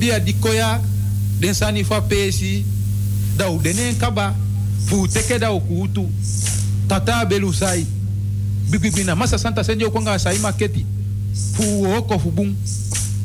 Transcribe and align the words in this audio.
Bia 0.00 0.18
di 0.18 0.32
koya, 0.32 0.80
den 1.38 1.52
sani 1.52 1.84
fa 1.84 2.00
pesi, 2.00 2.64
da 3.36 3.44
denen 3.58 3.98
kaba, 3.98 4.34
fu 4.86 5.06
teke 5.06 5.38
da 5.38 5.48
kutu, 5.52 6.08
tata 6.88 7.24
belu 7.26 7.52
sai. 7.52 7.84
Bibibina, 8.70 9.14
masa 9.14 9.36
santa 9.36 9.62
senjo 9.62 9.90
konga 9.90 10.18
sai 10.18 10.38
maketi, 10.38 10.86
fu 11.52 11.84
oko 11.84 12.18
fu 12.18 12.32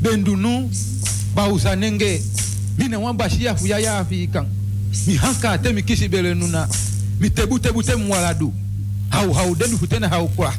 bendunu, 0.02 0.70
bausa 1.34 1.76
nenge, 1.76 2.22
mina 2.78 3.00
wan 3.00 3.16
bashia 3.16 3.56
fu 3.56 3.68
ya 3.68 3.80
ya 3.80 4.00
afikan. 4.00 4.46
Mi 5.08 5.16
hanka 5.16 5.58
te 5.58 5.72
mi 5.72 5.82
kisi 5.82 6.10
bele 6.10 6.34
nuna, 6.34 6.68
mi 7.22 7.30
tebu 7.30 7.58
tebu 7.58 7.84
te. 7.84 7.94
Hau 9.10 9.32
hau 9.34 9.56
denu 9.56 9.78
hau 10.10 10.28
kwa. 10.28 10.54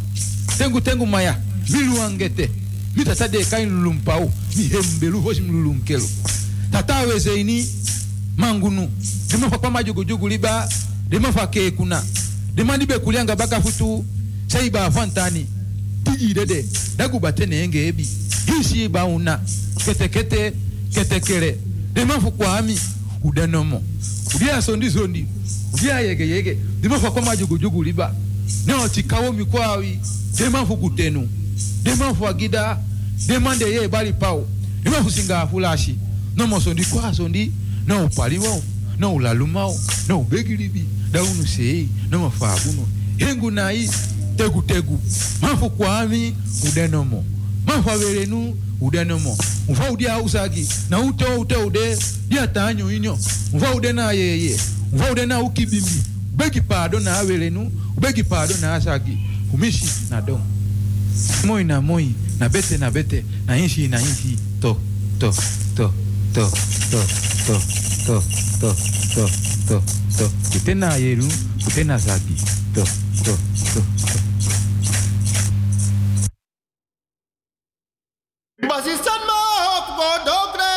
Tengu 0.57 0.81
tengu 0.81 1.05
maya, 1.07 1.37
milu 1.69 2.01
angete. 2.01 2.51
mitasa 2.97 3.29
deka 3.29 3.61
inlulumpa 3.61 4.17
o 4.17 4.33
mihembelu 4.57 5.21
hoshi 5.21 5.41
mlulunkelo 5.41 6.09
tataweze 6.73 7.41
ini 7.41 7.69
mangunu 8.37 8.89
dimafa 9.31 9.59
kwa 9.59 9.71
majugujugu 9.71 10.29
liba 10.29 10.69
dimafa 11.09 11.47
kekuna 11.47 12.03
dimandibe 12.55 12.99
kulianga 12.99 13.37
baka 13.37 13.61
futu 13.61 14.05
saiba 14.47 14.85
afantani 14.85 15.47
tijidede 16.05 16.65
dagubate 16.97 17.43
enge 17.45 17.87
ebi. 17.89 18.09
Hisi 18.47 18.89
bauna 18.89 19.41
ketekete 19.85 20.53
ketekele 20.95 21.59
dimafu 21.95 22.31
kwa 22.31 22.59
ami 22.59 22.79
udanomo 23.25 23.83
udia 24.35 24.63
sondi 24.63 24.91
sondi 24.91 25.27
udia 25.75 26.01
yege 26.01 26.29
yege. 26.29 26.59
Dimafa 26.81 27.11
kwa 27.11 27.23
majugujugu 27.23 27.83
liba. 27.83 28.15
Neo 28.67 28.89
chikawo 28.89 29.33
mikwawi 29.33 29.99
dimafu 30.39 30.77
kutenu. 30.77 31.29
Deman 31.87 32.15
fwa 32.15 32.33
gida, 32.35 32.79
deman 33.27 33.59
deye 33.59 33.89
bali 33.89 34.13
pao. 34.13 34.47
Deman 34.83 35.05
kusinga 35.05 35.47
fulashi. 35.47 35.97
Non 36.37 36.49
mosondi 36.49 36.85
kwa 36.85 37.15
sondi, 37.15 37.53
non 37.87 38.05
upali 38.05 38.39
wao, 38.39 38.63
non 38.99 39.15
ulalumao, 39.15 39.75
non 40.09 40.21
ubegilibi, 40.21 40.85
daunu 41.13 41.47
sei, 41.47 41.89
non 42.11 42.23
mafabuno. 42.23 42.87
Hengu 43.19 43.51
nai, 43.51 43.89
tegu 44.37 44.63
tegu. 44.63 45.01
Mafu 45.41 45.71
kwa 45.71 46.01
ami, 46.01 46.35
udenomo. 46.69 47.25
Mafu 47.67 47.91
averenu, 47.91 48.57
udenomo. 48.81 49.39
Mfa 49.69 49.91
udia 49.91 50.19
usagi, 50.21 50.69
na 50.91 51.01
ute 51.01 51.25
ute 51.25 51.57
ude, 51.57 51.99
dia 52.29 52.47
tanyo 52.47 52.93
inyo. 52.93 53.19
Mfa 53.55 53.75
ude 53.75 53.93
na 53.93 54.13
yeye, 54.13 54.57
mfa 54.93 55.11
ude 55.13 55.27
na 55.27 55.41
ukibimi. 55.41 56.03
Ubegi 56.35 56.61
pardon 56.61 57.03
na 57.03 57.19
averenu, 57.19 57.73
ubegi 57.97 58.25
pardon 58.25 58.61
na 58.61 58.75
asagi. 58.75 59.19
Fumishi 59.51 59.85
na 60.11 60.21
domo. 60.21 60.45
Moi 61.45 61.65
na 61.65 61.81
moi, 61.81 62.15
na 62.39 62.49
bete 62.49 62.79
na 62.79 62.91
bete, 62.91 63.25
na 63.47 63.57
inshi 63.57 63.89
na 63.89 63.99
inshi. 63.99 64.37
To, 64.61 64.77
to, 65.21 65.31
to, 65.77 65.91
to, 66.35 66.45
to, 66.91 67.01
to, 67.47 67.57
to, 68.07 68.21
to, 68.61 68.73
to, 69.15 69.25
to, 69.69 69.77
to. 70.19 70.27
Kutena 70.53 70.97
yeru, 70.97 71.29
kutena 71.65 71.99
zagi. 71.99 72.37
To, 72.75 72.85
to, 73.25 73.33
to, 73.73 73.81
to. 73.81 74.21
Basistan 78.69 79.21
ma 79.29 79.39
hop 79.65 79.89
go 79.97 80.09
dogre. 80.29 80.75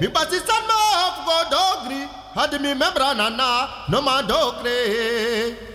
Mi 0.00 0.06
basistan 0.08 0.62
ma 0.68 0.78
hop 1.00 1.16
go 1.26 1.36
dogri. 1.50 2.02
Hadi 2.34 2.58
mi 2.58 2.74
membra 2.74 3.14
nana 3.14 3.68
no 3.88 4.02
ma 4.02 4.22
dogre. 4.22 5.71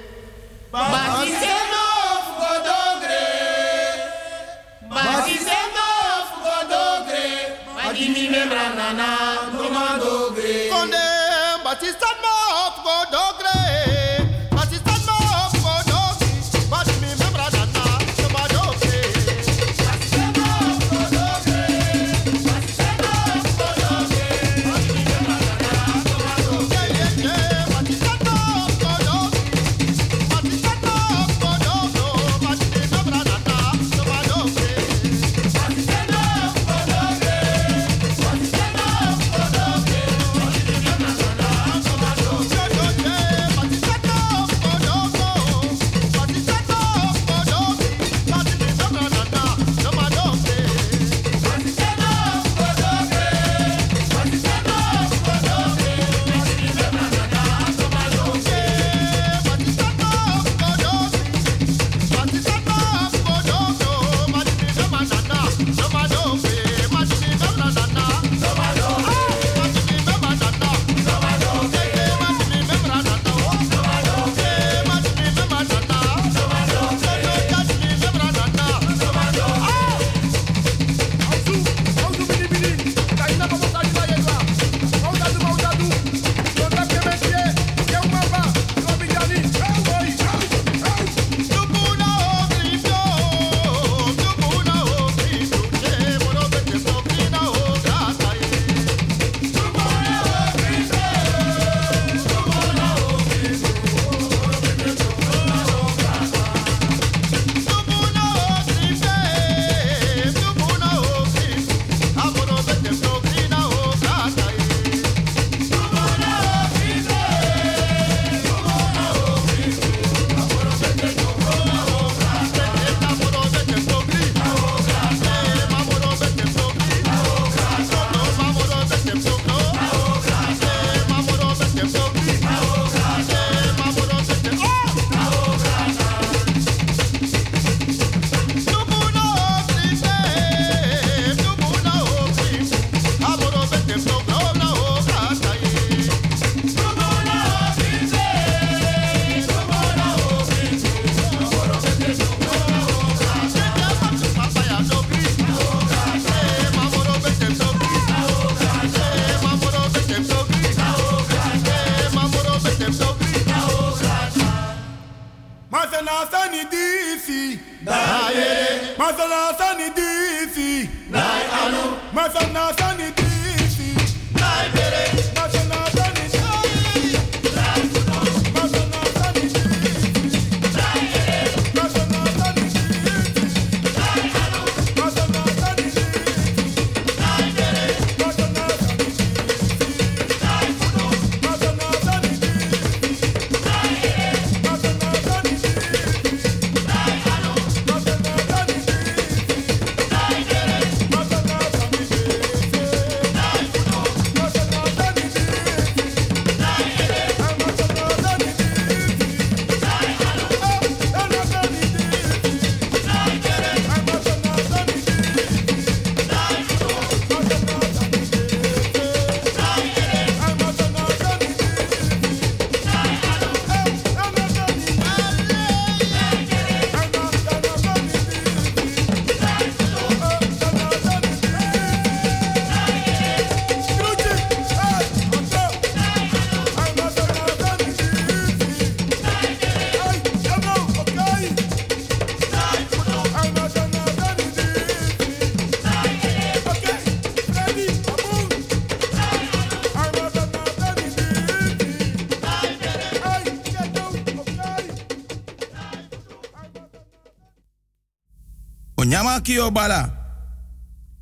Kio 259.57 259.71
bala. 259.71 260.09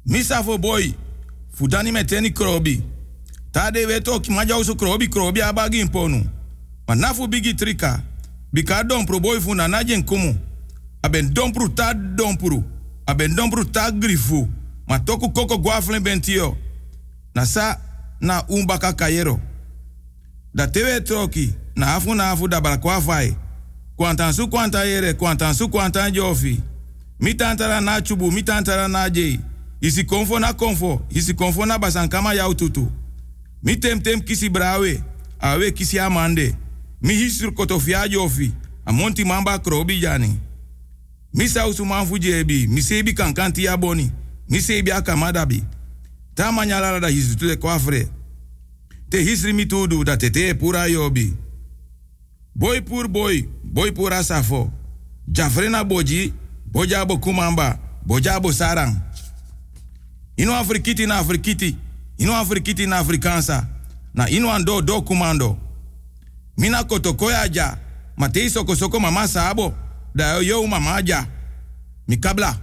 Misa 0.06 0.44
fo 0.44 0.58
boy. 0.58 0.94
Fudani 1.54 1.92
meteni 1.92 2.30
krobi. 2.30 2.84
Tade 3.52 3.86
weto 3.86 4.20
ki 4.20 4.32
maja 4.32 4.58
usu 4.58 4.76
krobi 4.76 5.08
krobi 5.08 5.42
abagi 5.42 5.80
imponu. 5.80 6.26
Maar 6.88 6.98
nafu 6.98 7.28
bigi 7.28 7.54
trika. 7.54 8.02
Bika 8.54 8.84
dompru 8.84 9.20
boy 9.20 9.40
fu 9.40 9.54
na 9.56 9.68
najen 9.68 10.04
kumu. 10.04 10.36
Aben 11.02 11.34
dompru 11.34 11.70
ta 11.70 11.94
dompru. 11.94 12.64
Aben 13.06 13.36
dompru 13.36 13.66
ta 13.66 13.92
grifu. 13.92 14.48
Ma 14.88 15.00
toku 15.00 15.32
koko 15.32 15.58
guaflen 15.58 16.04
bentio. 16.04 16.58
Na 17.36 17.46
sa 17.46 17.78
na 18.20 18.44
umbaka 18.48 18.94
kayero. 18.94 19.40
Da 20.54 20.68
tewe 20.68 21.02
troki. 21.02 21.54
Na 21.76 21.96
afu 21.96 22.16
na 22.16 22.32
afu 22.32 22.48
da 22.48 22.62
balakwa 22.62 23.02
fai. 23.02 23.36
Kwantan 23.96 24.34
su 24.34 24.48
kwanta 24.48 24.86
yere, 24.86 25.14
kwantan 25.14 25.54
su 25.54 25.70
kwantan 25.70 26.12
jofi. 26.14 26.60
Mi 27.20 27.34
tantara 27.34 27.82
na 27.82 28.02
chubu, 28.02 28.32
mi 28.32 28.44
na. 28.88 29.40
Isi 29.82 30.04
konfo 30.04 30.40
na 30.40 30.54
konfo, 30.54 31.02
isi 31.10 31.34
konfo 31.34 31.66
na 31.66 31.78
basankama 31.80 32.34
yau 32.34 32.56
tutu. 32.56 32.92
Mi 33.64 33.76
tem 33.78 34.00
tem 34.02 34.22
kisi 34.22 34.50
brawe, 34.50 35.04
awe 35.40 35.72
kisi 35.72 36.00
amande. 36.00 36.56
Mi 37.02 37.14
hisur 37.14 37.54
kotofia 37.54 38.08
jofi, 38.08 38.52
amonti 38.86 39.24
mamba 39.26 39.60
krobi 39.60 40.00
jani. 40.00 40.40
Mi 41.34 41.50
sausu 41.50 41.86
manfu 41.86 42.18
jebi, 42.18 42.68
mi 42.68 42.82
sebi 42.82 43.14
kankanti 43.14 43.64
ya 43.64 43.78
boni. 43.78 44.12
Mi 44.50 44.62
akamadabi. 44.92 45.64
Ta 46.36 46.52
manyala 46.52 47.00
da 47.00 47.08
hisu 47.08 47.36
tule 47.38 47.56
kwafre. 47.56 48.08
Te 49.10 49.22
hisri 49.24 49.54
mi 49.54 49.66
tudu 49.66 50.04
da 50.04 50.18
tete 50.18 50.54
pura 50.54 50.86
yobi. 50.88 51.34
Boy 52.56 52.82
pur 52.82 53.08
boy, 53.08 53.44
boy 53.64 53.92
pura 53.92 54.24
safo. 54.24 54.72
Jafrena 55.28 55.84
boji, 55.84 56.34
boja 56.76 57.06
bo 57.06 57.18
kumamba, 57.18 57.80
boja 58.06 58.40
bo 58.40 58.52
sarang. 58.54 58.96
Ino 60.38 60.56
afrikiti 60.56 61.06
na 61.08 61.18
afrikiti, 61.18 61.78
ino 62.18 62.36
afrikiti 62.36 62.88
na 62.88 62.98
afrikansa. 62.98 63.68
Na 64.14 64.30
ino 64.30 64.52
ando 64.52 64.82
do 64.82 65.02
kumando. 65.02 65.58
Mina 66.58 66.84
kotokoya 66.84 67.48
ja, 67.48 67.78
matei 68.18 68.50
soko 68.50 69.00
mama 69.00 69.28
sabo, 69.28 69.74
da 70.16 70.38
yo 70.42 70.68
mama 70.68 71.02
ja. 71.02 71.26
Mikabla. 72.08 72.60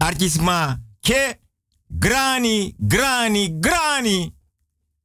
Artisma, 0.00 0.78
ke, 1.02 1.38
grani, 1.88 2.74
grani, 2.78 3.48
grani. 3.60 4.32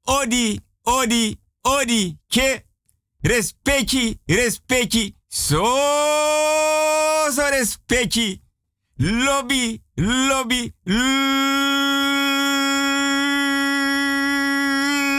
Odi, 0.08 0.60
odi, 0.86 1.38
odi, 1.64 2.18
ke, 2.28 2.64
respecti, 3.22 4.20
respecti, 4.26 5.16
so, 5.28 5.66
so 7.32 7.50
respecti. 7.50 8.42
Lobby, 9.02 9.82
lobby, 9.96 10.74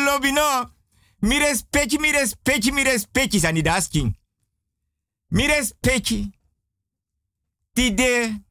lobby 0.04 0.30
no. 0.33 0.75
Mi 1.21 1.38
respecti, 1.38 1.99
mi 1.99 2.11
respecti, 2.11 2.71
mi 2.73 2.83
respecti, 2.83 3.38
sani 3.38 3.62
dasking. 3.62 4.12
Mi 5.28 5.47
respecti. 5.47 6.30
Tide. 7.73 8.45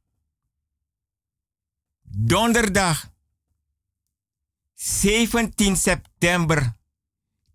Donderdag 2.01 3.11
17 4.73 5.75
september 5.75 6.75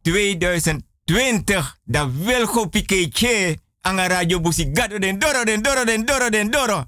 2020. 0.03 0.94
Da 1.05 2.11
Wilgo 2.11 2.69
Piketje 2.69 3.59
aan 3.81 3.99
een 3.99 4.07
radio 4.09 4.41
busi 4.41 4.71
gado 4.73 4.99
den 4.99 5.19
doro 5.19 5.45
den 5.45 5.63
doro 5.63 5.85
den 5.85 6.05
doro 6.05 6.31
den 6.31 6.51
doro. 6.51 6.85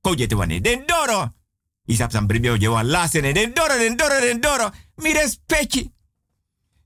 Ko 0.00 0.14
je 0.14 0.26
te 0.26 0.36
wane 0.36 0.60
den 0.60 0.86
doro. 0.86 1.32
Isap 1.84 2.10
san 2.10 2.26
bribio 2.26 2.54
je 2.54 2.68
wan 2.68 2.86
lasen 2.86 3.34
den 3.34 3.54
doro 3.54 3.78
den 3.78 3.96
doro 3.96 4.20
den 4.20 4.40
doro. 4.40 4.70
Mi 4.94 5.12
respecti. 5.12 5.92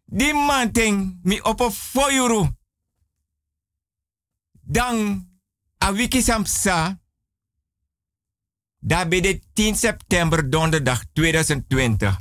Di 0.05 0.33
manting 0.33 1.19
mi 1.23 1.41
opo 1.43 1.71
foyuru. 1.71 2.49
Dan 4.61 5.29
a 5.85 5.93
wiki 5.93 6.23
samsa. 6.23 6.99
Daar 8.79 9.09
bij 9.09 9.21
de 9.21 9.41
10 9.53 9.77
september 9.77 10.51
donderdag 10.51 11.05
2020. 11.13 12.21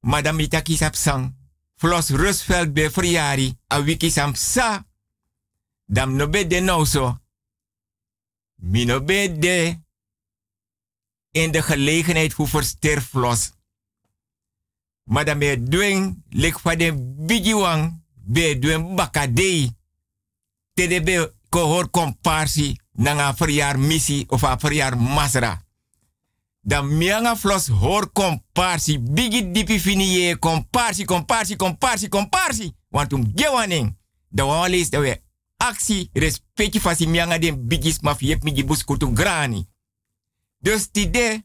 Madame 0.00 0.36
Mitaki 0.36 0.76
Sapsang. 0.76 1.41
Flos 1.82 2.10
Rusveld 2.10 2.72
bij 2.72 2.90
Friari. 2.90 3.58
A 3.74 3.82
wiki 3.82 4.10
samsa. 4.10 4.86
Dam 5.86 6.16
no 6.16 6.28
be 6.28 6.46
de 6.46 6.60
nou 6.60 6.84
zo. 6.86 7.18
Mi 8.54 8.84
de. 8.86 9.80
In 11.30 11.50
de 11.50 11.62
gelegenheid 11.62 12.34
voor 12.34 12.48
versterflos. 12.48 13.52
Madame 15.04 15.62
doen 15.62 16.24
lik 16.28 16.58
van 16.58 16.78
de 16.78 17.14
bijiwang. 17.26 18.02
Be 18.14 18.58
doen 18.58 18.94
bakadei. 18.94 19.76
Tede 20.72 21.02
be 21.02 21.34
kohor 21.48 21.88
komparsi 21.90 22.78
nanga 22.92 23.34
verjaar 23.34 23.78
missie 23.78 24.28
of 24.28 24.42
a 24.44 24.58
verjaar 24.58 24.98
masra. 24.98 25.61
Dan 26.64 26.96
mianga 26.96 27.36
flos 27.36 27.66
hoor 27.66 28.12
komparsi, 28.12 29.00
bigi 29.00 29.50
dipi 29.50 29.80
finiye, 29.80 30.36
komparsi, 30.38 31.04
komparsi, 31.04 31.56
komparsi, 31.56 32.08
komparsi. 32.08 32.72
Want 32.88 33.12
um 33.12 33.32
gewaning, 33.34 33.96
da 34.28 34.44
walis 34.46 34.90
da 34.90 35.00
we 35.00 35.20
actie, 35.56 36.10
respecti 36.12 36.80
fasi 36.80 37.06
mianga 37.06 37.38
den 37.38 37.66
bigis 37.66 38.00
maf 38.00 38.20
yep 38.20 38.42
mi 38.42 38.54
gibus 38.54 38.84
kutu 38.84 39.10
grani. 39.14 39.66
Dus 40.58 40.90
die 40.90 41.10
de, 41.10 41.42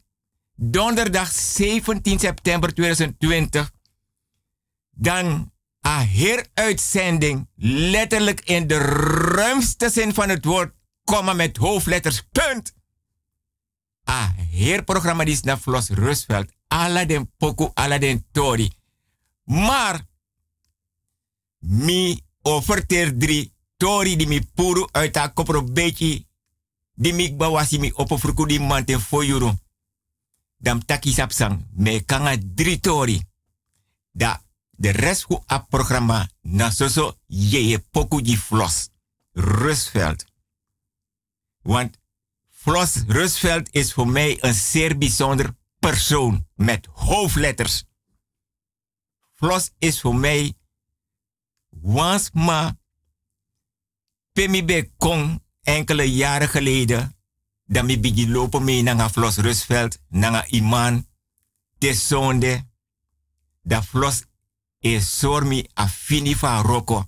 donderdag 0.55 1.31
17 1.31 2.19
september 2.19 2.73
2020, 2.73 3.71
dan 4.89 5.51
a 5.87 5.99
heruitzending, 5.99 7.47
letterlijk 7.91 8.41
in 8.45 8.67
de 8.67 8.77
ruimste 8.77 9.89
zin 9.89 10.13
van 10.13 10.29
het 10.29 10.45
woord, 10.45 10.73
komma 11.03 11.33
met 11.33 11.57
hoofdletters, 11.57 12.27
punt. 12.31 12.75
A 14.07 14.33
heerprogramma 14.51 15.25
die 15.27 15.33
is 15.33 15.43
naar 15.43 15.59
Flos 15.59 15.89
Rusveld, 15.89 16.51
ala 16.67 17.05
den 17.05 17.27
poku, 17.37 17.69
ala 17.73 17.97
den 17.99 18.25
tori. 18.31 18.71
Maar, 19.43 20.01
mi 21.59 22.21
offerteer 22.41 23.11
drie 23.17 23.51
tori 23.77 24.15
die 24.15 24.27
mi 24.27 24.41
puru 24.41 24.87
uit 24.91 25.15
haar 25.15 25.33
kopro 25.33 25.63
beetje, 25.63 26.25
die 26.93 27.13
mi 27.13 27.29
bawasi 27.35 27.79
mi 27.79 27.91
opofruku 27.93 28.47
die 28.47 28.59
man 28.59 28.85
ten 28.85 28.99
foyuru. 28.99 29.51
Dam 30.57 30.85
taki 30.85 31.13
sapsang, 31.13 31.65
me 31.75 31.99
kanga 32.05 32.35
drie 32.55 32.79
tori. 32.79 33.21
Da 34.11 34.41
de 34.77 34.89
rest 34.89 35.23
hoe 35.23 35.43
a 35.45 35.59
programma 35.59 36.27
na 36.41 36.69
soso 36.71 37.17
je 37.27 37.79
poku 37.91 38.21
di 38.21 38.37
flos. 38.37 38.89
Rusveld. 39.33 40.25
Want 41.61 41.97
Flos 42.59 42.95
Rusveld 43.07 43.67
is 43.71 43.93
voor 43.93 44.07
mij 44.07 44.43
een 44.43 44.53
zeer 44.53 44.97
bijzonder 44.97 45.55
persoon 45.79 46.47
met 46.55 46.87
hoofdletters. 46.91 47.83
Flos 49.33 49.71
is 49.77 50.01
voor 50.01 50.15
mij 50.15 50.53
once 51.81 52.29
ma 52.33 52.77
pemi 54.31 54.91
kong 54.97 55.43
enkele 55.61 56.13
jaren 56.13 56.49
geleden 56.49 57.17
dan 57.65 57.85
mi 57.85 57.99
bigi 57.99 58.29
lopen 58.29 58.63
mee 58.63 58.83
naar 58.83 59.09
Flos 59.09 59.37
Rusveld, 59.37 59.99
naar 60.09 60.47
Iman, 60.47 61.07
te 61.77 61.93
zonde. 61.93 62.65
Dat 63.61 63.85
Flos 63.85 64.23
is 64.79 65.19
sormi 65.19 65.67
afini 65.73 66.35
van 66.35 66.61
roko. 66.61 67.05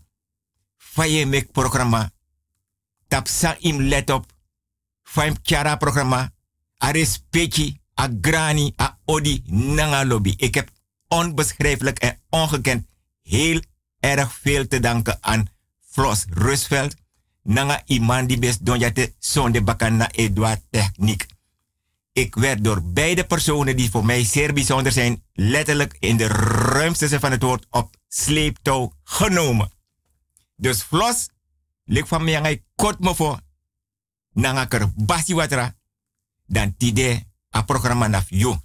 Faye 0.77 1.45
programma. 1.51 2.11
Tap 3.07 3.27
sa 3.27 3.55
im 3.59 3.81
let 3.81 4.09
op. 4.09 4.28
Faim 5.09 5.35
kjara 5.41 5.75
programma. 5.75 6.29
A 6.83 6.91
respecti, 6.91 7.79
a 7.99 8.07
grani, 8.21 8.73
a 8.77 8.97
odi, 9.05 9.41
nanga 9.47 10.05
lobby. 10.05 10.33
Ik 10.37 10.55
heb 10.55 10.69
onbeschrijfelijk 11.07 11.99
en 11.99 12.19
ongekend 12.29 12.87
heel 13.21 13.61
erg 13.99 14.33
veel 14.33 14.67
te 14.67 14.79
danken 14.79 15.17
aan 15.21 15.47
Flos 15.89 16.25
Rusveld. 16.29 16.95
Nanga 17.43 17.81
iman 17.85 18.27
die 18.27 18.39
best 18.39 18.65
donjate 18.65 19.13
zonde 19.19 19.63
bakana 19.63 20.11
Edouard 20.11 20.61
Techniek. 20.69 21.25
Ik 22.13 22.35
werd 22.35 22.63
door 22.63 22.83
beide 22.83 23.23
personen 23.23 23.75
die 23.75 23.89
voor 23.89 24.05
mij 24.05 24.23
zeer 24.23 24.53
bijzonder 24.53 24.91
zijn, 24.91 25.23
letterlijk 25.33 25.97
in 25.99 26.17
de 26.17 26.27
ruimste 26.27 27.07
zin 27.07 27.19
van 27.19 27.31
het 27.31 27.43
woord 27.43 27.65
op 27.69 27.95
sleeptouw 28.07 28.93
genomen. 29.03 29.71
Dus 30.55 30.81
Flos, 30.81 31.29
lik 31.85 32.07
van 32.07 32.23
mij 32.23 32.63
kort 32.75 32.99
me 32.99 33.15
voor, 33.15 33.39
nangaker 34.39 34.91
basi 34.95 35.33
watra, 35.33 35.75
dan 36.45 36.75
tide 36.77 37.25
a 37.49 37.63
programma 37.63 38.07
naf 38.07 38.25
yo. 38.29 38.57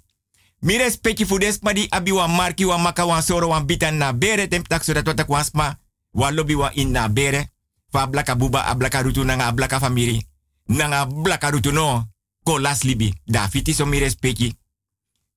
Mi 0.59 0.77
respecti 0.77 1.25
fu 1.25 1.37
des 1.37 1.59
di 1.59 1.87
abi 1.89 2.11
wa 2.11 2.27
marki 2.27 2.65
wa 2.65 2.77
maka 2.77 3.05
wa 3.05 3.21
soro 3.21 3.47
wa 3.47 3.61
bitan 3.61 3.97
na 3.97 4.13
bere 4.13 4.47
tem 4.47 4.63
tak 4.63 4.83
zodat 4.83 5.05
wat 5.05 5.19
ik 5.19 5.27
wasma 5.27 5.79
wa 6.11 6.31
lobby 6.31 6.55
wa 6.55 6.71
in 6.73 6.91
na 6.91 7.09
bere. 7.09 7.53
fa 7.95 8.07
blaka 8.07 8.35
buba 8.35 8.67
a 8.67 8.75
blaka 8.75 9.01
rutu 9.01 9.23
nanga 9.23 9.51
blaka 9.51 9.79
famiri. 9.79 10.19
Nanga 10.67 11.05
blaka 11.05 11.49
rutu 11.51 11.71
no. 11.71 12.03
Ko 12.43 12.59
las 12.59 12.83
libi. 12.83 13.13
Da 13.25 13.47
fiti 13.47 13.73
so 13.73 13.85
mi 13.85 13.99
respecti. 13.99 14.57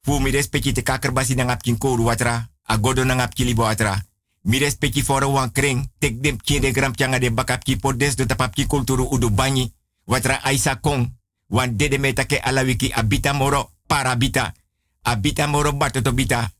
Fu 0.02 0.18
mi 0.18 0.30
respecti 0.30 0.72
te 0.72 0.82
kaker 0.82 1.12
basi 1.12 1.34
nanga 1.34 1.56
pkin 1.56 1.78
koru 1.78 2.04
watra. 2.04 2.50
A 2.62 2.76
godo 2.78 3.04
nanga 3.04 3.28
pkili 3.28 3.54
watra. 3.54 4.02
Mi 4.42 4.58
respecti 4.58 5.02
for 5.02 5.24
wan 5.24 5.52
kring. 5.52 5.90
Tek 5.98 6.22
dem 6.22 6.36
pkin 6.36 6.60
de 6.60 6.70
gram 6.70 6.92
pianga 6.92 7.18
de 7.18 7.30
bakap 7.30 7.62
ki 7.64 7.76
podes 7.76 8.16
do 8.16 8.26
tapap 8.26 8.54
kulturu 8.66 9.06
udu 9.10 9.30
banyi. 9.30 9.72
Watra 10.08 10.40
aisa 10.44 10.80
kong. 10.80 11.12
Wan 11.48 11.76
dede 11.76 11.98
metake 11.98 12.40
ala 12.40 12.62
wiki 12.62 12.92
abita 12.92 13.32
moro 13.32 13.72
parabita. 13.86 14.54
Abita 15.02 15.46
moro 15.46 15.72
batoto 15.72 16.12
bita. 16.12 16.50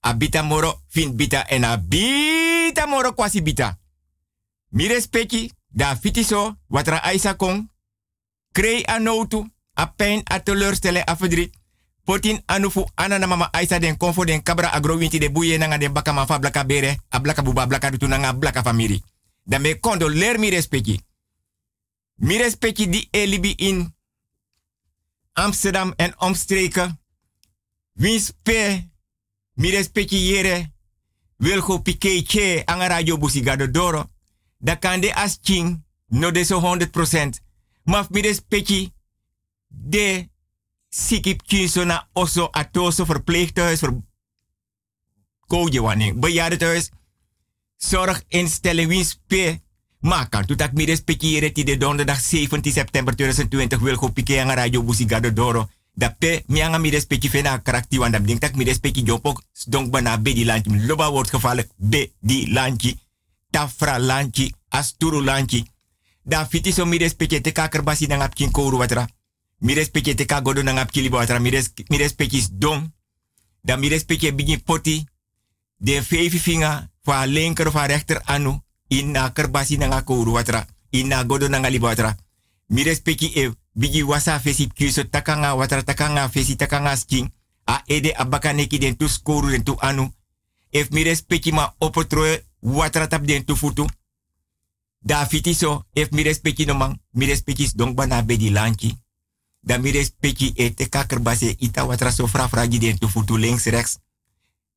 Abita 0.00 0.42
moro 0.42 0.82
fin 0.88 1.16
bita 1.16 1.46
en 1.48 1.64
abita 1.64 2.86
moro 2.86 3.12
kwasi 3.14 3.42
bita. 3.42 3.78
Mi 4.70 4.88
respecti 4.88 5.52
da 5.68 5.96
fitiso 5.96 6.56
watra 6.68 7.02
aisa 7.02 7.34
kong. 7.34 7.70
Krei 8.52 8.82
anotu 8.86 9.46
a 9.74 9.86
pijn, 9.86 10.22
a 10.24 10.40
teleurstellen, 10.40 11.04
a. 11.06 11.16
Potin 12.04 12.42
anufu 12.46 12.86
anana 12.94 13.26
mama 13.26 13.48
aisa 13.52 13.78
den 13.78 13.96
konfo 13.96 14.24
den 14.24 14.42
kabra 14.42 14.72
agrowinti 14.72 15.18
de 15.18 15.30
buye 15.30 15.58
nanga 15.58 15.78
den 15.78 15.92
baka 15.92 16.12
mafa 16.12 16.38
blaka 16.38 16.64
bere, 16.64 16.98
a 17.10 17.18
blaka 17.20 17.42
buba 17.42 17.66
blaka 17.66 17.90
dutu 17.90 18.06
blaka 18.38 18.62
famiri. 18.62 19.02
Dan 19.44 19.62
me 19.62 19.80
kondo 19.80 20.08
leer 20.08 20.38
mi 20.38 20.50
respecti. 20.50 21.00
Mi 22.16 22.36
respecti 22.36 22.88
di 22.88 23.08
elibi 23.10 23.54
in 23.56 23.94
Amsterdam 25.32 25.92
en 25.96 26.20
omstreken. 26.20 27.00
Wins 27.92 28.32
pe, 28.42 28.90
mi 29.52 29.70
respecti 29.70 30.16
yere, 30.16 30.72
wilgo 31.36 31.80
pike 31.82 32.62
anga 32.64 32.86
radio 32.86 33.18
busigado 33.18 33.70
doro. 33.70 34.10
Da 34.58 34.74
kan 34.74 35.00
de 35.00 35.14
as 35.14 35.38
ching, 35.42 35.84
no 36.06 36.30
de 36.30 36.44
so 36.44 36.60
100%. 36.60 37.40
Maf 37.84 38.08
mi 38.10 38.20
respecti 38.20 38.92
de 39.68 40.30
sikip 40.88 41.42
kinso 41.42 41.84
na 41.84 42.08
oso 42.12 42.48
atoso 42.50 43.04
voor 43.04 43.22
koje 45.46 45.80
wanneer 45.80 46.18
bejaardenhuis 46.18 46.90
zorginstelling 47.76 48.88
winspe 48.88 49.44
maar 49.44 49.65
kan 50.28 50.46
toen 50.46 50.56
dat 50.56 50.72
mi 50.72 50.84
respecteren 50.84 51.54
die 51.54 51.64
de 51.64 51.76
donderdag 51.76 52.20
17 52.20 52.72
september 52.72 53.14
2020 53.16 53.78
wil 53.78 53.96
go 53.96 54.10
aan 54.38 54.50
radio 54.50 54.82
busigado 54.82 55.32
doro. 55.32 55.68
Dat 55.94 56.18
pe 56.18 56.42
mi 56.46 56.60
anga 56.60 56.78
mi 56.78 56.90
respecti 56.90 57.28
fena 57.28 57.58
karakti 57.58 57.98
want 57.98 58.12
dat 58.12 58.26
denk 58.26 58.40
dat 58.40 58.54
mi 58.54 58.64
respecti 58.64 59.02
jopok 59.02 59.42
donk 59.66 59.90
bana 59.90 60.16
di 60.16 60.44
lanchi 60.44 60.86
loba 60.86 61.10
wordt 61.10 61.30
gevaarlijk 61.30 61.70
be 61.76 62.12
di 62.20 62.52
lanchi 62.52 62.98
tafra 63.50 63.98
lanchi 63.98 64.52
asturu 64.68 65.22
lanchi 65.22 65.64
da 66.22 66.46
fiti 66.46 66.72
so 66.72 66.84
respecti 66.84 67.40
te 67.40 67.52
kaker 67.52 67.82
basi 67.82 68.06
na 68.06 68.16
ngap 68.16 68.34
kin 68.34 68.50
kouru 68.50 68.76
watra. 68.76 69.08
Mi 69.58 69.74
respecte 69.74 70.14
te 70.14 70.24
ka 70.24 70.40
godo 70.40 70.62
na 70.62 70.84
kili 70.84 71.08
boatra 71.08 71.38
mi 71.38 71.50
respecte 71.96 72.36
is 72.36 72.48
dom 72.52 72.94
da 73.62 73.76
mi 73.76 73.88
respecte 73.88 74.34
bigi 74.34 74.58
poti. 74.58 75.04
De 75.78 76.02
fevi 76.02 76.38
finga 76.38 76.90
fa 77.02 77.24
linker 77.24 77.70
fa 77.70 77.86
rechter 77.86 78.20
anu 78.24 78.65
in 78.88 79.12
na 79.12 79.30
kerbasi 79.30 79.76
na 79.76 80.02
kouru 80.02 80.32
watra 80.32 80.66
in 80.90 81.08
na 81.08 81.24
godo 81.24 81.48
na 81.48 81.68
libo 81.68 81.86
watra 81.86 82.16
mi 82.68 82.82
e 82.82 83.52
bigi 83.72 84.02
wasa 84.02 84.40
fesi 84.40 84.66
kyuso 84.68 85.04
takanga 85.04 85.54
watra 85.54 85.82
takanga 85.82 86.28
fesi 86.28 86.56
takanga 86.56 86.96
skin 86.96 87.30
a 87.66 87.82
ede 87.86 88.12
abaka 88.16 88.52
neki 88.52 88.78
den 88.78 88.96
tu 88.96 89.08
skoru 89.08 89.50
den 89.50 89.62
tu 89.62 89.76
anu. 89.78 90.12
If 90.70 90.90
mi 90.90 91.02
respecte 91.02 91.52
ma 91.52 91.74
opotroe 91.78 92.44
watra 92.60 93.06
tap 93.06 93.26
tu 93.46 93.56
futu. 93.56 93.86
Da 95.00 95.26
fiti 95.26 95.54
so 95.54 95.84
if 95.92 96.10
mi 96.10 96.22
respecte 96.22 96.64
no 96.64 96.74
man 96.74 97.00
mi 97.12 97.26
respecte 97.26 97.70
dong 97.74 97.94
bana 97.94 98.22
bedi 98.22 98.50
lanchi 98.50 98.98
dan 99.60 99.80
mi 99.80 99.90
respecti 99.90 100.52
e 100.54 100.74
te 100.74 100.88
kaker 100.88 101.20
base 101.20 101.56
ita 101.58 101.84
watra 101.84 102.10
so 102.10 102.26
fra 102.26 102.48
fra 102.48 102.66
den 102.66 102.98
tu 102.98 103.08
futu 103.08 103.36
links 103.36 103.66
rechts. 103.66 103.98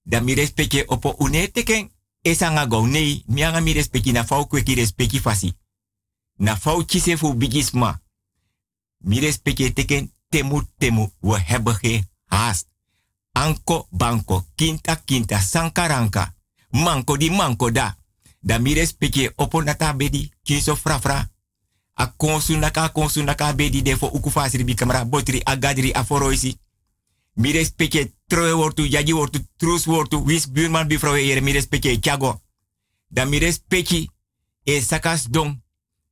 Dan 0.03 0.23
mi 0.23 0.33
respecti 0.33 0.83
opo 0.85 1.15
une 1.19 1.51
teken 2.21 2.31
esa 2.31 2.49
nga 2.49 2.65
go 2.65 2.85
nei 2.85 3.23
mi 3.27 3.43
anga 3.43 3.59
mi 3.59 3.73
respecti 3.73 4.11
na 4.11 4.23
fau 4.23 4.47
kweki 4.47 4.75
respecti 4.75 5.19
fasi. 5.19 5.53
Na 6.37 6.55
fau 6.55 6.85
fu 7.17 7.33
bigisma. 7.33 8.01
Mi 9.03 9.19
respecti 9.19 9.73
teken 9.73 10.11
temu 10.29 10.61
temu 10.77 11.11
we 11.19 11.39
hebben 11.39 11.75
geen 11.75 12.09
haast. 12.25 12.67
Anko 13.31 13.87
banko 13.91 14.45
kinta 14.55 14.95
kinta 15.05 15.39
sankaranka. 15.39 16.35
Manko 16.71 17.17
di 17.17 17.29
manko 17.29 17.71
da. 17.71 17.97
Dan 18.41 18.61
mi 18.61 18.73
respecti 18.73 19.29
opo 19.35 19.61
nata 19.61 19.93
bedi 19.93 20.31
kiso 20.43 20.75
fra 20.75 20.99
fra 20.99 21.29
a 21.93 22.07
konsu 22.17 22.57
naka 22.57 22.89
konsu 22.89 23.23
bedi 23.55 23.81
defo 23.81 24.07
uku 24.07 24.29
fasiri 24.29 24.63
bi 24.63 24.73
kamera 24.73 25.05
botri 25.05 25.41
agadri 25.43 25.91
aforoisi. 25.93 26.57
Mi 27.39 27.51
respecte 27.51 28.01
troe 28.27 28.51
wortu, 28.51 28.83
yaji 28.83 29.13
wortu, 29.13 29.39
trus 29.57 29.85
wis 30.25 30.49
buurman 30.51 30.87
bifrouw 30.87 31.15
ere 31.15 31.41
mi 31.41 31.51
respecte 31.51 31.99
chago. 31.99 32.41
Dan 33.07 33.29
mi 33.29 33.39
respecte 33.39 34.07
e 34.63 34.81
sakas 34.81 35.27
dong. 35.29 35.61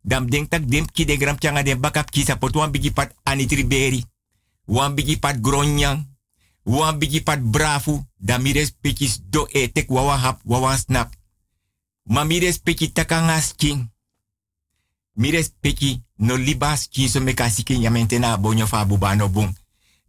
Dan 0.01 0.29
denk 0.29 0.49
tak 0.49 0.69
de 1.05 1.17
gram 1.17 1.37
changa 1.37 1.63
den 1.63 1.79
bakap 1.79 2.09
ki 2.09 2.23
sapot 2.23 2.55
wan 2.55 2.71
bigi 2.71 2.91
pat 2.91 3.11
anitri 3.23 3.67
beri. 3.67 4.03
Wan 4.65 4.95
bigi 4.95 5.19
pat 5.19 5.41
gronyang. 5.41 6.07
Wan 6.63 6.97
bigi 6.97 7.23
brafu. 7.43 8.05
Dan 8.17 8.41
mi 8.41 8.51
respecte 8.51 9.19
do 9.29 9.47
e 9.51 9.71
tek 9.71 9.89
wawa 9.89 10.17
hap, 10.17 10.41
wawa 10.43 10.77
snap. 10.77 11.13
Ma 12.03 12.23
mi 12.23 12.39
respecte 12.39 12.91
takangas 12.91 13.53
king 13.55 13.91
mires 15.17 15.51
no 16.15 16.35
libas 16.37 16.87
kiso 16.87 17.19
me 17.19 17.33
kasiki 17.33 17.79
nyamente 17.79 18.19
na 18.19 18.37
bonyo 18.37 18.67
bubano 18.87 19.29
bung. 19.29 19.53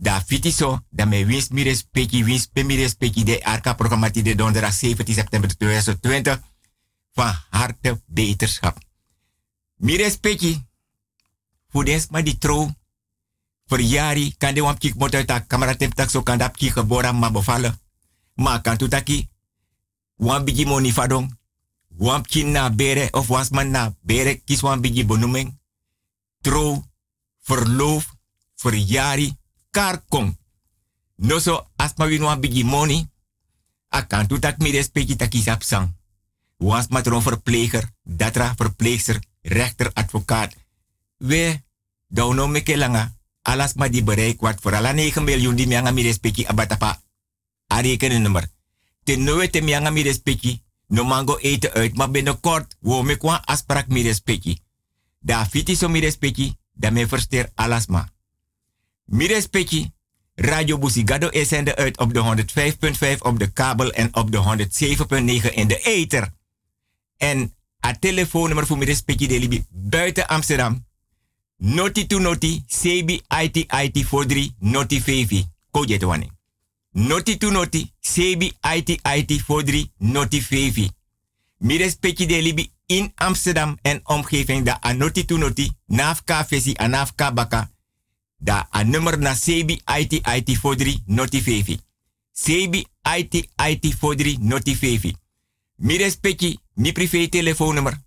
Da 0.00 0.20
fiti 0.22 0.52
so, 0.52 0.78
da 0.90 1.04
me 1.06 1.24
wins 1.26 1.48
mires 1.50 1.82
peki, 1.82 2.24
wins 2.24 2.46
pe 2.46 2.62
mires 2.62 2.94
peki 2.94 3.24
de 3.24 3.44
arka 3.44 3.74
programmati 3.74 4.22
de 4.22 4.34
donderdag 4.34 4.72
17 4.72 5.14
september 5.14 5.56
2020 5.56 6.40
van 7.12 7.34
harte 7.50 8.02
beterschap. 8.06 8.78
Mires 9.76 10.16
peki, 10.16 10.66
voor 11.68 11.84
des 11.84 12.08
ma 12.08 12.22
di 12.22 12.38
tro, 12.38 12.70
voor 13.66 13.80
jari 13.80 14.34
kan 14.36 14.54
de 14.54 14.60
wampik 14.60 14.94
mot 14.94 15.14
uit 15.14 15.28
de 15.28 15.46
kameratem 15.46 15.94
tak 15.94 16.10
so 16.10 16.22
kan 16.22 16.38
dapki 16.38 16.70
geboren 16.70 17.18
ma 17.18 17.30
bevallen. 17.30 17.80
Ma 18.34 18.60
kan 18.60 18.76
tutaki, 18.76 19.28
wan 20.16 20.44
bigi 20.44 20.66
moni 20.66 20.92
fadong, 20.92 21.38
wan 21.88 22.24
na 22.44 22.70
bere 22.70 23.08
of 23.10 23.26
was 23.26 23.50
man 23.50 23.70
na 23.70 23.94
bere 24.00 24.42
kis 24.44 24.60
wan 24.60 24.80
bigi 24.80 25.06
benoeming. 25.06 25.58
Trouw, 26.40 26.84
verloof, 27.40 28.14
verjari, 28.54 29.37
karkong. 29.78 30.34
No 31.22 31.38
so 31.38 31.70
as 31.78 31.94
ma 31.98 32.10
win 32.10 32.26
wan 32.26 32.42
bigi 32.42 32.64
money. 32.66 33.06
A 33.94 34.06
kan 34.10 34.26
tu 34.26 34.38
tak 34.38 34.58
mi 34.58 34.74
respecti 34.74 35.14
taki 35.16 35.42
sapsang. 35.42 35.94
Was 36.58 36.90
matron 36.90 37.22
verpleger, 37.22 37.86
datra 38.02 38.54
verpleegster, 38.58 39.22
rechter, 39.42 39.90
advocaat. 39.94 40.54
We, 41.18 41.62
dau 42.10 42.34
no 42.34 42.46
meke 42.46 42.76
langa, 42.76 43.14
alas 43.42 43.74
ma 43.74 43.88
di 43.88 44.02
bereik 44.02 44.42
wat 44.42 44.58
voor 44.60 44.74
ala 44.74 44.92
9 44.92 45.22
miljoen 45.22 45.56
di 45.56 45.66
mianga 45.66 45.90
mi 45.90 46.02
respecti 46.02 46.46
abatapa. 46.46 46.98
A 47.66 47.80
rekenen 47.80 48.22
nummer. 48.22 48.50
Ten 49.04 49.22
noe 49.22 49.50
te 49.50 49.62
mianga 49.62 49.90
mi 49.90 50.02
respecti, 50.02 50.62
no 50.86 51.04
mango 51.04 51.38
eten 51.38 51.72
uit, 51.72 51.94
maar 51.96 52.10
binnenkort 52.10 52.76
wo 52.80 53.02
me 53.02 53.16
kwa 53.16 53.42
afspraak 53.46 53.88
mi 53.88 54.02
respecti. 54.02 54.58
Da 55.18 55.46
fiti 55.46 55.76
so 55.76 55.88
mi 55.88 56.00
respecti, 56.00 56.56
da 56.72 56.90
me 56.90 57.06
versteer 57.06 57.50
alasma. 57.54 58.17
Mi 59.10 59.26
respecti, 59.26 59.90
Radio 60.34 60.78
Busigado 60.78 61.28
is 61.28 61.48
zender 61.48 61.76
uit 61.76 61.98
op 61.98 62.14
de 62.14 62.44
105.5 63.16 63.18
op 63.18 63.38
de 63.38 63.52
kabel 63.52 63.90
en 63.90 64.16
op 64.16 64.32
de 64.32 64.66
107.9 65.48 65.54
in 65.54 65.68
de 65.68 65.80
ether. 65.82 66.34
En 67.16 67.54
a 67.86 67.94
telefoonnummer 67.98 68.66
voor 68.66 68.78
mi 68.78 68.84
respecti 68.84 69.26
de 69.26 69.38
libi 69.38 69.64
buiten 69.70 70.28
Amsterdam. 70.28 70.86
Noti 71.56 72.06
to 72.06 72.18
noti, 72.18 72.64
CB 72.66 73.10
IT 73.40 73.56
IT 73.56 74.08
43 74.08 74.50
noti 74.58 75.00
5. 75.02 75.44
Koje 75.70 75.96
te 75.98 76.28
Noti 76.92 77.36
to 77.36 77.50
noti, 77.50 77.92
sebi 78.00 78.52
IT 78.74 78.88
IT 78.88 79.42
43 79.46 79.90
noti 79.98 80.42
5. 80.42 80.88
Mi 81.58 81.76
respecti 81.76 82.26
de 82.26 82.42
libi 82.42 82.72
in 82.86 83.12
Amsterdam 83.14 83.78
en 83.82 84.00
omgeving 84.02 84.64
da 84.64 84.78
a 84.80 84.92
noti 84.92 85.24
to 85.24 85.36
noti, 85.36 85.72
nafka 85.86 86.44
fesi 86.44 86.74
a 86.76 86.86
nafka 86.86 87.32
baka. 87.32 87.70
Da 88.38 88.66
a 88.70 88.82
nummer 88.84 89.18
na 89.18 89.34
sebi 89.34 89.82
IT 90.00 90.12
IT 90.12 90.58
43 90.58 91.02
noti 91.06 91.40
5. 91.40 91.78
Sebi 92.32 92.86
IT 93.18 93.34
IT 93.70 93.94
43 94.00 94.36
noti 94.40 94.74
5. 94.76 95.12
Mi 95.76 95.96
respecti 95.96 96.58
mi 96.74 96.92
privé 96.92 97.28
telefoonnummer. 97.28 97.98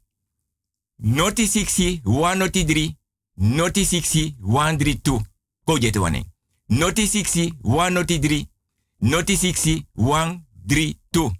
Noti 0.95 1.47
60 1.47 2.01
103 2.03 2.95
noti 3.33 3.85
60 3.85 4.35
132. 4.39 5.21
Koje 5.63 5.91
te 5.91 5.99
wane. 5.99 6.23
Noti 6.65 7.07
60 7.07 7.51
103 7.61 8.51
Noti 9.01 9.35
60 9.35 9.85
132. 9.93 11.31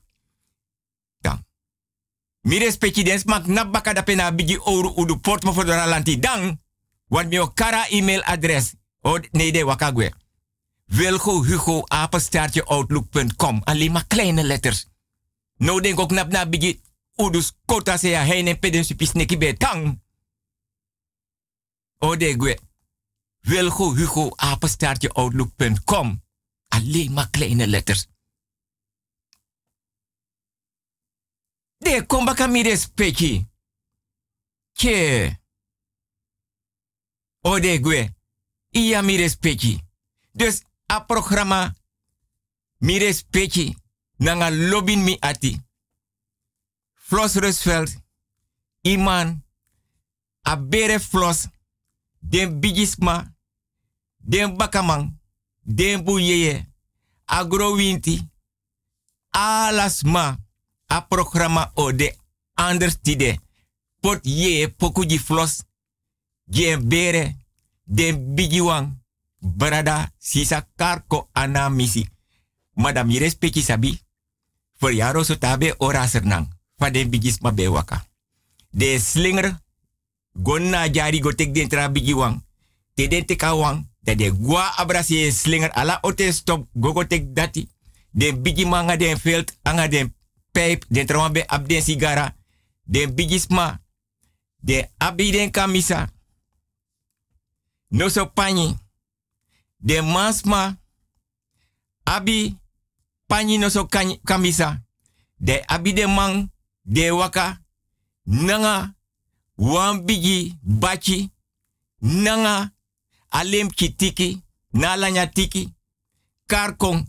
Dan. 1.22 1.46
Mire 2.42 2.72
speki 2.72 3.04
den 3.04 3.20
smak 3.20 3.46
na 3.46 3.66
baka 3.66 3.94
da 3.94 4.02
pena 4.04 4.32
bigi 4.32 4.58
oru 4.58 4.94
udu 4.96 5.20
port 5.20 5.44
mo 5.44 5.54
fodora 5.54 5.86
lanti 5.86 6.20
dang. 6.20 6.60
Want 7.08 7.30
mi 7.30 7.38
kara 7.54 7.86
e-mail 7.90 8.22
adres. 9.02 9.30
O 9.32 9.38
nee 9.38 9.52
de 9.52 9.64
wakagwe. 9.66 10.14
Wilgo 10.86 11.44
Hugo 11.44 11.84
apenstaartje 11.88 12.66
outlook.com. 12.66 13.62
Alleen 13.64 13.92
maar 13.92 14.08
kleine 14.08 14.44
letters. 14.44 14.88
Nou 15.58 15.82
denk 15.82 16.00
ook 16.00 16.12
nap 16.12 16.32
na 16.32 16.50
bigi 16.50 16.82
udus 17.16 17.52
kota 17.66 17.98
se 17.98 18.10
ya 18.10 18.24
heine 18.24 18.56
peden 18.56 18.86
supis 18.86 19.12
betang. 19.12 20.02
O 21.98 22.18
de 22.18 22.34
gwe. 22.38 22.60
Wilgo 23.40 23.96
Hugo 23.96 24.32
apenstaartje 24.36 25.10
outlook.com. 25.14 26.24
Alleen 26.68 27.14
maar 27.14 27.30
kleine 27.30 27.68
letters. 27.68 28.08
De 31.78 32.06
komba 32.06 32.34
kamire 32.34 32.78
speki. 32.78 33.48
Ke. 34.74 35.40
O 37.42 37.60
de 37.60 37.80
gwe. 37.82 38.20
Iya 38.72 39.02
mire 39.02 39.28
speki. 39.30 39.84
Dus 40.32 40.62
a 40.86 41.06
programma 41.06 41.74
mire 42.78 43.12
speki. 43.14 43.76
Nanga 44.18 44.50
lobin 44.50 45.04
mi 45.04 45.18
ati. 45.20 45.62
Flos 46.94 47.36
Rusveld. 47.36 48.04
Iman. 48.82 49.46
A 50.42 50.56
bere 50.56 51.00
flos. 51.00 51.48
Den 52.20 52.60
bigisma. 52.60 53.36
Den 54.18 54.58
bakamang. 54.58 55.20
Den 55.62 56.04
buyeye. 56.04 56.66
Agrowinti. 57.26 58.30
Alasma 59.30 60.38
a 60.88 61.02
programma 61.02 61.72
o 61.74 61.92
de 61.92 62.18
anders 62.54 62.98
tide. 63.02 63.40
Pot 64.00 64.20
ye 64.26 64.68
pokuji 64.70 65.20
flos. 65.20 65.64
Je 66.46 66.78
bere. 66.78 67.41
Den 67.92 68.36
bigiwang. 68.36 68.96
Brada 69.42 70.14
sisa 70.16 70.64
karko 70.76 71.28
ana 71.36 71.68
misi. 71.70 72.08
Madam 72.74 73.12
je 73.12 73.20
respecti 73.20 73.62
sabi. 73.62 74.00
Voor 74.80 74.94
jaro 74.94 75.24
so 75.24 75.36
tabe 75.36 75.76
ora 75.78 76.08
sernang. 76.08 76.48
Fa 76.78 76.90
den 76.90 77.10
bigis 77.10 77.40
ma. 77.40 77.52
De 78.72 79.00
slinger. 79.00 79.60
Gonna 80.32 80.88
jari 80.88 81.20
go 81.20 81.36
tek 81.36 81.54
den 81.54 81.68
tra 81.68 81.92
bigiwang. 81.92 82.44
Te 82.94 83.08
den 83.08 83.26
te 83.26 83.36
kawang. 83.36 83.90
Dat 84.00 84.18
de 84.18 84.32
gwa 84.32 84.72
abrasi 84.78 85.32
slinger 85.32 85.72
ala 85.72 86.00
ote 86.02 86.32
stop 86.32 86.68
gogo 86.74 87.08
tek 87.08 87.36
dati. 87.36 87.70
Den 88.12 88.42
bigi 88.42 88.66
manga 88.66 88.98
den 88.98 89.18
veld 89.24 89.58
anga 89.62 89.88
den 89.88 90.16
pijp, 90.52 90.86
den 90.88 91.08
ab 91.48 91.68
den 91.68 91.82
sigara, 91.82 92.36
den 92.84 93.16
bigisma, 93.16 93.82
den 94.60 94.90
abi 94.98 95.32
den 95.32 95.52
kamisa, 95.52 96.10
no 97.92 98.10
so 98.10 98.26
pani, 98.26 98.78
den 99.80 100.06
mansma, 100.06 100.78
abi 102.06 102.56
pani 103.28 103.58
no 103.58 103.70
so 103.70 103.88
kamisa, 104.26 104.82
de 105.40 105.62
abi 105.68 105.94
den 105.94 106.14
man, 106.16 106.50
de 106.84 107.12
waka, 107.12 107.58
nanga, 108.26 108.94
wan 109.58 110.06
bigi 110.06 110.58
bachi, 110.62 111.30
nanga, 112.02 112.72
alem 113.30 113.70
kitiki, 113.70 114.42
nalanya 114.74 115.28
tiki, 115.28 115.74
karkong, 116.48 117.06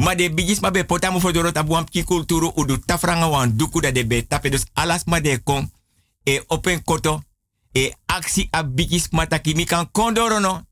Ma 0.00 0.14
de 0.14 0.30
bigis 0.30 0.60
ma 0.62 0.70
be 0.70 0.84
potamu 0.84 1.20
for 1.20 1.32
dorot 1.32 1.56
abu 1.56 1.76
ki 1.90 2.04
kulturu 2.04 2.52
udu 2.56 2.78
tafranga 2.78 3.26
wan 3.28 3.56
duku 3.56 3.80
da 3.80 3.90
de 3.92 4.02
be 4.04 4.22
tape 4.22 4.48
alas 4.74 5.04
ma 5.06 5.20
de 5.20 5.38
kon 5.44 5.68
e 6.24 6.40
open 6.48 6.80
koto 6.82 7.20
e 7.72 7.92
aksi 8.06 8.48
a 8.50 8.62
bigis 8.62 9.08
mataki 9.10 9.54
mi 9.54 9.64
kan 9.64 9.86
kondorono 9.92 10.70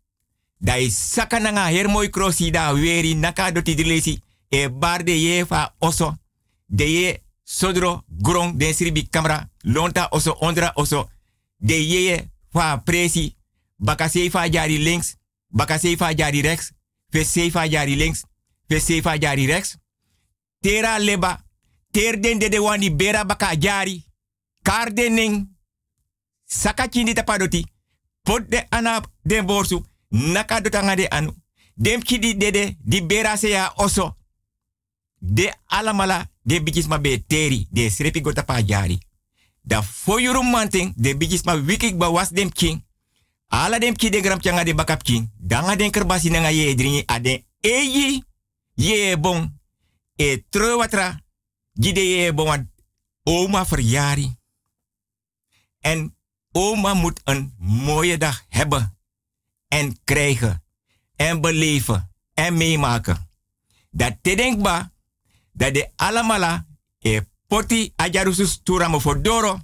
da 0.60 0.76
is 0.76 1.12
sakana 1.14 1.52
nga 1.52 1.70
hermoy 1.70 2.10
krosi 2.10 2.50
da 2.50 2.72
weri 2.72 3.14
naka 3.14 3.50
do 3.50 3.62
tidilesi. 3.62 4.22
E 4.50 4.68
barde 4.68 5.12
ye 5.12 5.44
fa 5.46 5.74
oso. 5.78 6.16
De 6.66 6.84
ye 6.84 7.22
sodro 7.44 8.04
grong 8.08 8.56
de 8.56 8.72
sribi 8.72 9.08
kamera. 9.08 9.48
Lonta 9.62 10.08
oso 10.10 10.36
ondra 10.40 10.72
oso. 10.74 11.08
De 11.56 11.74
ye 11.74 12.30
fa 12.52 12.78
presi. 12.78 13.36
Baka 13.76 14.08
fa 14.08 14.48
jari 14.48 14.78
links. 14.78 15.16
Baka 15.48 15.78
fa 15.78 16.14
jari 16.14 16.40
rechts 16.42 16.72
fe 17.10 17.50
fa 17.50 17.68
jari 17.68 17.96
links. 17.96 18.24
We 18.68 18.80
sefa 18.80 19.18
jari 19.18 19.46
rex. 19.46 19.76
Tera 20.60 20.98
leba. 20.98 21.44
Ter 21.90 22.20
den 22.20 22.38
de 22.38 22.48
de 22.48 22.58
wani 22.58 22.90
bera 22.90 23.24
baka 23.24 23.56
jari. 23.56 24.04
Kar 24.62 24.92
dening. 24.92 25.56
Saka 26.48 26.88
chindi 26.88 27.12
tapadoti. 27.12 27.66
Pot 28.22 28.48
de 28.48 28.66
ana 28.68 29.00
den 29.22 29.46
borsu. 29.46 29.84
Naka 30.08 30.60
dotanga 30.60 30.96
de 30.96 31.08
anu. 31.08 31.34
Dem 31.74 32.02
chidi 32.02 32.36
dede 32.36 32.76
di 32.80 33.02
bera 33.02 33.36
se 33.36 33.48
ya 33.48 33.72
oso. 33.76 34.16
De 35.18 35.52
alamala 35.66 36.30
de 36.42 36.62
bijis 36.62 36.86
ma 36.86 36.98
be 36.98 37.24
teri. 37.26 37.66
De 37.70 37.90
srepi 37.90 38.20
gota 38.20 38.42
pa. 38.42 38.62
Da 39.62 39.82
foyuru 39.82 40.42
manting 40.42 40.92
de 40.96 41.16
bijis 41.16 41.42
ma 41.42 41.54
wikik 41.54 41.96
ba 41.96 42.10
was 42.10 42.30
dem 42.30 42.50
king. 42.52 42.84
Ala 43.48 43.78
dem 43.78 43.96
ki 43.96 44.10
de 44.10 44.20
gram 44.20 44.40
changa 44.40 44.64
de 44.64 44.74
bakap 44.74 45.02
king. 45.02 45.30
Danga 45.36 45.76
den 45.76 45.90
kerbasi 45.90 46.30
nanga 46.30 46.50
ye 46.50 46.74
dringi 46.74 47.02
ade 47.06 47.44
eyi 47.60 48.24
ye 48.74 49.16
bon 49.18 49.58
e 50.16 50.44
trewatra 50.48 51.20
gide 51.72 52.00
ye 52.00 52.32
bon 52.32 52.70
oma 53.22 53.64
verjari. 53.64 54.36
En 55.80 56.16
oma 56.58 56.94
moet 56.94 57.20
een 57.24 57.54
mooie 57.58 58.18
dag 58.18 58.44
hebben 58.48 58.98
en 59.68 59.98
krijgen 60.04 60.64
en 61.16 61.40
beleven 61.40 62.10
en 62.34 62.56
meemaken. 62.56 63.28
Dat 63.90 64.16
te 64.22 64.34
denkba 64.34 64.92
dat 65.52 65.74
de 65.74 65.90
alamala 65.96 66.66
e 66.98 67.20
poti 67.46 67.92
ajarusus 67.96 68.60
turamo 68.62 69.00
for 69.00 69.22
doro 69.22 69.60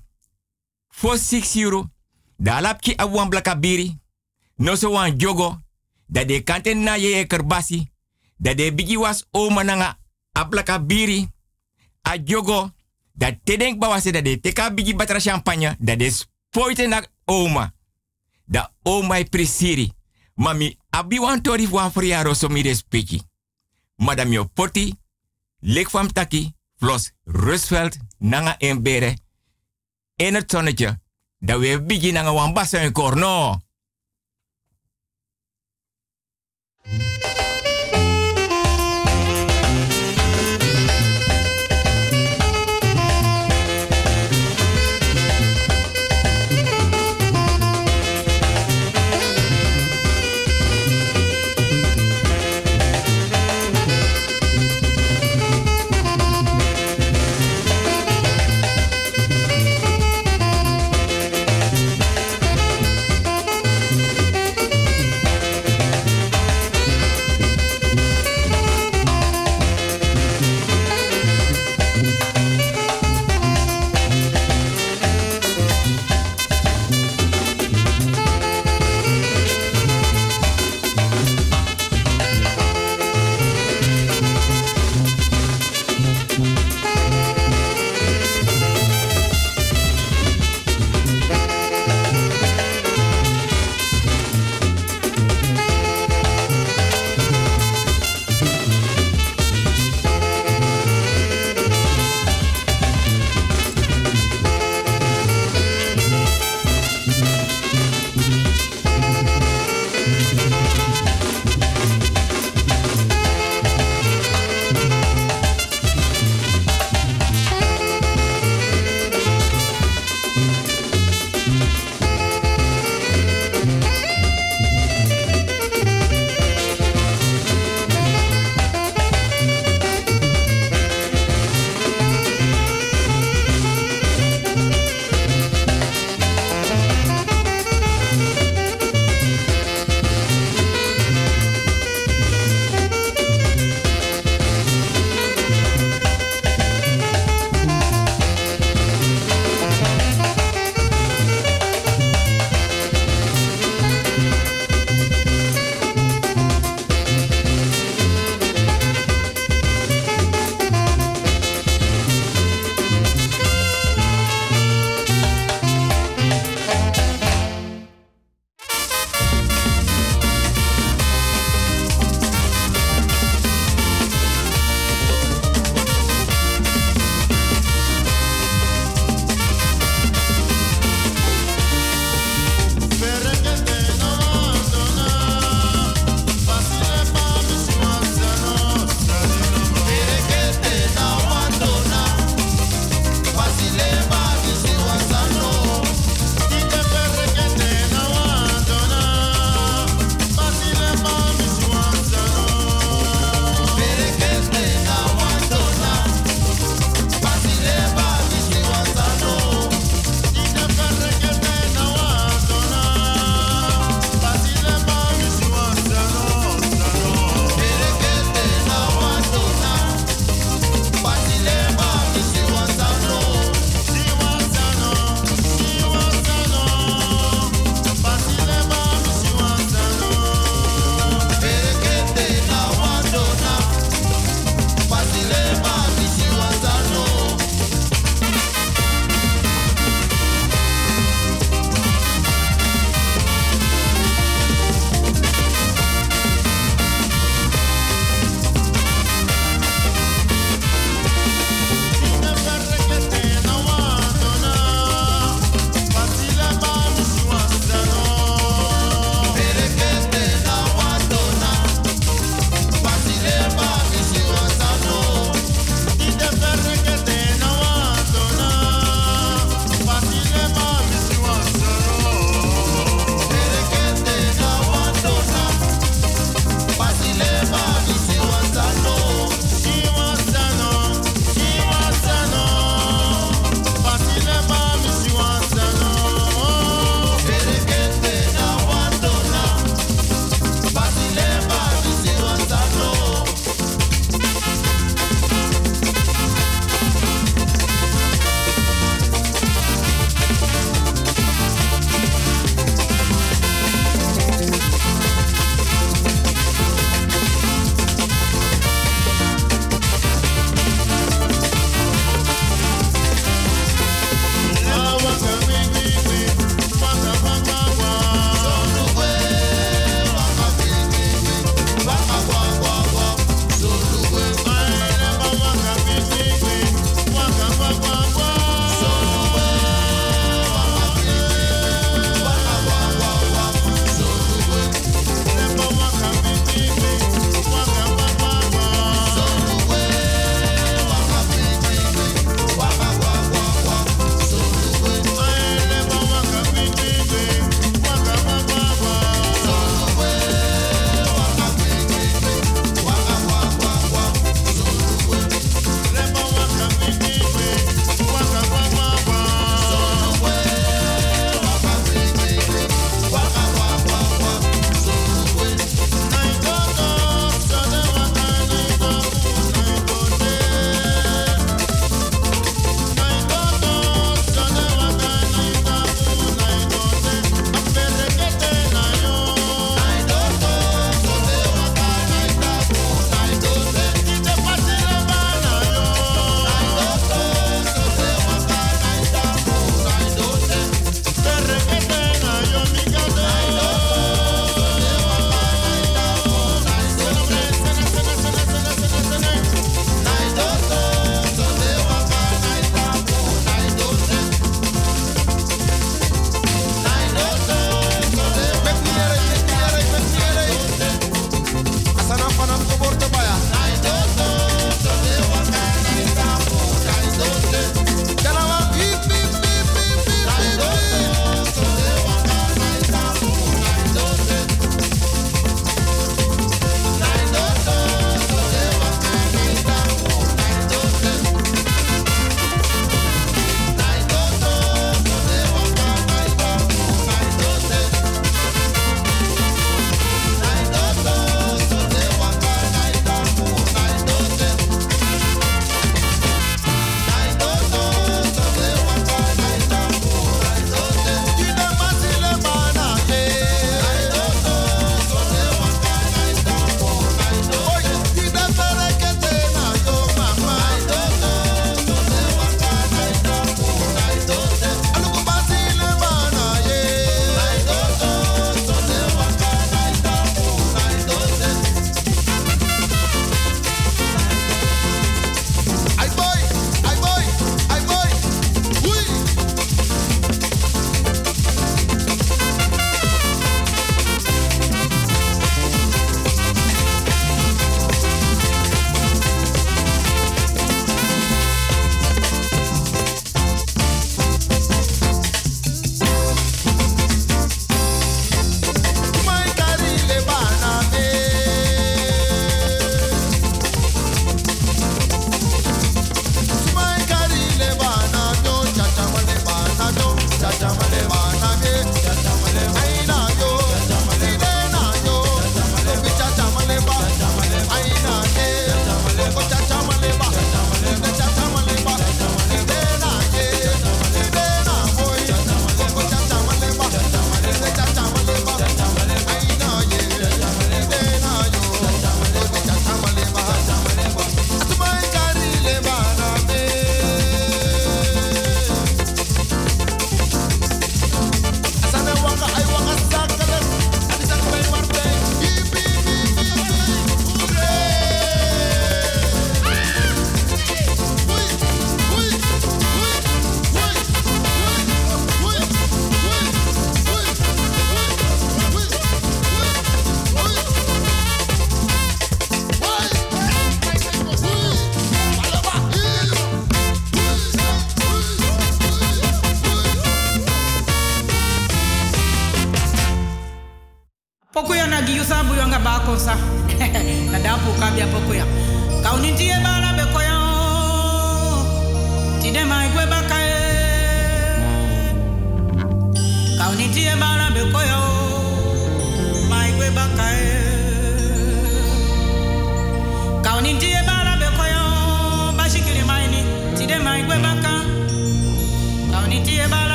for 0.89 1.19
6 1.19 1.57
euro. 1.57 1.91
Da 2.37 2.61
lapki 2.61 2.97
abuan 2.97 3.29
blakabiri. 3.29 3.99
No 4.57 4.75
so 4.75 4.91
wan 4.91 5.17
jogo. 5.17 5.61
Dat 6.07 6.29
de 6.29 6.43
kanten 6.43 6.83
na 6.83 6.97
ye 6.97 7.27
kerbasi 7.27 7.91
dat 8.37 8.57
de 8.57 8.75
bigi 8.75 8.99
was 8.99 9.25
oma 9.31 9.63
nanga 9.63 9.99
aplaka 10.33 10.79
biri 10.79 11.29
a 12.09 12.17
jogo 12.25 12.73
dat 13.13 13.35
te 13.45 13.57
denk 13.57 13.79
bawase 13.79 14.13
dat 14.13 14.25
de 14.25 14.41
teka 14.41 14.75
bigi 14.75 14.95
batra 14.95 15.19
champagne 15.19 15.77
dat 15.79 15.99
de 15.99 16.25
spoite 16.55 16.87
na 16.87 17.03
oma. 17.25 17.73
Da 18.47 18.73
oma 18.83 19.19
i 19.19 19.25
presiri. 19.25 19.93
Mami 20.35 20.79
abi 20.91 21.19
wan 21.19 21.43
tori 21.43 21.67
wan 21.67 21.91
friaro 21.91 22.35
so 22.35 22.49
mi 22.49 22.63
respecti 22.63 23.23
madame 23.97 24.35
yo 24.35 24.45
poti 24.45 24.95
lek 25.61 25.89
fam 25.91 26.13
taki 26.13 26.55
flos 26.77 27.13
Rusveld 27.25 27.97
nanga 28.19 28.57
embere 28.59 29.17
in 30.17 30.35
het 30.35 30.51
zonnetje 30.51 31.01
dat 31.39 31.59
we 31.59 31.83
bigi 31.83 32.13
nanga 32.13 32.33
wan 32.33 32.53
basa 32.53 32.79
en 32.79 32.93
korno 32.93 33.61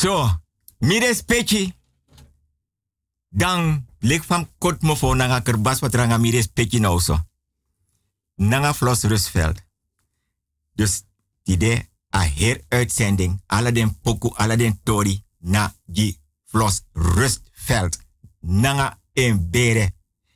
So, 0.00 0.40
mi 0.78 0.98
respecti. 0.98 1.74
Dan 3.28 3.86
lik 3.98 4.22
van 4.24 4.48
kot 4.58 4.82
mo 4.82 4.94
fo 4.96 5.12
nanga 5.14 5.42
kerbas 5.44 5.82
wat 5.84 5.94
ranga 5.94 6.16
mi 6.18 6.30
respecti 6.32 6.78
nou. 6.80 7.00
Nanga 8.34 8.72
Flos 8.74 9.02
Rusveld. 9.02 9.60
Dus 10.72 11.02
die 11.44 11.56
de 11.56 11.88
a 12.16 12.22
her 12.24 12.64
uitzending. 12.68 13.42
Alle 13.46 13.72
den 13.72 14.00
poku, 14.00 14.30
alle 14.34 14.56
den 14.56 14.80
tori. 14.82 15.24
Na 15.38 15.74
die 15.84 16.16
Flos 16.44 16.80
Rustveld. 16.92 17.98
Nanga 18.40 19.00
en 19.12 19.50
bere. 19.50 19.90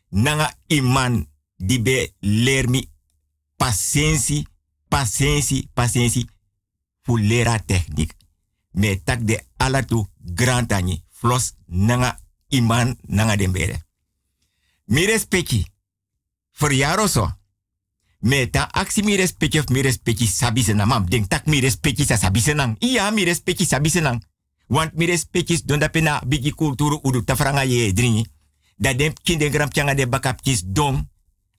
Nanga 0.09 0.53
iman. 0.67 1.27
Die 1.57 1.81
be 1.81 2.13
leer 2.21 2.69
mi 2.69 2.85
patiëntie, 3.57 4.45
patiëntie, 4.89 5.71
patiëntie. 5.73 6.29
Fu 7.01 7.17
lera 7.21 7.57
techniek. 7.59 8.13
Me 8.75 9.03
tak 9.05 9.23
de 9.23 9.39
alatu 9.57 10.07
ani. 10.69 11.05
Flos 11.11 11.55
nanga 11.67 12.19
iman 12.49 12.97
nanga 13.07 13.37
den 13.37 13.53
bere. 13.53 13.83
Mi 14.85 15.07
respecti. 15.07 15.65
Verjaro 16.59 17.07
so. 17.07 17.31
Me 18.19 18.51
ta 18.51 18.69
aksi 18.73 19.03
mi 19.03 19.17
respecti 19.17 19.59
of 19.59 19.69
mi 19.69 19.81
respecti 19.81 20.27
sabi 20.27 20.63
senang. 20.63 20.89
Mam, 20.89 21.09
denk 21.09 21.29
tak 21.29 21.47
mi 21.47 21.61
respecti 21.61 22.05
sa 22.05 22.17
sabi 22.17 22.41
senang. 22.41 22.77
Iya, 22.79 23.11
mi 23.11 23.25
respecti 23.25 23.65
sabi 23.65 23.91
senang. 23.91 24.23
Want 24.67 24.95
mi 24.95 25.07
respecti 25.07 25.63
don 25.65 25.79
da 25.79 25.89
pena 25.89 26.21
bigi 26.27 26.51
kulturu 26.51 26.99
udu 27.03 27.25
tafranga 27.25 27.65
ye 27.65 27.93
drini. 27.93 28.27
Da 28.77 28.95
dem 28.95 29.13
kin 29.23 29.39
den 29.39 29.51
gram 29.51 29.71
changa 29.71 29.95
de 29.95 30.07
bakap 30.07 30.43
kis 30.43 30.63
dom. 30.67 31.11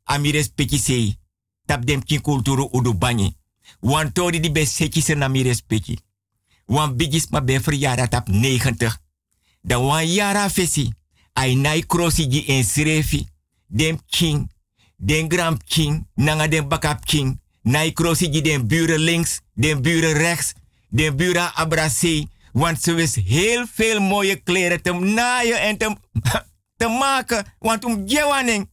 A 0.04 0.18
mi 0.18 0.32
respecti 0.32 0.78
sei. 0.78 1.20
Tap 1.66 1.86
dem 1.86 2.04
kin 2.04 2.22
kulturu 2.22 2.70
udu 2.72 2.94
banyi. 2.94 3.38
Want 3.80 4.14
tori 4.14 4.40
di 4.40 4.52
be 4.52 4.66
seki 4.66 5.02
sena 5.02 5.28
mi 5.28 5.44
respecti. 5.44 5.98
Want 6.66 6.98
bigis 6.98 7.28
ma 7.30 7.42
ben 7.42 7.62
verjaardag 7.62 8.08
tap 8.10 8.28
90. 8.28 8.98
Dan 9.62 9.84
wan 9.86 10.08
yara 10.08 10.50
fesi. 10.50 10.92
Ai 11.34 11.56
nai 11.56 11.86
krosi 11.86 12.28
gi 12.32 12.46
en 12.48 12.64
srefi. 12.64 13.28
Dem 13.68 14.00
king. 14.10 14.52
Den 14.96 15.30
gram 15.30 15.58
king. 15.66 16.08
Nanga 16.16 16.48
den 16.48 16.68
bakap 16.68 17.06
king. 17.06 17.40
Nai 17.62 17.92
krosi 17.94 18.32
gi 18.32 18.42
den 18.42 18.68
buren 18.68 19.00
links. 19.00 19.42
Den 19.54 19.82
buren 19.82 20.14
rechts. 20.14 20.54
Den 20.90 21.16
buren 21.16 21.52
abrasé. 21.56 22.28
Want 22.52 22.82
ze 22.82 22.94
wist 22.94 23.16
heel 23.16 23.66
veel 23.74 24.00
mooie 24.02 24.36
kleren 24.36 24.82
te 24.82 24.94
naaien 24.94 25.60
en 25.62 25.78
te, 25.78 25.96
te 26.78 26.88
maken. 26.88 27.46
Want 27.60 27.86
om 27.86 28.06
jewaning. 28.06 28.70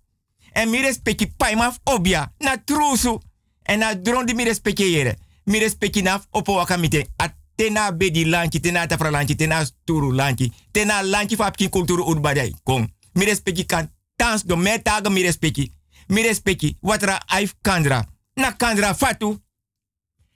En 0.53 0.71
mi 0.71 0.81
respecti 0.81 1.33
pai 1.37 1.57
maf 1.57 1.79
obia. 1.85 2.33
Na 2.39 2.63
trusu. 2.65 3.19
En 3.63 3.79
na 3.79 4.01
dron 4.03 4.27
di 4.27 4.35
mi 4.35 4.45
respecti 4.45 4.91
yere. 4.91 5.17
Mi 5.45 5.59
respecti 5.59 6.03
naf 6.03 6.27
opo 6.31 6.55
wakamite. 6.55 7.07
At 7.17 7.35
tena 7.57 7.93
bedi 7.93 8.25
lanchi, 8.25 8.61
tena 8.61 8.87
lanchi, 9.11 9.37
tena 9.37 9.65
sturu 9.65 10.13
lanchi. 10.13 10.53
Tena 10.73 11.03
lanchi 11.03 11.37
fa 11.37 11.47
apkin 11.47 11.71
kulturu 11.71 12.05
urbadai. 12.05 12.55
Kong. 12.65 12.89
Mi 13.15 13.25
respecti 13.25 13.67
kan 13.67 13.91
tans 14.17 14.45
do 14.45 14.57
metaga 14.57 15.11
mi 15.11 15.23
respecti. 15.23 15.73
Mi 16.09 16.23
respecti 16.23 16.77
watra 16.81 17.21
aif 17.27 17.55
kandra. 17.63 18.05
Na 18.35 18.53
kandra 18.53 18.95
fatu. 18.95 19.39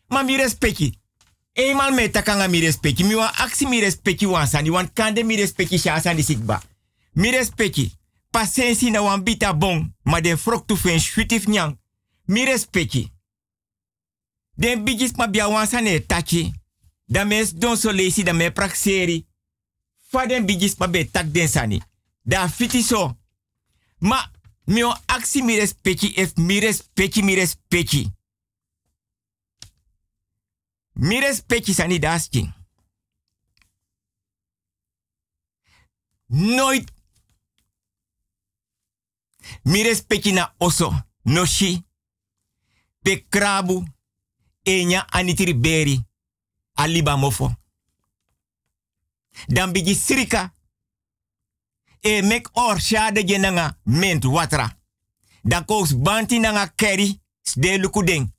Ma 0.09 0.23
mi 0.23 0.37
respecti. 0.37 0.99
Eenmaal 1.53 1.93
me 1.95 2.11
takanga 2.11 2.49
mi 2.49 2.61
respecti. 2.61 3.05
Mi 3.05 3.15
wan 3.15 3.31
aksi 3.35 3.67
mi 3.67 3.81
respecti 3.81 4.27
wan 4.27 4.47
sani. 4.47 4.71
Wan 4.71 4.93
kande 4.93 5.23
mi 5.25 5.37
respecti 5.37 5.79
sani 5.79 6.23
sikba. 6.23 6.63
Mi 7.13 7.31
respecti. 7.31 7.93
Pasensi 8.31 8.91
na 8.91 9.03
wan 9.03 9.23
bita 9.23 9.55
bon. 9.55 9.95
Ma 10.03 10.21
den 10.21 10.39
frok 10.39 10.67
tu 10.67 10.77
fen 10.77 11.01
shutif 11.01 11.47
nyang. 11.47 11.79
Mi 12.27 12.45
respecti. 12.45 13.11
Den 14.55 14.85
bigis 14.85 15.13
ma 15.17 15.27
bia 15.27 15.67
sane 15.67 16.07
tachi. 16.07 16.53
Da 17.07 17.25
mes 17.25 17.53
don 17.55 17.77
so 17.77 17.91
lesi 17.91 18.23
da 18.23 18.51
prakseri. 18.53 19.27
Fa 20.11 20.27
den 20.27 20.47
bigis 20.47 20.77
ma 20.79 20.89
be 20.89 21.11
tak 21.11 21.33
den 21.33 21.49
sani. 21.49 21.83
Da 22.23 22.49
fiti 22.49 22.83
so. 22.83 23.17
Ma 23.99 24.31
mi 24.65 24.83
wan 24.83 25.01
aksi 25.07 25.43
mi 25.43 25.57
respecti 25.57 26.07
if 26.07 26.37
mi 26.37 26.59
respecti 26.59 27.23
mi 27.23 27.35
respecti. 27.35 28.11
Mi 30.93 31.21
sani 31.63 31.99
dasking. 31.99 32.53
Nooit. 36.27 36.93
Mi 39.63 39.83
respecti 39.83 40.33
na 40.33 40.55
oso. 40.59 40.93
No 41.23 41.45
shi. 41.45 41.85
Pe 43.03 43.27
krabu. 43.29 43.85
Enya 44.63 45.07
anitiri 45.09 45.55
beri. 45.55 46.05
Aliba 46.77 47.17
mofo. 47.17 47.55
Dan 49.47 49.73
bigi 49.73 49.95
sirika. 49.95 50.55
E 52.01 52.23
mek 52.23 52.49
or 52.53 52.81
shade 52.81 53.25
je 53.25 53.39
nanga 53.39 53.79
ment 53.83 54.25
watra. 54.25 54.77
Dan 55.43 55.65
kous 55.65 55.93
banti 55.97 56.39
nanga 56.39 56.73
keri. 56.75 57.21
Sde 57.43 57.79
lukudeng. 57.79 58.33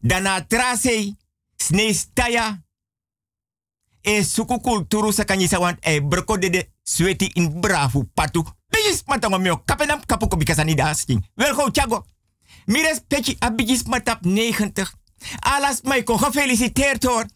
Dan 0.00 0.22
na 0.22 0.46
trasei. 0.46 1.16
Sne 1.56 1.92
staya. 1.94 2.62
E 4.00 4.22
suku 4.24 4.60
kulturu 4.60 5.12
sakanyisa 5.12 5.58
want 5.58 5.78
e 5.84 6.00
broko 6.00 6.38
de 6.38 6.70
sweti 6.82 7.30
in 7.34 7.60
brafu 7.60 8.04
patu. 8.14 8.44
Mio 9.38 9.62
kapenam 9.64 10.06
kapuko 10.06 10.36
bikasani 10.36 10.74
dasking. 10.74 11.26
Wel 11.34 11.54
go 11.54 11.70
chago. 11.70 12.06
Mi 12.66 12.82
respecti 12.82 13.36
a 13.38 13.50
bigis 13.50 13.82
matap 13.82 14.24
90. 14.24 14.94
Alas 15.40 15.82
mai 15.82 16.02
ko 16.02 16.16
gefeliciteerd 16.16 17.04
hoor. 17.04 17.26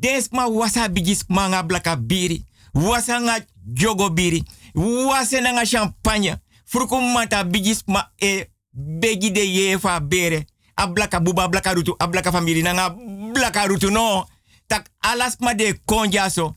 Desma 0.00 0.46
wasa 0.46 0.88
bigis 0.88 1.24
manga 1.28 1.62
blaka 1.62 1.96
biri. 1.96 2.44
Wasa 2.74 3.20
nga 3.20 3.40
jogo 3.74 4.10
biri. 4.10 4.44
Wasa 4.74 5.40
nga 5.40 5.66
champagne. 5.66 6.36
Fruku 6.64 7.00
mata 7.00 7.44
bigis 7.44 7.82
ma 7.86 8.12
e 8.20 8.48
begi 8.72 9.30
de 9.30 9.40
yefa 9.40 10.00
bere. 10.00 10.46
A 10.76 10.86
blaka 10.86 11.20
buba 11.20 11.48
blaka 11.48 11.74
rutu. 11.74 11.94
A 11.98 12.06
blaka 12.06 12.32
family 12.32 12.62
nga 12.62 12.90
blaka 13.34 13.66
rutu 13.66 13.90
no. 13.90 14.26
Tak 14.66 14.90
alas 14.98 15.36
ma 15.40 15.54
de 15.54 15.80
konja 15.84 16.30
so. 16.30 16.56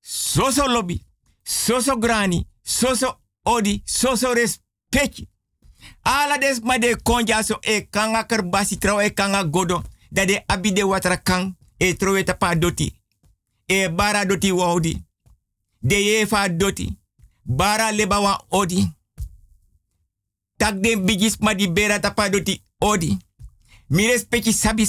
Soso 0.00 0.66
lobby. 0.68 1.04
Soso 1.44 1.96
grani. 1.96 2.46
Soso 2.62 3.18
odi. 3.44 3.82
Soso 3.84 4.32
respecti. 4.32 5.28
Ala 6.02 6.38
des 6.38 6.60
ma 6.62 6.78
de 6.78 6.96
konja 7.02 7.42
so 7.42 7.58
e 7.60 7.88
kanga 7.90 8.24
kerbasi 8.24 8.78
trouw 8.78 9.00
e 9.00 9.10
kanga 9.10 9.44
godo. 9.44 9.82
Da 10.10 10.24
de 10.24 10.42
abide 10.46 10.82
watra 10.82 11.16
kang 11.16 11.57
e 11.78 11.94
trowe 11.94 12.24
tapa 12.24 12.54
doti. 12.54 12.92
E 13.68 13.88
bara 13.88 14.24
doti 14.24 14.52
waudi. 14.52 15.02
De 15.82 16.04
yefa 16.04 16.48
doti. 16.48 16.98
Bara 17.44 17.92
leba 17.92 18.20
wa 18.20 18.44
odi. 18.48 18.92
Tak 20.56 20.80
den 20.82 21.04
bigis 21.04 21.38
ma 21.38 21.54
di 21.54 21.68
bera 21.68 21.98
tapa 22.00 22.28
doti 22.28 22.62
odi. 22.78 23.18
Mi 23.88 24.06
respecti 24.06 24.52
sabi. 24.52 24.86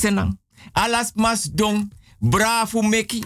Alas 0.73 1.11
mas 1.15 1.49
dong. 1.53 1.91
Brafu 2.19 2.83
meki. 2.83 3.23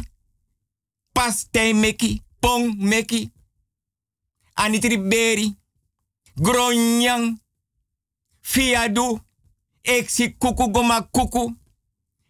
Pastei 1.14 1.74
meki. 1.74 2.22
Pong 2.40 2.76
meki. 2.78 3.32
Anitri 4.54 4.98
beri. 4.98 5.58
Gronyang. 6.36 7.40
Fiadu. 8.42 9.20
Eksi 9.84 10.36
kuku 10.38 10.72
goma 10.72 11.02
kuku. 11.02 11.56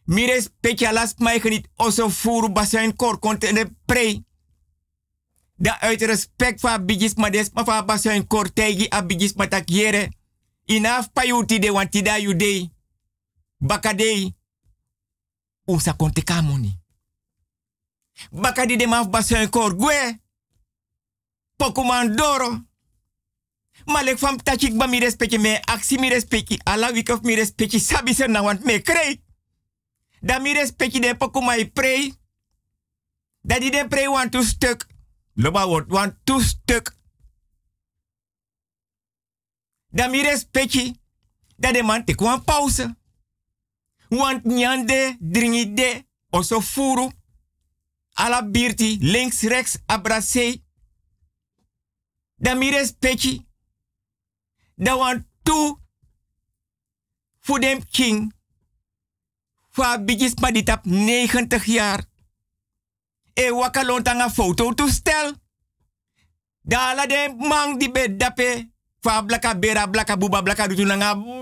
Mire 0.06 0.42
specialas 0.42 1.14
mij 1.18 1.40
geniet 1.40 1.70
oso 1.76 2.10
furu 2.10 2.52
basijn 2.52 2.96
kor 2.96 3.20
de 3.40 3.76
pre. 3.86 4.24
Da 5.56 5.80
uit 5.80 6.02
respect 6.02 6.60
voor 6.60 6.84
bigis 6.86 7.14
ma 7.14 7.30
des 7.30 7.50
ma 7.54 7.64
fa 7.64 7.86
basijn 7.86 8.28
kor 8.28 8.54
tegi 8.54 8.88
a 8.90 9.06
ma 9.36 9.48
tak 9.48 9.70
yere. 9.70 10.12
Inaf 10.66 11.12
payuti 11.12 11.60
de 11.60 11.72
wanti 11.72 12.02
da. 12.02 12.18
Bakadei. 13.58 14.36
Usa 15.66 15.94
konte 15.94 16.24
kamoni. 16.24 16.82
Baka 18.32 18.66
di 18.66 18.76
de 18.78 18.88
maf 18.88 19.10
basen 19.10 19.50
kor 19.50 19.74
gwe. 19.76 20.20
Pokuman 21.56 22.16
doro. 22.16 22.62
Malek 23.86 24.18
fam 24.18 24.38
tachik 24.44 24.78
ba 24.78 24.88
mi 24.88 25.00
respecti 25.00 25.38
me 25.38 25.60
aksi 25.62 26.00
mi 26.00 26.10
respecti. 26.10 26.60
Ala 26.64 26.92
wikof 26.92 27.22
mi 27.22 27.36
respecti 27.36 27.80
sabi 27.80 28.14
se 28.14 28.28
na 28.28 28.42
want 28.42 28.64
me 28.64 28.82
krei. 28.82 29.22
Da 30.24 30.40
mi 30.40 30.54
respecti 30.54 31.00
de 31.00 31.16
pokumai 31.16 31.72
prei. 31.72 32.14
Da 33.42 33.60
di 33.60 33.70
de 33.70 33.88
prei 33.88 34.08
want 34.08 34.32
to 34.32 34.42
stuk. 34.42 34.88
Loba 35.34 35.68
word 35.68 35.92
want 35.92 36.16
to 36.24 36.40
stuk. 36.40 36.96
Da 39.88 40.08
mi 40.08 40.22
respecti. 40.22 41.02
Da 41.56 41.72
de 41.72 41.84
man 41.84 42.06
te 42.06 42.16
kwan 42.16 42.44
pauze. 42.44 42.96
Want 44.08 44.44
nyande 44.44 45.18
dringi 45.20 45.74
de. 45.74 46.06
Oso 46.30 46.62
furu. 46.62 47.12
Ala 48.14 48.44
birti 48.44 48.98
links 49.02 49.42
rechts 49.42 49.78
abrase. 49.86 50.64
Da 52.36 52.54
mi 52.54 52.70
respecti. 52.70 53.48
Da 54.76 54.98
want 54.98 55.26
tu. 55.42 55.78
Voor 57.40 57.60
king. 57.92 58.34
Voor 59.74 60.04
bigis 60.04 60.34
op 60.34 60.80
90 60.84 61.66
jaar. 61.66 62.06
E 63.34 63.52
wakalon 63.52 64.04
tanga 64.04 64.30
foto 64.30 64.74
toestel. 64.74 65.34
Da 66.62 66.96
la 66.96 67.06
de 67.06 67.36
mang 67.38 67.80
di 67.80 67.92
be 67.92 68.16
dape. 68.16 68.70
Fa 69.00 69.22
blaka 69.22 69.60
bera 69.60 69.88
blaka 69.88 70.18
buba 70.18 70.42
blaka 70.42 70.68
dutu 70.68 70.86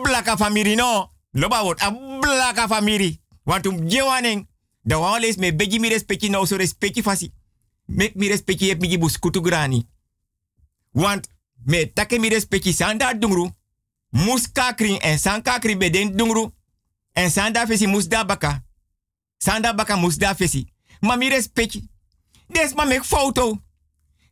blaka 0.02 0.38
famiri 0.38 0.76
no. 0.76 1.12
Loba 1.32 1.64
wot 1.64 1.82
a 1.82 1.92
blaka 2.20 2.68
famiri. 2.68 3.20
Want 3.44 3.66
um. 3.66 4.48
Da 4.84 5.00
wan 5.00 5.22
me 5.38 5.56
begi 5.56 5.80
mi 5.80 5.90
respecti 5.90 6.30
nou 6.30 6.46
so 6.46 6.56
respecti 6.56 7.04
fasi. 7.04 7.34
Mek 7.86 8.16
mi 8.16 8.28
respecti 8.28 8.70
heb 8.70 8.80
mi 8.80 8.88
gibus 8.88 9.20
kutu 9.20 9.42
grani. 9.42 9.88
Want 10.92 11.28
me 11.66 11.94
take 11.94 12.20
mi 12.20 12.30
respecti 12.30 12.74
sanda 12.74 13.14
dungru. 13.14 13.50
Mus 14.10 14.52
kakrin 14.52 15.00
en 15.00 15.20
san 15.20 15.42
kakrin 15.42 15.78
beden 15.78 16.18
dungru. 16.18 16.52
En 17.14 17.32
sanda 17.32 17.66
fesi 17.66 17.88
mus 17.88 18.08
da 18.08 18.26
baka. 18.26 18.64
Sanda 19.38 19.74
baka 19.74 19.96
mus 19.96 20.18
da 20.18 20.36
fesi. 20.36 20.68
Ma 21.00 21.16
mi 21.16 21.30
respecti. 21.30 21.90
Des 22.48 22.74
ma 22.74 22.86
mek 22.86 23.04
foto. 23.04 23.62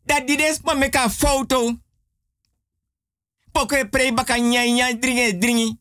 Dat 0.04 0.28
di 0.28 0.36
des 0.36 0.60
ma 0.64 0.74
mek 0.74 0.96
a 0.96 1.10
foto. 1.10 1.78
Poke 3.52 3.88
pre 3.90 4.14
baka 4.14 4.38
nyai 4.38 4.72
nyai 4.72 5.00
dringi 5.00 5.38
dringi. 5.38 5.80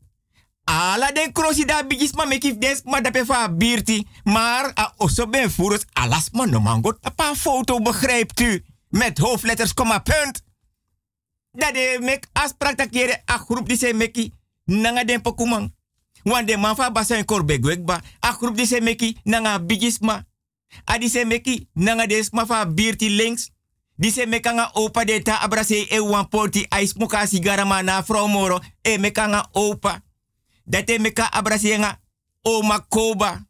Ala 0.65 1.13
den 1.13 1.33
krosi 1.33 1.65
bigis 1.87 2.13
ma 2.13 2.25
mekif 2.25 2.59
des 2.59 2.83
ma 2.85 3.01
dape 3.01 3.25
fa 3.25 3.49
birti. 3.49 4.07
Maar 4.25 4.71
a 4.75 4.95
oso 4.97 5.27
ben 5.27 5.51
furus 5.51 5.85
alas 5.93 6.31
ma 6.31 6.45
no 6.47 6.61
mango 6.61 6.99
tapa 6.99 7.35
foto 7.35 7.81
begrijpt 7.81 8.41
u. 8.41 8.65
Met 8.89 9.19
hoofdletters, 9.19 9.75
komma 9.75 9.99
punt. 9.99 10.43
Dat 11.53 11.75
de 11.75 11.99
mek 12.01 12.27
afspraak 12.33 12.77
dat 12.77 13.21
a 13.31 13.39
groep 13.39 13.69
die 13.69 13.77
se 13.77 13.93
meki 13.93 14.33
nanga 14.65 15.05
den 15.05 15.23
pokumang. 15.23 15.77
Want 16.23 16.49
de 16.49 16.57
man 16.57 16.77
en 17.09 17.25
korbe 17.25 17.59
gwekba. 17.61 18.01
A 18.21 18.33
groep 18.33 18.81
meki 18.81 19.17
nanga 19.25 19.59
bigis 19.61 19.99
ma. 19.99 20.25
A 20.85 20.99
die 20.99 21.09
se 21.09 21.25
meki 21.25 21.69
nanga 21.73 22.07
des 22.07 22.31
ma 22.31 22.47
fa 22.47 22.67
birti 22.67 23.11
links. 23.11 23.51
Die 23.97 24.13
se 24.13 24.27
mekanga 24.27 24.71
opa 24.73 25.05
de 25.05 25.23
ta 25.23 25.41
abrase 25.41 25.87
e 25.89 26.01
wan 26.01 26.29
porti 26.29 26.67
ais 26.69 26.95
muka 26.95 27.27
sigara 27.27 27.83
na 27.83 28.03
vrouw 28.03 28.27
moro. 28.27 28.61
E 28.83 28.99
mekanga 28.99 29.49
opa. 29.53 30.03
Dat 30.65 30.91
e 30.91 30.99
meka 30.99 31.31
abrase 31.31 31.79
nga 31.79 32.01
oma 32.43 32.81
koba. 32.89 33.47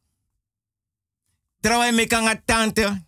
Mekanga 1.93 2.43
tante. 2.45 3.07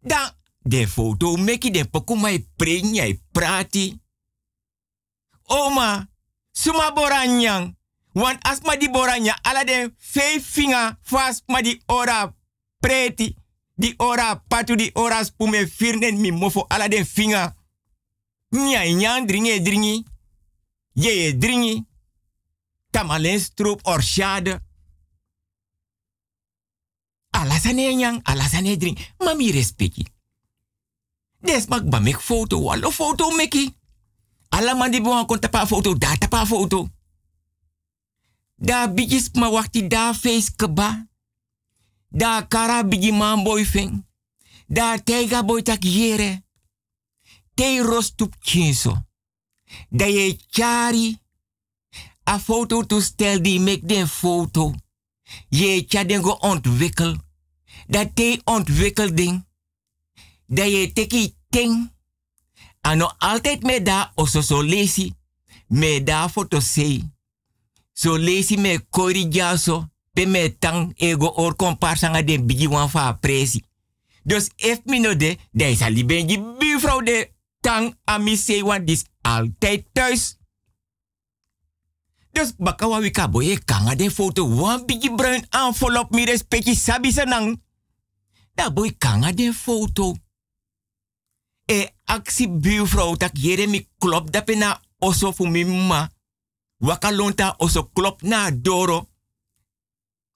Dan 0.00 0.30
de 0.62 0.88
foto 0.88 1.36
meki 1.36 1.70
de 1.70 1.84
pokuma 1.84 2.30
e 2.30 3.20
prati. 3.32 4.00
Oma, 5.50 6.08
suma 6.58 6.90
boranyang. 6.92 7.76
Want 8.14 8.42
asma 8.42 8.76
di 8.76 8.88
boranya 8.88 9.34
ala 9.42 9.64
de 9.64 9.94
vijf 9.96 10.54
vinger 10.54 10.98
vast 11.02 11.44
ma 11.46 11.60
di 11.60 11.80
ora 11.86 12.34
preti. 12.80 13.36
Di 13.74 13.94
ora 13.96 14.34
patu 14.48 14.74
di 14.74 14.90
ora 14.94 15.24
spume 15.24 15.66
firnen 15.66 16.18
mi 16.20 16.30
mofo 16.30 16.66
ala 16.68 16.88
de 16.88 17.04
vinger. 17.04 17.54
Nya 18.50 18.82
nyan 18.84 19.26
dringi 19.26 19.62
dringi. 19.62 20.04
Ye 20.94 21.38
dringi. 21.38 21.86
Tamalen 22.90 23.38
stroop 23.40 23.80
or 23.84 24.02
shade. 24.02 24.58
Alasane 27.30 27.94
nyang, 27.94 28.20
alasane 28.24 28.76
drink. 28.76 28.98
Mami 29.20 29.52
respecti. 29.52 30.02
Des 31.40 31.68
mak 31.68 31.84
ba 31.84 32.00
mek 32.00 32.20
foto, 32.20 32.58
wallo 32.58 32.90
foto 32.90 33.30
meki. 33.30 33.77
Alla 34.48 34.74
man 34.74 34.90
di 34.90 35.00
buang 35.00 35.26
kon 35.26 35.38
tapa 35.38 35.66
foto, 35.66 35.94
da 35.94 36.16
tapa 36.16 36.46
foto. 36.46 36.90
Da 38.54 38.88
bigis 38.88 39.30
ma 39.32 39.48
wakti 39.48 39.86
da 39.86 40.14
face 40.14 40.54
keba. 40.56 41.06
Da 42.08 42.46
kara 42.48 42.84
bigi 42.84 43.12
man 43.12 43.42
boy 43.42 43.64
feng. 43.64 44.06
Da 44.66 44.98
tega 45.04 45.44
boy 45.44 45.62
tak 45.62 45.84
yere. 45.84 46.42
Te 47.54 47.82
rostup 47.82 48.34
kinso. 48.40 49.06
Da 49.88 50.06
ye 50.06 50.36
chari. 50.50 51.18
A 52.24 52.38
foto 52.38 52.86
toestel 52.86 53.42
die 53.42 53.60
mek 53.60 53.88
den 53.88 54.08
foto. 54.08 54.74
Je 55.48 55.84
tja 55.86 56.04
den 56.04 56.22
go 56.22 56.30
ontwikkel. 56.30 57.16
Dat 57.86 58.16
te 58.16 58.40
ontwikkelding. 58.44 59.46
Dat 60.46 60.70
je 60.70 60.92
teki 60.92 61.36
ting. 61.48 61.96
Ano 62.88 63.12
altijd 63.18 63.62
me 63.62 63.82
da 63.82 64.12
oso 64.14 64.40
so 64.40 64.62
lesi. 64.62 65.12
Me 65.66 66.02
da 66.02 66.28
foto 66.28 66.60
sei. 66.60 67.12
So 67.92 68.16
me 68.56 68.86
kori 68.90 69.28
jaso. 69.28 69.90
Pe 70.12 70.26
me 70.26 70.58
tang 70.58 70.92
ego 70.96 71.26
or 71.26 71.54
comparsanga 71.56 72.22
den 72.24 72.46
bigi 72.46 72.66
wan 72.68 72.88
fa 72.88 73.12
presi. 73.12 73.62
Dus 74.24 74.50
if 74.56 74.80
mi 74.84 74.98
no 74.98 75.16
de, 75.16 75.36
benji 76.06 76.40
buurvrouw 76.58 77.02
de 77.02 77.30
tang 77.60 77.94
ami 78.04 78.36
sei 78.36 78.84
dis 78.84 79.04
altijd 79.20 79.84
thuis. 79.92 80.38
Dus 82.32 82.54
bakawa 82.56 83.00
wika 83.00 83.28
boye 83.28 83.58
kanga 83.64 83.94
de 83.94 84.10
foto 84.10 84.48
wan 84.48 84.86
bigi 84.86 85.14
bruin 85.14 85.46
envelop 85.50 86.10
mi 86.10 86.24
respecti 86.24 86.74
sabi 86.74 87.12
senang. 87.12 87.60
Da 88.54 88.70
boy 88.70 88.94
kanga 88.98 89.32
de 89.32 89.52
foto. 89.52 90.16
E 91.68 91.92
aksi 92.04 92.48
buurvrouw 92.48 93.16
tak 93.16 93.36
jere 93.36 93.66
mi 93.66 93.88
klop 93.98 94.30
dape 94.30 94.54
na 94.54 94.80
oso 94.98 95.32
fu 95.32 95.46
mi 95.46 95.64
ma. 95.64 96.08
Waka 96.78 97.10
lonta 97.12 97.54
oso 97.58 97.90
klop 97.92 98.22
na 98.22 98.50
doro. 98.50 99.08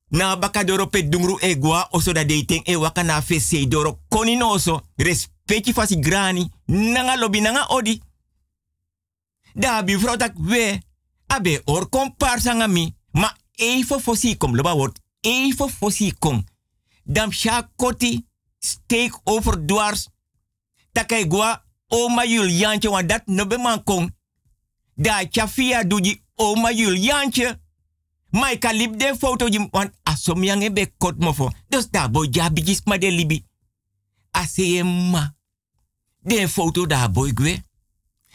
Na 0.08 0.36
baka 0.36 0.64
doro 0.64 0.86
pe 0.86 1.08
dungru 1.08 1.38
e 1.40 1.56
oso 1.90 2.12
da 2.12 2.24
dating 2.24 2.66
e 2.66 2.76
waka 2.76 3.02
na 3.02 3.22
fese 3.22 3.66
doro 3.68 3.98
koni 4.08 4.42
oso. 4.42 4.80
Respecti 4.96 5.72
fasi 5.72 5.98
grani. 5.98 6.50
Nanga 6.66 7.16
lobi 7.16 7.40
nanga 7.40 7.66
odi. 7.68 8.00
Da 9.54 9.82
buurvrouw 9.82 10.16
tak 10.16 10.34
we. 10.36 10.80
Abe 11.26 11.62
or 11.64 11.88
komparsa 11.88 12.52
nga 12.52 12.66
mi. 12.66 12.94
Ma 13.12 13.36
even 13.56 14.00
fosi 14.00 14.36
kom. 14.36 14.56
Loba 14.56 14.74
wordt 14.74 15.00
even 15.20 15.68
fosi 15.70 16.12
kom. 16.18 16.44
Dam 17.04 17.32
sha 17.32 17.70
koti. 17.76 18.26
Steek 18.58 19.20
over 19.24 19.66
dwars. 19.66 20.08
Takai 20.92 21.26
gwa 21.26 21.64
oma 21.88 22.24
Juliantje, 22.26 22.90
want 22.90 23.08
dat 23.08 23.26
no 23.26 23.46
be 23.46 23.58
man 23.58 23.82
kon. 23.82 24.14
Da 24.94 25.24
chafia 25.30 25.84
doji 25.84 26.22
oma 26.34 26.72
Juliantje. 26.72 27.60
Maar 28.30 28.52
ik 28.52 28.72
lip 28.72 28.98
de 28.98 29.14
foto 29.18 29.48
jim, 29.48 29.68
want 29.70 29.90
asom 30.02 30.42
yang 30.44 30.72
be 30.72 30.92
kot 30.98 31.18
mofo. 31.18 31.50
Dus 31.68 31.90
da 31.90 32.08
boy 32.08 32.28
ja 32.30 32.50
bigis 32.50 32.80
ma 32.84 32.98
de 32.98 33.10
libi. 33.10 33.46
Ase 34.30 34.82
ma. 34.84 35.34
De 36.18 36.48
foto 36.48 36.86
da 36.86 37.08
boy 37.08 37.30
gwe. 37.34 37.62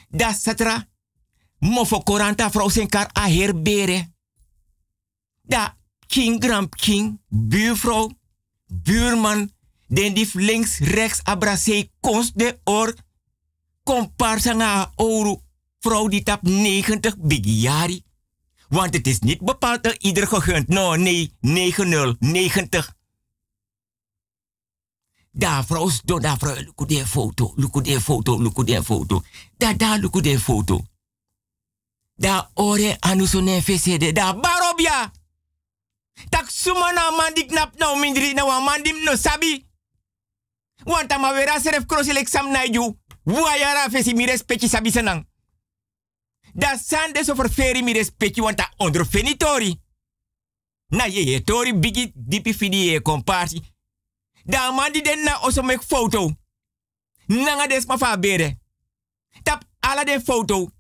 Da 0.09 0.33
satra. 0.33 0.87
Mofo 1.59 2.03
koranta 2.03 2.51
vrouw 2.51 2.87
kar 2.87 3.09
a 3.13 3.27
herbere. 3.29 4.13
Da 5.41 5.77
king 6.07 6.43
grand 6.43 6.75
king, 6.75 7.19
buurvrouw, 7.27 8.11
buurman, 8.67 9.51
den 9.87 10.13
die 10.13 10.29
links, 10.33 10.79
rechts, 10.79 11.23
abrase, 11.23 11.89
konst 11.99 12.31
de 12.35 12.59
or, 12.63 12.95
komparsa 13.83 14.53
nga 14.53 14.91
ouro, 14.95 15.41
vrouw 15.79 16.07
die 16.07 16.23
tap 16.23 16.41
90 16.41 17.17
bigiari. 17.17 18.03
Want 18.69 18.93
het 18.93 19.07
is 19.07 19.19
niet 19.19 19.41
bepaald 19.41 19.83
dat 19.83 19.95
ieder 19.95 20.27
gegund. 20.27 20.67
No, 20.67 20.95
nee, 20.95 21.33
90, 21.39 22.15
90. 22.19 22.95
Daar 25.31 25.65
vrouw, 25.65 25.89
do 26.03 26.19
daar 26.19 26.37
vrouw, 26.37 26.55
look 26.55 26.89
de 26.89 27.07
foto, 27.07 27.53
look 27.55 27.83
de 27.83 28.01
foto, 28.01 28.41
look 28.41 28.65
de 28.67 28.83
foto. 28.83 29.23
Daar, 29.57 29.77
daar, 29.77 29.99
look 29.99 30.23
de 30.23 30.39
foto. 30.39 30.85
Daar 32.15 32.49
ore 32.53 32.97
anuso 32.99 33.39
ne 33.39 33.61
fesede, 33.61 34.11
daar 34.11 34.39
barobia. 34.39 35.11
Tak 36.29 36.49
suma 36.49 36.91
na 36.91 37.09
man 37.11 37.33
dik 37.33 37.51
nap 37.51 37.77
na 37.77 37.95
mindri 37.95 38.33
na 38.33 38.45
wan 38.45 38.63
man 38.63 38.83
dim 38.83 39.03
no 39.03 39.15
sabi. 39.15 39.66
Want 40.87 41.11
ama 41.11 41.33
vera 41.33 41.59
seref 41.59 41.85
krosi 41.85 42.13
lek 42.13 42.29
na 42.51 42.65
ju. 42.65 42.95
Wayara 43.25 43.89
fesi 43.89 44.13
mi 44.13 44.25
respecti 44.25 44.67
sabi 44.67 44.91
senang. 44.91 45.25
Da 46.53 46.77
sande 46.77 47.23
so 47.23 47.33
verferi 47.33 47.81
mi 47.81 47.93
respecti 47.93 48.41
want 48.41 48.57
ta 48.57 48.71
ondro 48.77 49.05
fenitori. 49.05 49.79
Na 50.89 51.05
ye 51.05 51.23
ye 51.23 51.43
tori 51.43 51.73
bigi 51.73 52.11
dipi 52.15 52.53
fidi 52.53 52.87
ye 52.87 53.01
komparsi. 53.01 53.61
Da 54.45 54.71
man 54.71 54.91
di 54.91 55.01
den 55.01 55.23
na 55.23 55.39
oso 55.41 55.61
mek 55.61 55.83
foto. 55.83 56.31
Nanga 57.27 57.67
des 57.67 57.85
ma 57.85 57.97
fa 57.97 58.17
bere. 58.17 58.57
Tap 59.43 59.63
ala 59.79 60.03
de 60.03 60.21
foto. 60.21 60.71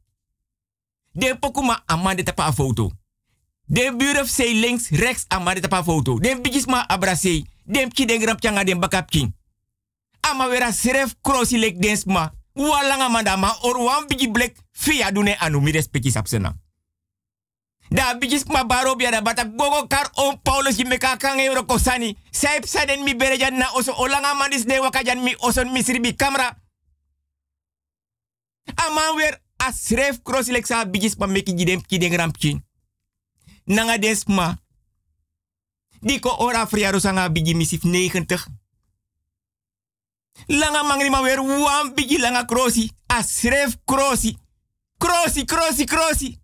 De 1.11 1.35
pokuma 1.35 1.83
amande 1.85 2.23
tapa 2.23 2.53
foto. 2.53 2.91
De 3.65 3.91
buren 3.95 4.25
say 4.25 4.53
links, 4.53 4.89
rechts 4.89 5.25
amade 5.27 5.59
tapa 5.59 5.83
foto. 5.83 6.19
De 6.19 6.39
bigis 6.41 6.65
ma 6.65 6.85
abrase. 6.87 7.43
De 7.65 7.87
ki 7.87 8.05
den 8.05 8.19
grap 8.19 8.41
changa 8.41 8.63
den 8.63 8.79
bakap 8.79 9.09
king. 9.09 9.36
Ama 10.31 10.47
wera 10.47 10.71
seref 10.71 11.15
crossi 11.21 11.57
lek 11.57 11.79
dens 11.79 12.05
ma. 12.05 12.31
Walanga 12.55 13.09
madama 13.09 13.53
or 13.63 13.77
wan 13.77 14.07
bigi 14.07 14.27
black 14.27 14.55
fia 14.73 15.11
dune 15.11 15.35
anu 15.39 15.61
mi 15.61 15.71
respecti 15.71 16.11
sapsena. 16.11 16.53
Da 17.91 18.13
bigis 18.15 18.45
ma 18.49 18.63
baro 18.63 18.95
bia 18.95 19.11
da 19.11 19.21
bata 19.21 19.45
gogo 19.45 19.87
kar 19.87 20.09
on 20.17 20.39
Paulus 20.43 20.77
jimeka 20.77 21.17
kang 21.17 21.39
euro 21.39 21.63
kosani. 21.63 22.17
Saip 22.31 22.65
saden 22.65 23.03
mi 23.03 23.13
berejan 23.13 23.57
na 23.57 23.65
oso 23.75 23.93
olanga 23.93 24.33
mandis 24.33 24.65
de 24.65 24.79
wakajan 24.79 25.23
mi 25.23 25.35
oson 25.39 25.71
misribi 25.71 26.15
kamera. 26.15 26.55
Ama 28.75 29.01
wer 29.15 29.39
asref 29.59 30.19
crossi 30.23 30.51
lek 30.51 30.67
sa 30.67 30.85
bigis 30.85 31.17
ma 31.17 31.27
meki 31.27 31.53
jidem 31.57 31.81
ki 31.81 31.97
den 31.99 32.11
grap 32.11 32.37
king 32.37 32.61
nanga 33.67 33.97
desma. 33.97 34.57
Diko 36.01 36.29
ora 36.39 36.65
friaro 36.67 36.99
sanga 36.99 37.29
bigi 37.29 37.53
misif 37.53 37.83
90. 37.83 38.56
Langa 40.47 40.83
mangri 40.83 41.09
ma 41.09 41.21
weer 41.21 41.39
wan 41.39 41.93
bigi 41.93 42.17
langa 42.17 42.45
krosi. 42.45 42.91
Asref 43.07 43.77
krosi. 43.85 44.37
Krosi, 44.97 45.45
krosi, 45.45 45.85
krosi. 45.85 46.39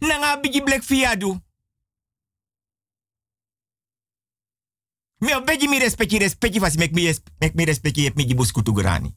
Nanga 0.00 0.36
bigi 0.36 0.60
black 0.62 0.82
fiadu. 0.82 1.40
Me 5.20 5.34
obeji 5.36 5.68
mi 5.68 5.78
respecti 5.78 6.18
respecti 6.18 6.60
fasi 6.60 6.78
mek 6.78 6.92
mi, 6.92 7.14
mek 7.40 7.54
mi 7.54 7.64
respecti 7.64 8.06
ep 8.06 8.16
mi 8.16 8.24
gibus 8.26 8.52
kutu 8.52 8.72
grani. 8.72 9.14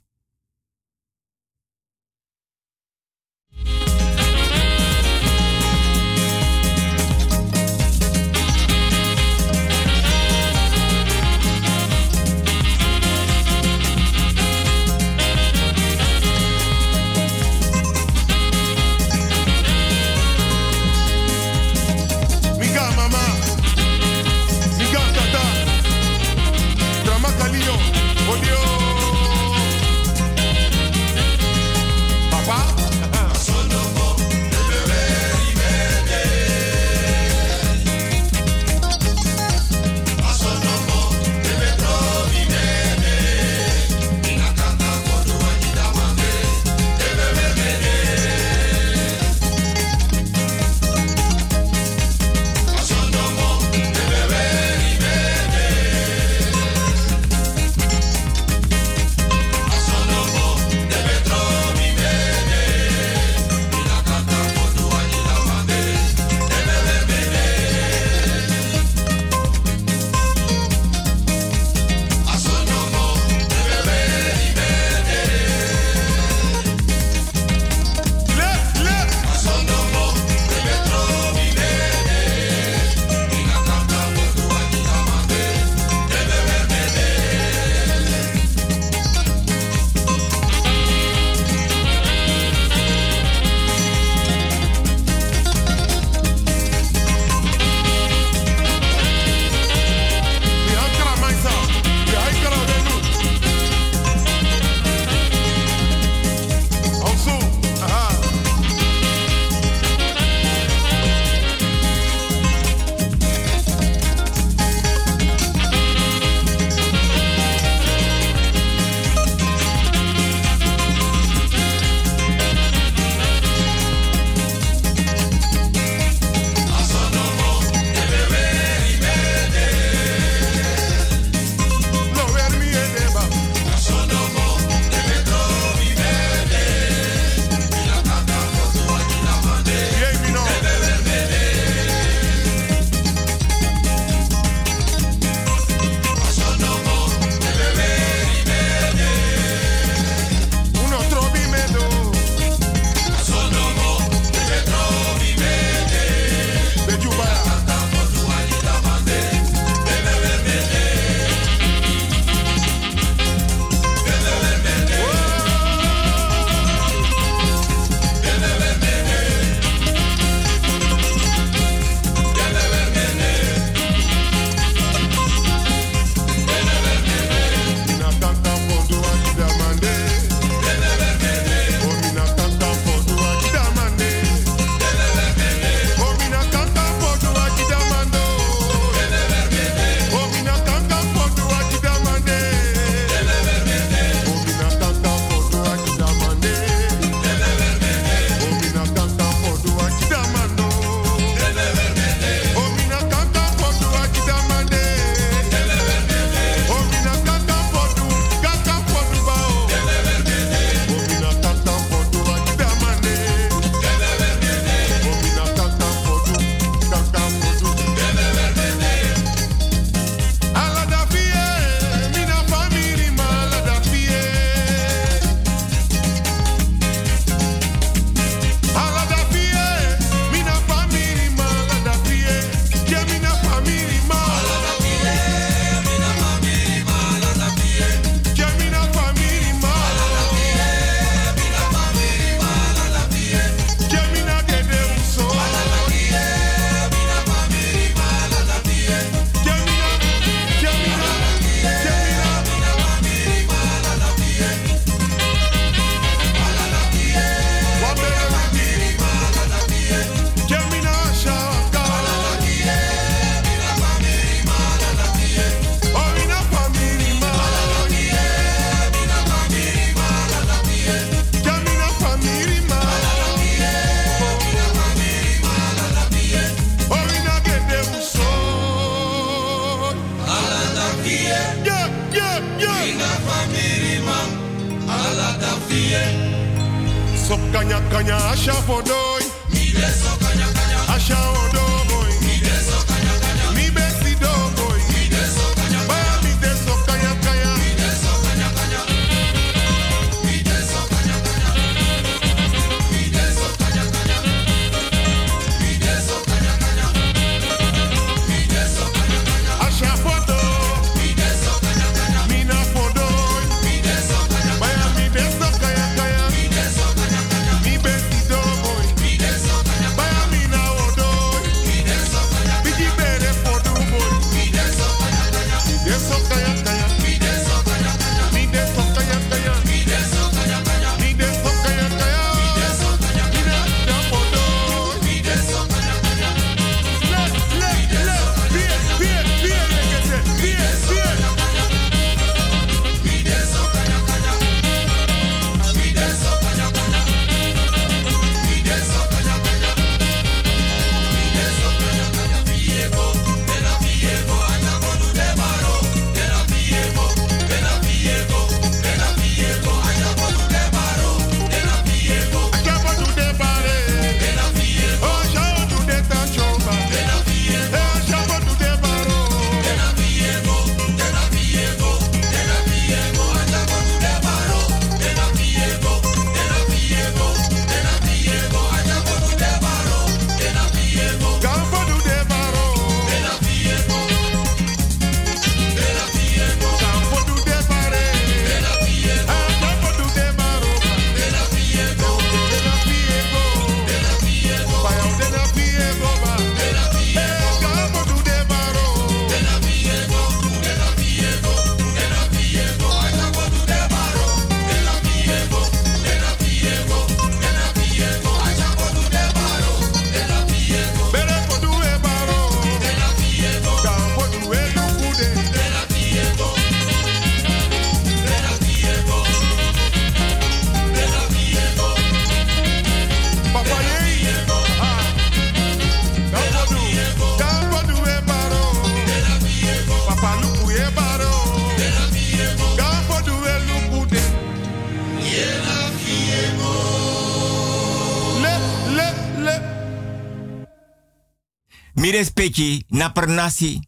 Mi 442.03 442.11
respecti 442.11 442.83
na 442.87 443.11
per 443.15 443.27
nasi. 443.31 443.79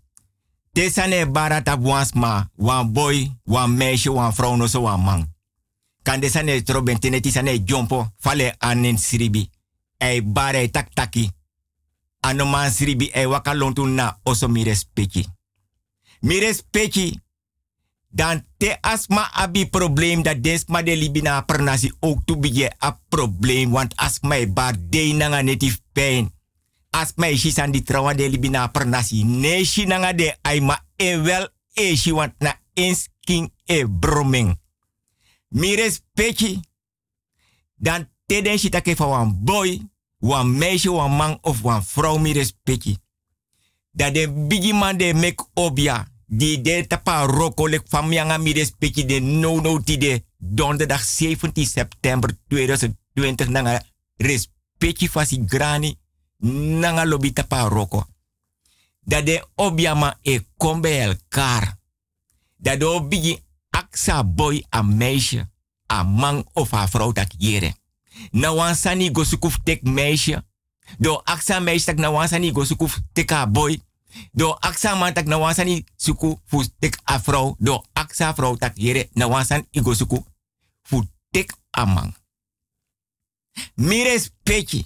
Desane 0.71 1.25
barata 1.27 1.75
wansma, 1.75 2.49
wan 2.55 2.91
boy, 2.91 3.31
wan 3.43 3.75
meisje, 3.75 4.09
wan 4.09 4.31
vrouw, 4.31 4.55
no 4.55 4.67
so 4.67 4.81
wan 4.81 5.03
man. 5.03 5.35
Kan 6.03 6.19
desane 6.19 6.63
troben 6.63 6.99
teneti 6.99 7.31
sane 7.31 7.63
jompo, 7.63 8.13
fale 8.17 8.55
anen 8.57 8.97
siribi. 8.97 9.49
Ei 9.97 10.23
bare 10.23 10.69
tak 10.71 10.93
taki. 10.93 11.29
Ano 12.19 12.45
man 12.45 12.71
siribi 12.71 13.09
ei 13.11 13.25
waka 13.25 13.53
lontu 13.53 13.85
na 13.85 14.19
oso 14.23 14.47
mi 14.47 14.63
respecti. 14.63 15.27
Mi 16.19 16.39
respecti. 16.39 17.19
Dan 18.07 18.47
te 18.57 18.77
asma 18.81 19.29
abi 19.33 19.69
probleem 19.69 20.23
dat 20.23 20.43
desma 20.43 20.81
de 20.81 20.95
libina 20.95 21.41
per 21.41 21.61
nasi 21.61 21.91
ook 21.99 22.25
tu 22.25 22.37
bije 22.37 22.75
a 22.77 22.99
probleem. 23.09 23.71
Want 23.71 23.93
asma 23.95 24.35
e 24.35 24.47
bar 24.47 24.75
de 24.89 25.13
nanga 25.13 25.41
netif 25.41 25.81
pain 25.91 26.34
as 26.95 27.11
is 27.43 27.57
aan 27.59 27.71
die 27.71 27.83
trouwen 27.83 28.17
de 28.17 28.29
libina 28.29 28.67
per 28.67 28.87
nasi. 28.87 29.23
Nee, 29.23 29.65
shi 29.65 29.85
nanga 29.85 30.13
de 30.13 30.35
aima 30.41 30.79
e 30.95 31.17
wel 31.17 31.47
e 31.73 31.95
shi 31.95 32.13
want 32.13 32.33
na 32.39 32.55
eens 32.73 33.09
king 33.19 33.51
e 33.65 33.85
broming. 33.87 34.59
Mi 35.49 35.75
respecti. 35.75 36.59
Dan 37.75 38.09
te 38.25 38.41
den 38.41 38.59
shi 38.59 38.69
take 38.69 38.95
van 38.95 39.09
wan 39.09 39.43
boy, 39.43 39.81
wan 40.19 40.57
meisje, 40.57 40.91
wan 40.91 41.11
man 41.11 41.37
of 41.41 41.61
wan 41.61 41.83
vrouw 41.83 42.17
mi 42.17 42.33
respecti. 42.33 42.97
Dat 43.91 44.13
de 44.13 44.31
bigi 44.31 44.73
man 44.73 44.97
de 44.97 45.13
mek 45.13 45.43
obia. 45.53 46.07
Die 46.27 46.61
de 46.61 46.87
tapa 46.87 47.25
roko 47.25 47.67
lek 47.67 47.83
fam 47.87 48.11
yanga 48.13 48.37
mi 48.37 48.53
respecti 48.53 49.05
de 49.05 49.19
no 49.19 49.61
no 49.61 49.79
ti 49.79 49.97
de 49.97 50.23
donderdag 50.37 51.03
17 51.03 51.65
september 51.65 52.37
2020 52.47 53.49
nanga 53.49 53.83
respecti 54.17 55.09
fasi 55.09 55.43
grani 55.45 55.95
nanga 56.79 57.05
lobi 57.05 57.33
tapa 57.33 57.67
roko. 57.67 58.05
Dat 59.01 59.25
de 59.25 59.47
obiama 59.55 60.17
e 60.21 60.41
kom 60.57 60.81
bij 60.81 61.01
elkaar. 61.01 61.77
Dat 62.57 62.79
de 62.79 62.87
obigi 62.87 63.43
aksa 63.69 64.23
boy 64.23 64.63
a 64.69 64.81
meisje, 64.81 65.49
a 65.91 66.03
man 66.03 66.45
of 66.53 66.73
a 66.73 66.87
vrouw 66.87 67.11
tak 67.11 67.31
jere. 67.37 67.75
Na 68.31 68.53
wansani 68.53 69.09
go 69.13 69.23
sukuf 69.23 69.57
tek 69.63 69.81
meisje. 69.81 70.45
Do 70.97 71.21
aksa 71.23 71.59
meisje 71.59 71.85
tak 71.85 71.97
na 71.97 72.11
wansani 72.11 72.51
go 72.51 72.63
sukuf 72.63 72.99
tek 73.13 73.31
a 73.31 73.47
boy. 73.47 73.79
Do 74.31 74.55
aksa 74.59 74.95
man 74.95 75.13
tak 75.13 75.25
na 75.25 75.37
wansani 75.37 75.83
suku 75.95 76.39
fu 76.45 76.63
tek 76.79 76.99
a 77.03 77.19
vrouw. 77.19 77.55
Do 77.59 77.83
aksa 77.93 78.33
vrouw 78.33 78.55
tak 78.55 78.77
jere 78.77 79.09
na 79.13 79.27
wansan 79.27 79.67
i 79.71 79.81
go 79.81 79.93
suku 79.93 80.25
fu 80.83 81.03
tek 81.31 81.53
a 81.71 81.85
man. 81.85 82.15
Mi 83.75 84.03
respecti. 84.03 84.85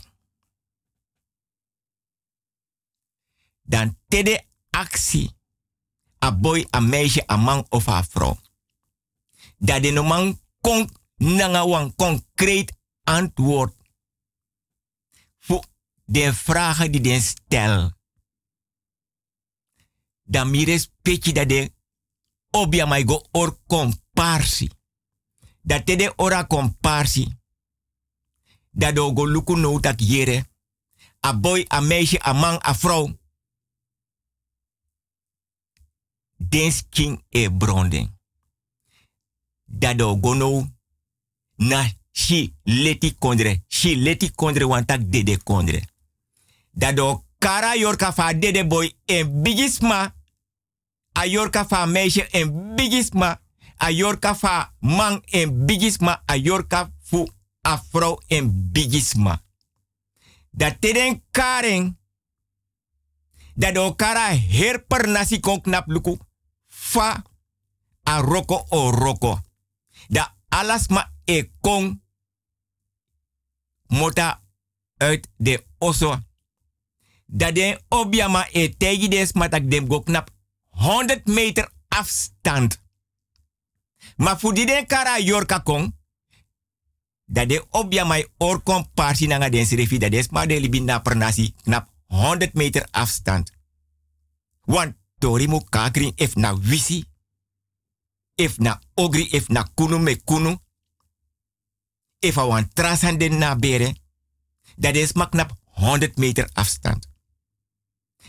Dan 3.70 3.98
tede 4.08 4.46
actie. 4.70 5.38
A 6.26 6.32
boy, 6.32 6.66
a 6.76 6.80
meisje, 6.80 7.24
a 7.28 7.38
man 7.38 7.66
of 7.70 7.88
a 7.88 8.04
vrouw. 8.04 8.38
Dat 9.58 9.84
de 9.84 10.02
man 10.02 10.40
kon 10.62 10.90
nanga 11.18 11.68
wan 11.68 11.96
concreet 11.96 12.74
antwoord. 13.04 13.76
Voor 15.40 15.66
de 16.06 16.34
vragen 16.34 16.92
die 16.92 17.02
den 17.02 17.22
stel. 17.22 17.92
Dan 20.24 20.50
mi 20.50 20.64
respecti 20.64 21.32
dat 21.32 21.50
de 21.50 21.74
obia 22.52 22.86
mai 22.86 23.04
go 23.06 23.24
or 23.32 23.58
comparsi. 23.68 24.70
Dat 25.62 25.86
tede 25.86 26.14
ora 26.16 26.46
comparsi. 26.46 27.38
Dat 28.72 28.96
do 28.96 29.14
go 29.14 29.28
luku 29.28 29.56
no 29.56 29.80
tak 29.80 30.00
yere. 30.00 30.48
A 31.26 31.34
boy, 31.34 31.66
a 31.68 31.80
meisje, 31.82 32.20
a 32.28 32.34
man, 32.34 32.60
a 32.66 32.76
vrouw. 32.76 33.19
Dens 36.40 36.84
king 36.90 37.24
e 37.30 37.50
bronding. 37.50 38.10
Dado 39.66 40.16
gono 40.20 40.68
na 41.56 41.86
shi 42.12 42.54
leti 42.64 43.16
kondre. 43.20 43.64
Shi 43.68 43.96
leti 43.96 44.32
kondre 44.36 44.66
wantak 44.66 45.12
dede 45.12 45.38
kondre. 45.44 45.84
Dado 46.72 47.24
kara 47.38 47.76
yorka 47.76 48.14
fa 48.14 48.34
dede 48.34 48.68
boy 48.68 48.92
en 49.06 49.42
bigisma 49.42 50.18
Ayorka 51.20 51.66
fa 51.66 51.86
meisje 51.86 52.28
en 52.32 52.76
bigisma. 52.76 53.42
Ayorka 53.78 54.36
fa 54.36 54.74
man 54.80 55.22
en 55.26 55.66
bigisma. 55.66 56.22
Ayorka 56.26 56.92
fu 57.02 57.28
afro 57.62 58.22
en 58.28 58.72
bigisma. 58.72 59.42
Dat 60.52 60.76
teden 60.80 61.24
karen. 61.32 61.98
Dat 63.56 63.74
do 63.74 63.96
kara 63.96 64.30
herper 64.32 65.10
nasi 65.10 65.40
kon 65.40 65.62
knap 65.62 65.88
luku. 65.88 66.18
Fa 66.90 67.24
a 68.04 68.22
roko 68.22 68.66
o 68.70 68.92
roko. 68.92 69.42
Da 70.08 70.36
alas 70.50 70.88
ma 70.88 71.04
e 71.26 71.52
kon 71.62 72.02
mota 73.88 74.42
uit 74.98 75.28
de 75.38 75.66
osso. 75.78 76.20
Dat 77.26 77.56
den 77.56 77.80
obiama 77.88 78.48
e 78.52 78.70
tegi 78.78 79.08
des 79.08 79.32
dem 79.68 79.88
go 79.88 80.02
knap 80.02 80.30
100 80.70 81.26
meter 81.26 81.72
afstand. 81.88 82.82
Maar 84.16 84.40
voor 84.40 84.54
die 84.54 84.66
den 84.66 84.86
kara 84.86 85.20
yorka 85.20 85.60
kon, 85.60 85.98
dat 87.26 87.50
de 87.50 87.66
obiama 87.70 88.18
e 88.18 88.28
or 88.38 88.62
kon 88.62 88.92
parsi 88.94 89.28
nanga 89.28 89.50
den 89.50 89.66
serefi, 89.66 89.98
dat 89.98 90.32
ma 90.32 90.46
de 90.46 90.60
libi 90.60 90.82
na 90.82 91.00
pernasi 91.00 91.54
knap 91.64 91.90
100 92.08 92.54
meter 92.54 92.88
afstand. 92.92 93.52
Want 94.62 94.99
tori 95.20 95.48
mu 95.48 95.60
kakring 95.70 96.14
if 96.16 96.36
na 96.36 96.56
wisi, 96.56 97.04
if 98.36 98.58
na 98.58 98.80
ogri, 98.96 99.28
if 99.32 99.48
na 99.48 99.64
kunu 99.76 100.00
me 100.00 100.16
kunu, 100.16 100.58
if 102.20 102.38
a 102.38 102.46
wan 102.46 102.70
trasan 102.74 103.18
na 103.38 103.56
bere, 103.56 103.96
dat 104.76 104.96
is 104.96 105.14
maar 105.14 105.30
knap 105.30 105.52
100 105.64 106.18
meter 106.18 106.50
afstand. 106.54 107.08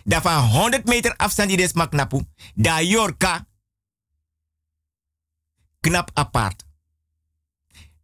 Da 0.05 0.23
van 0.23 0.45
100 0.45 0.85
meter 0.85 1.17
afstand 1.17 1.51
is 1.51 1.73
maar 1.73 1.89
knapu, 1.89 2.25
da 2.55 2.81
yorka 2.81 3.47
knap 5.81 6.11
apart. 6.15 6.65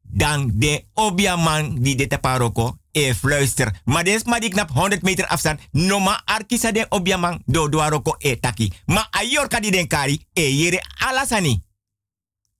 Dan 0.03 0.51
de 0.55 0.87
obiaman 0.95 1.83
die 1.83 1.97
dit 1.97 2.21
paroko 2.21 2.79
e 2.97 3.15
fluister. 3.15 3.81
Maar 3.85 4.05
des 4.05 4.25
maar 4.25 4.41
die 4.41 4.51
knap 4.51 4.71
100 4.71 5.03
meter 5.03 5.27
afstand. 5.27 5.61
No 5.71 6.01
arkisa 6.25 6.73
de 6.73 6.87
obiaman 6.89 7.43
do 7.47 7.69
doaroko 7.69 8.15
e 8.19 8.41
taki. 8.41 8.73
Ma 8.87 9.09
a 9.11 9.23
yorka 9.23 9.61
die 9.61 9.71
den 9.71 9.87
kari 9.87 10.27
e 10.33 10.57
yere 10.57 10.85
alasani. 10.99 11.63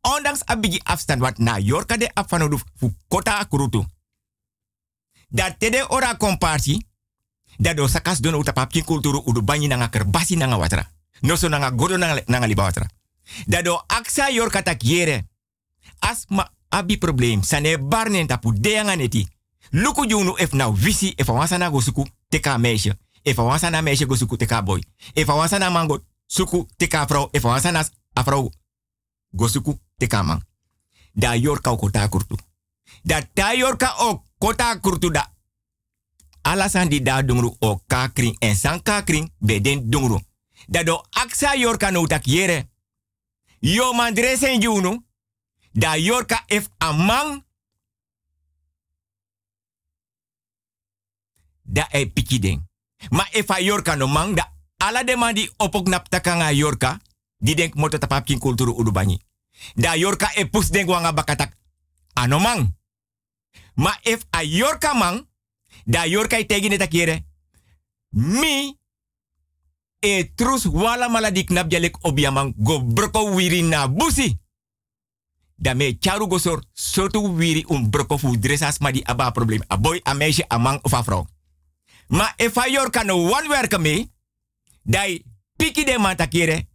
Ondanks 0.01 0.43
a 0.45 0.57
bigi 0.57 0.81
afstand 0.85 1.21
wat 1.21 1.39
na 1.39 1.59
yorka 1.59 1.97
de 1.97 2.11
afanodu 2.15 2.59
fu 2.77 2.93
kota 3.09 3.39
akurutu. 3.39 3.85
Dat 5.29 5.55
tede 5.59 5.89
ora 5.89 6.15
komparsi. 6.15 6.87
Dat 7.57 7.77
do 7.77 7.89
sakas 7.89 8.21
don 8.21 8.35
uta 8.35 8.53
papkin 8.53 8.85
kulturu 8.85 9.23
udu 9.25 9.43
banyi 9.43 9.67
nanga 9.67 9.89
kerbasi 9.89 10.37
nanga 10.37 10.59
watra. 10.59 10.91
No 11.21 11.37
so 11.37 11.49
nanga 11.49 11.71
godo 11.71 11.97
nanga, 11.97 12.23
nanga 12.27 12.47
liba 12.47 12.63
watra. 12.63 12.89
Dat 13.47 13.65
do 13.65 13.83
aksa 13.87 14.31
yorka 14.31 14.63
tak 14.63 14.83
yere. 14.83 15.25
As 15.99 16.25
ma 16.29 16.51
abi 16.69 16.99
problem. 16.99 17.43
Sane 17.43 17.79
barnen 17.79 18.27
tapu 18.27 18.53
deyanga 18.61 18.97
neti. 18.97 19.35
Luku 19.73 20.07
junu 20.07 20.35
if 20.39 20.53
na 20.53 20.71
visi 20.71 21.15
if 21.17 21.29
awansa 21.29 21.59
na 21.59 21.71
go 21.71 21.81
suku 21.81 22.07
teka 22.29 22.59
meisje. 22.59 22.95
If 23.25 23.39
awansa 23.39 23.71
na 23.71 23.83
meisje 23.83 24.07
go 24.07 24.17
suku 24.17 24.37
teka 24.37 24.63
boy. 24.63 24.81
If 25.15 25.29
awansa 25.29 25.59
na 25.59 25.71
mango 25.71 26.01
suku 26.27 26.67
teka 26.77 27.07
vrouw. 27.07 27.29
If 27.33 27.45
awansa 27.45 27.73
na 27.73 27.85
afrouw 28.15 28.51
go 29.31 29.49
suku 29.49 29.79
teka 29.99 30.23
man. 30.23 30.43
Da 31.15 31.35
yorka 31.35 31.71
o 31.71 31.77
kota 31.77 32.09
kurtu. 32.09 32.37
Da 33.03 33.23
ta 33.35 33.53
yorka 33.55 33.95
o 33.99 34.23
kota 34.39 34.79
kurtu 34.81 35.11
da. 35.11 35.33
Alasan 36.43 36.89
di 36.89 37.03
da 37.03 37.23
dungru 37.23 37.57
o 37.59 37.81
kakring 37.87 38.37
en 38.39 38.57
san 38.57 38.83
kakring 38.83 39.31
beden 39.39 39.91
dungru. 39.91 40.21
Da 40.69 40.83
do 40.83 41.03
aksa 41.11 41.55
yorka 41.57 41.91
no 41.91 42.07
tak 42.07 42.27
yere. 42.27 42.69
Yo 43.61 43.93
mandre 43.93 44.37
sen 44.37 44.61
junu. 44.61 45.05
Da 45.73 45.97
yorka 45.97 46.45
if 46.47 46.69
amang. 46.79 47.45
Da 51.67 51.89
e 51.91 52.13
ding. 52.13 52.63
Ma 53.11 53.27
if 53.33 53.51
a 53.51 53.61
yorka 53.61 53.97
no 53.97 54.07
mang 54.07 54.35
da 54.35 54.53
ala 54.77 55.05
de 55.05 55.17
man 55.17 55.35
di 55.35 55.51
opok 55.57 55.89
nap 55.89 56.09
takanga 56.09 56.51
yorka. 56.51 57.01
Di 57.39 57.55
denk 57.55 57.75
moto 57.75 57.99
tapapkin 57.99 58.39
kulturu 58.39 58.73
udubani. 58.73 59.21
Da 59.75 59.95
yorka 59.95 60.31
e 60.35 60.49
pus 60.49 60.71
denk 60.71 60.89
wanga 60.89 61.13
bakatak. 61.13 61.53
Anomang. 62.15 62.75
Ma 63.75 63.93
if 64.03 64.25
a 64.31 64.43
yorka 64.43 64.95
mang, 64.95 65.29
da 65.85 66.05
yorka 66.05 66.39
i 66.39 66.47
tegi. 66.47 66.69
Mi 68.11 68.79
e 70.01 70.33
trus 70.35 70.65
wala 70.65 71.09
mala 71.09 71.31
dik 71.31 71.51
nap 71.51 71.71
jalek 71.71 71.99
obiamang 72.01 72.55
go 72.57 72.81
broko 72.81 73.35
wiri 73.35 73.63
na 73.63 73.89
busi. 73.89 74.39
Da 75.59 75.75
me 75.75 75.99
charu 75.99 76.27
go 76.27 76.39
sor 76.39 76.63
sotu 76.73 77.37
wiri 77.37 77.65
un 77.69 77.91
broko 77.91 78.19
fu 78.19 78.37
dresas 78.39 78.79
aba 79.05 79.31
problem. 79.31 79.63
A 79.69 79.77
boy, 79.77 80.01
a 80.05 80.15
meisje, 80.15 80.45
a 80.49 80.81
of 80.83 80.93
a 80.93 81.03
vrouw. 81.03 81.27
Ma 82.09 82.29
if 82.39 82.57
a 82.57 82.69
yorka 82.69 83.05
no 83.05 83.17
one 83.17 83.49
werken 83.49 83.83
me, 83.83 84.11
dai 84.83 85.23
piki 85.57 85.85
de 85.85 85.99
man 85.99 86.17
takere. 86.17 86.67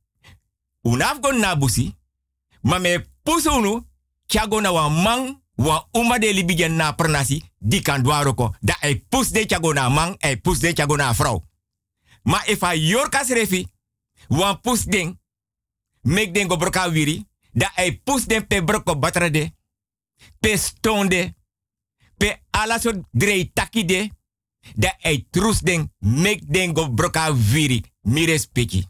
Unaf 0.86 1.20
go 1.22 1.32
na 1.32 1.56
busi. 1.56 1.95
Ma 2.64 2.80
me 2.80 2.99
pusunu, 3.24 3.86
chago 4.28 4.62
na 4.62 4.72
wa 4.72 4.90
man 4.90 5.41
wa 5.56 5.88
uma 5.94 6.20
de 6.20 6.34
libigen 6.34 6.76
na 6.76 6.94
pernasi 6.94 7.44
di 7.58 7.82
kan 7.82 8.02
dwaroko 8.03 8.56
da 8.62 8.76
e 8.82 8.95
pus 9.10 9.32
de 9.32 9.45
chago 9.45 9.74
na 9.74 9.90
man 9.90 10.16
e 10.20 10.36
pus 10.38 10.60
de 10.60 10.74
chago 10.74 10.95
na. 10.95 11.14
Ma 12.24 12.41
if 12.48 12.64
a 12.64 12.76
yorka 12.76 13.24
srefi 13.24 13.68
wa 14.30 14.56
pus 14.56 14.86
den 14.86 15.20
mek 16.03 16.34
den 16.34 16.48
go 16.48 16.58
broka 16.58 16.90
wiri 16.90 17.26
da 17.53 17.72
e 17.78 17.91
pus 17.91 18.26
den 18.26 18.48
pe 18.48 18.62
broko 18.62 18.95
batrade 18.95 19.53
pe 20.40 20.58
stonde 20.58 21.34
pe 22.18 22.41
alasot 22.52 22.95
drei 23.12 23.52
takide 23.53 24.12
da 24.76 24.95
e 24.99 25.26
trus 25.30 25.60
den 25.60 25.89
mek 25.99 26.41
den 26.48 26.73
go 26.73 26.89
broka 26.89 27.31
wiri 27.31 27.84
mi 28.02 28.26
respecti. 28.26 28.88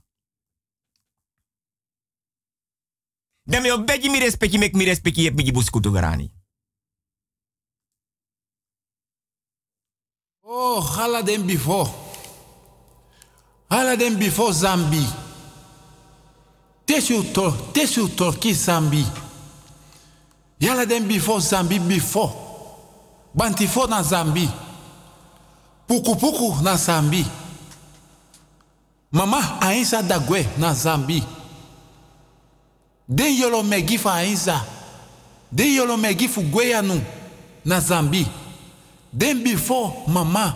Da 3.44 3.60
me 3.60 3.72
obeji 3.72 4.10
mi 4.10 4.20
respecti 4.20 4.58
mek 4.58 4.74
mi 4.74 4.86
respecti 4.86 5.22
yep 5.22 5.36
mi 5.36 5.52
buskutu 5.52 5.92
garani. 5.92 6.32
Oh, 10.44 10.82
hala 10.82 11.22
den 11.22 11.46
before. 11.46 11.90
Hala 13.70 13.96
den 13.96 14.18
before 14.18 14.54
Zambi. 14.54 15.06
Tesu 16.86 17.32
to, 17.32 17.52
tesu 17.74 18.10
torki 18.16 18.54
Zambi. 18.54 19.06
Yala 20.60 20.86
den 20.86 21.08
before 21.08 21.40
Zambi 21.40 21.80
before. 21.80 22.34
Bantifo 23.34 23.88
na 23.88 24.04
Zambi. 24.04 24.71
Puku 25.92 26.16
puku 26.16 26.56
na 26.64 26.78
Zambi. 26.78 27.26
Mama 29.12 29.62
ainsa 29.62 30.02
dagwe 30.02 30.48
na 30.58 30.74
Zambi. 30.74 31.24
Den 33.10 33.36
yolo 33.36 33.64
megi 33.64 33.98
fa 33.98 34.14
ainsa. 34.14 34.66
Den 35.52 35.76
yolo 35.76 35.98
megi 35.98 36.28
fu 36.28 36.42
gweyanu 36.42 37.02
na 37.66 37.80
Zambi. 37.80 38.26
Den 39.12 39.44
before 39.44 39.92
mama. 40.08 40.54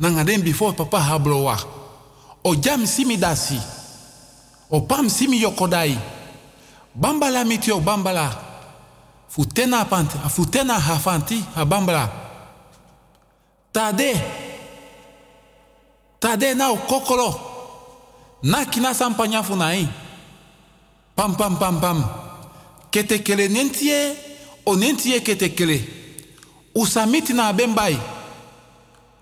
Nanga 0.00 0.24
den 0.24 0.42
before 0.42 0.72
papa 0.72 0.98
hablowa. 0.98 1.58
O 2.42 2.54
jam 2.54 2.86
simi 2.86 3.18
dasi. 3.18 3.60
O 4.70 4.80
pam 4.80 5.10
simi 5.10 5.42
yokodai. 5.42 5.98
Bambala 6.94 7.44
mitio 7.44 7.80
bambala. 7.80 8.30
Futena 9.28 9.84
panti, 9.84 10.16
futena 10.30 10.80
hafanti 10.80 11.44
ha 11.54 11.64
bambala. 11.64 12.10
Tade. 13.70 14.43
Tade 16.24 16.54
na 16.54 16.70
o 16.70 16.76
kokolo. 16.76 17.40
Na 18.42 18.64
kina 18.64 18.94
sampanya 18.94 19.42
funai. 19.42 19.88
Pam 21.16 21.36
pam 21.36 21.58
pam 21.58 21.80
pam. 21.80 22.04
Kete 22.90 23.18
kele 23.18 23.48
nentie 23.48 24.16
o 24.64 24.74
nentie 24.74 25.20
kete 25.20 25.48
kele. 25.54 25.80
Usamiti 26.74 27.32
na 27.34 27.52
bembai. 27.52 27.98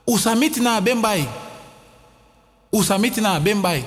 Usamiti 0.07 0.61
na 0.61 0.81
bembai. 0.81 1.27
Usamiti 2.73 3.21
na 3.21 3.41
bembai. 3.41 3.85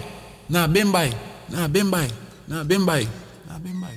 Na 0.49 0.67
bembai. 0.67 1.13
Na 1.49 1.67
bembai. 1.67 2.09
Na 2.47 2.63
bembai. 2.63 3.07
Na. 3.47 3.59
Meisje 3.59 3.94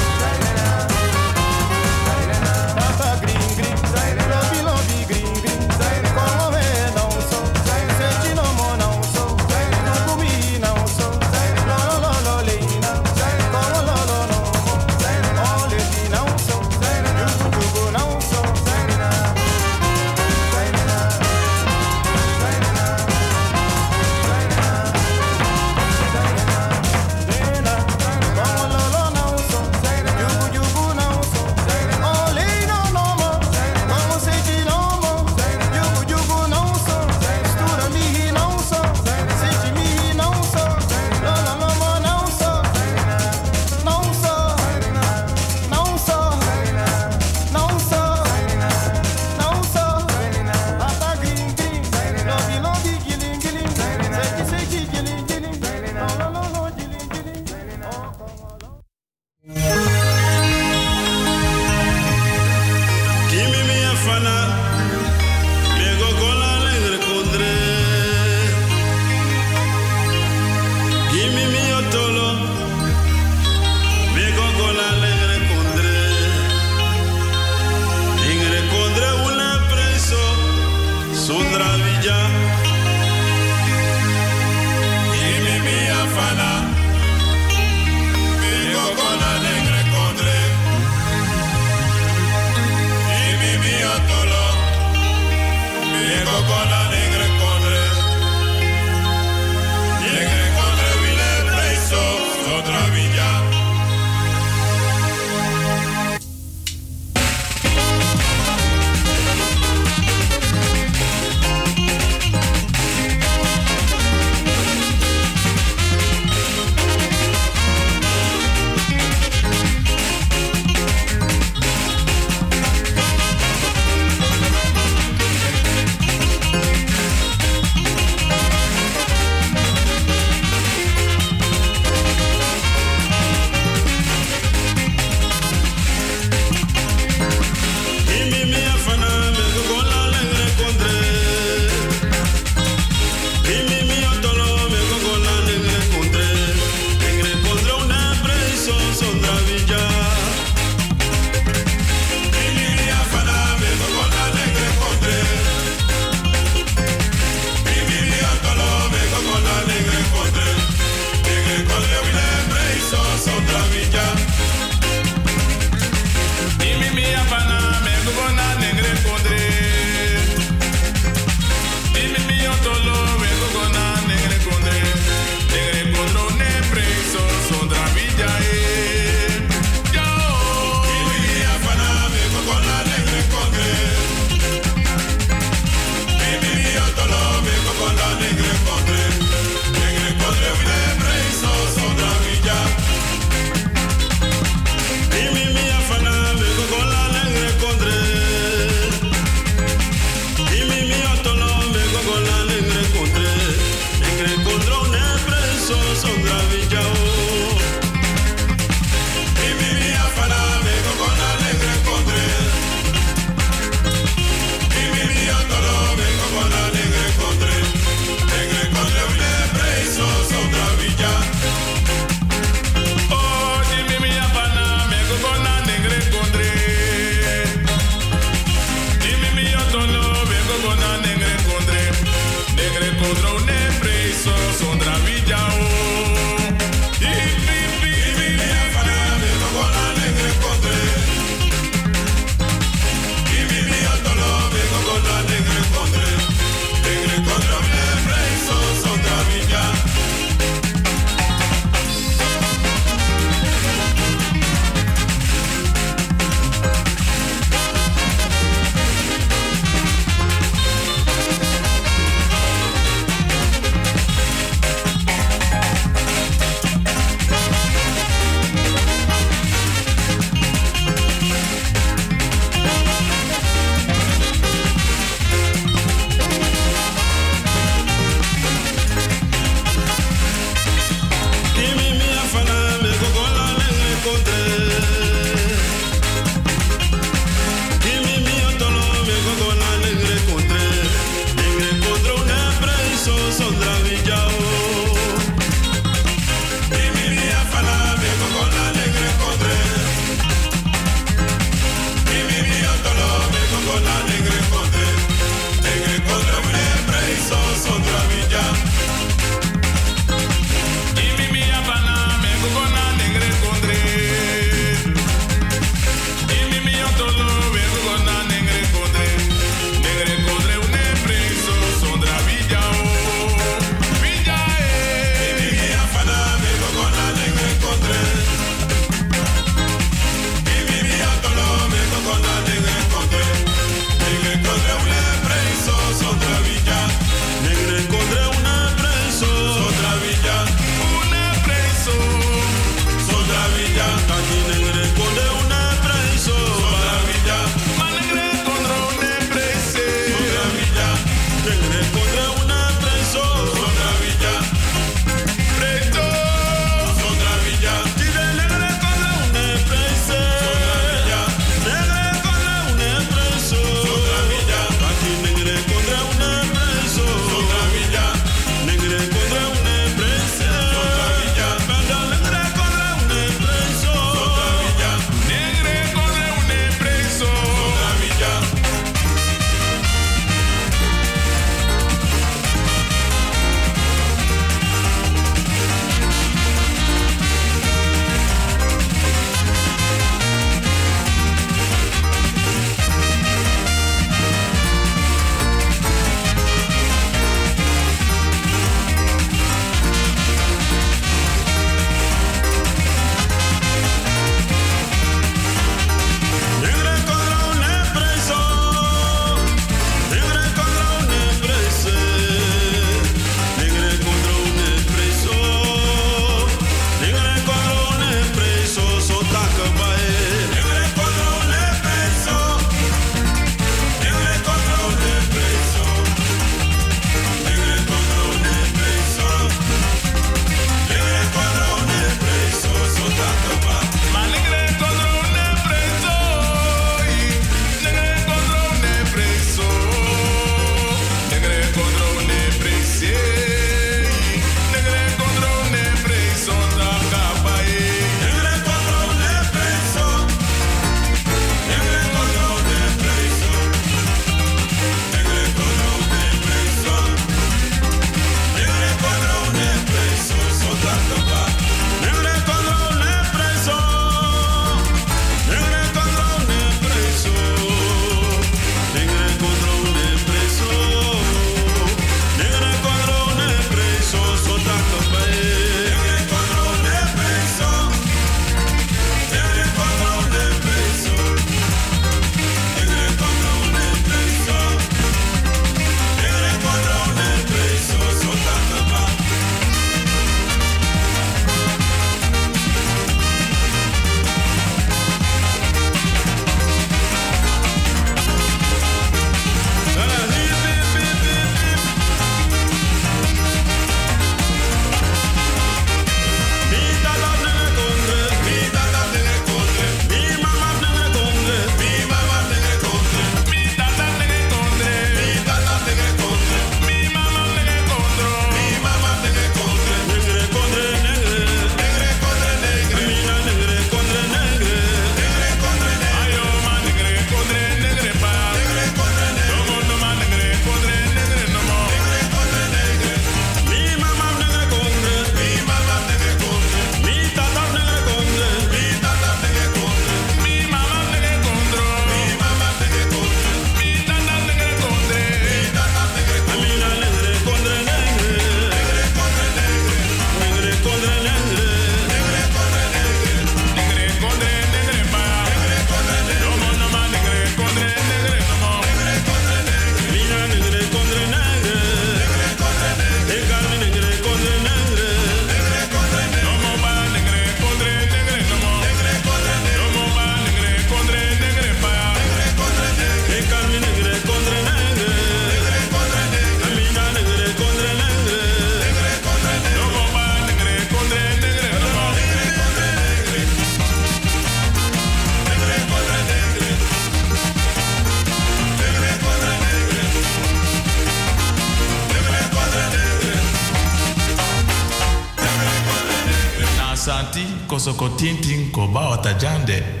kosoko 597.86 598.08
tintin 598.08 598.70
ko 598.70 598.88
ba 598.88 599.08
wata 599.08 599.32
jande. 599.38 600.00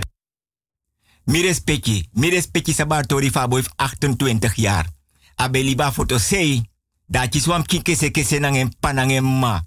Mi 1.24 1.42
respecti, 1.42 2.08
mi 2.12 2.30
respecti 2.30 2.72
sabatori 2.72 3.30
fabo 3.30 3.56
heeft 3.56 3.70
28 3.76 4.54
jaar. 4.56 4.86
Abe 5.34 5.62
liba 5.62 5.92
foto 5.92 6.18
sei, 6.18 6.70
da 7.06 7.28
ci 7.28 7.40
swam 7.40 7.62
kike 7.62 7.94
se 7.94 8.10
kese 8.10 8.38
nang 8.38 8.56
en 8.56 8.72
panang 8.80 9.10
en 9.10 9.24
ma. 9.38 9.62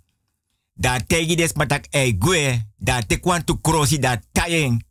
Da 0.73 0.99
tegi 0.99 1.35
des 1.35 1.53
matak 1.53 1.85
e 1.89 2.17
gue, 2.17 2.65
da 2.77 3.01
te 3.01 3.19
kwantu 3.19 3.61
krosi 3.61 3.99
da 3.99 4.21
tayeng. 4.31 4.83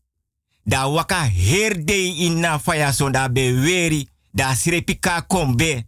Da 0.64 0.86
waka 0.88 1.22
herde 1.22 2.16
in 2.16 2.40
na 2.40 2.58
faya 2.58 2.92
son 2.92 3.12
da 3.12 3.28
be 3.28 3.52
weri, 3.52 4.08
da 4.30 4.54
srepi 4.54 4.98
ka 4.98 5.20
kombe. 5.20 5.86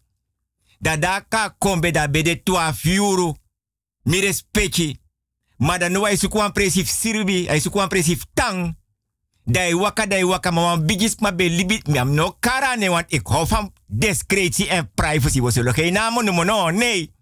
Da 0.78 0.96
da 0.96 1.20
ka 1.28 1.54
kombe 1.58 1.90
da 1.90 2.08
be 2.08 2.22
de 2.22 2.42
tua 2.42 2.72
fiuru. 2.72 3.34
Mi 4.02 4.20
respecti. 4.20 4.99
Maar 5.60 5.78
dan 5.78 5.92
nu 5.92 6.00
hij 6.00 6.16
zoekt 6.16 6.34
een 6.34 6.52
presif 6.52 6.88
sirbi, 6.88 7.48
een 7.48 7.88
presif 7.88 8.24
tang. 8.34 8.76
Dai 9.44 9.74
waka 9.76 10.06
dai 10.06 10.24
waka 10.24 10.50
maar 10.50 10.64
wan 10.64 10.86
bigis 10.86 11.16
ma 11.20 11.32
be 11.32 11.50
libit 11.50 11.86
mi 11.86 11.98
am 11.98 12.14
no 12.14 12.36
kara 12.40 12.74
ne 12.74 12.88
want 12.88 13.12
ik 13.12 13.26
hou 13.26 13.46
van 13.46 13.72
en 14.68 14.90
privacy. 14.94 15.40
We 15.40 15.50
zullen 15.50 15.74
geen 15.74 15.92
namen 15.92 16.24
noemen, 16.24 16.46
no, 16.46 16.70
nee. 16.70 17.14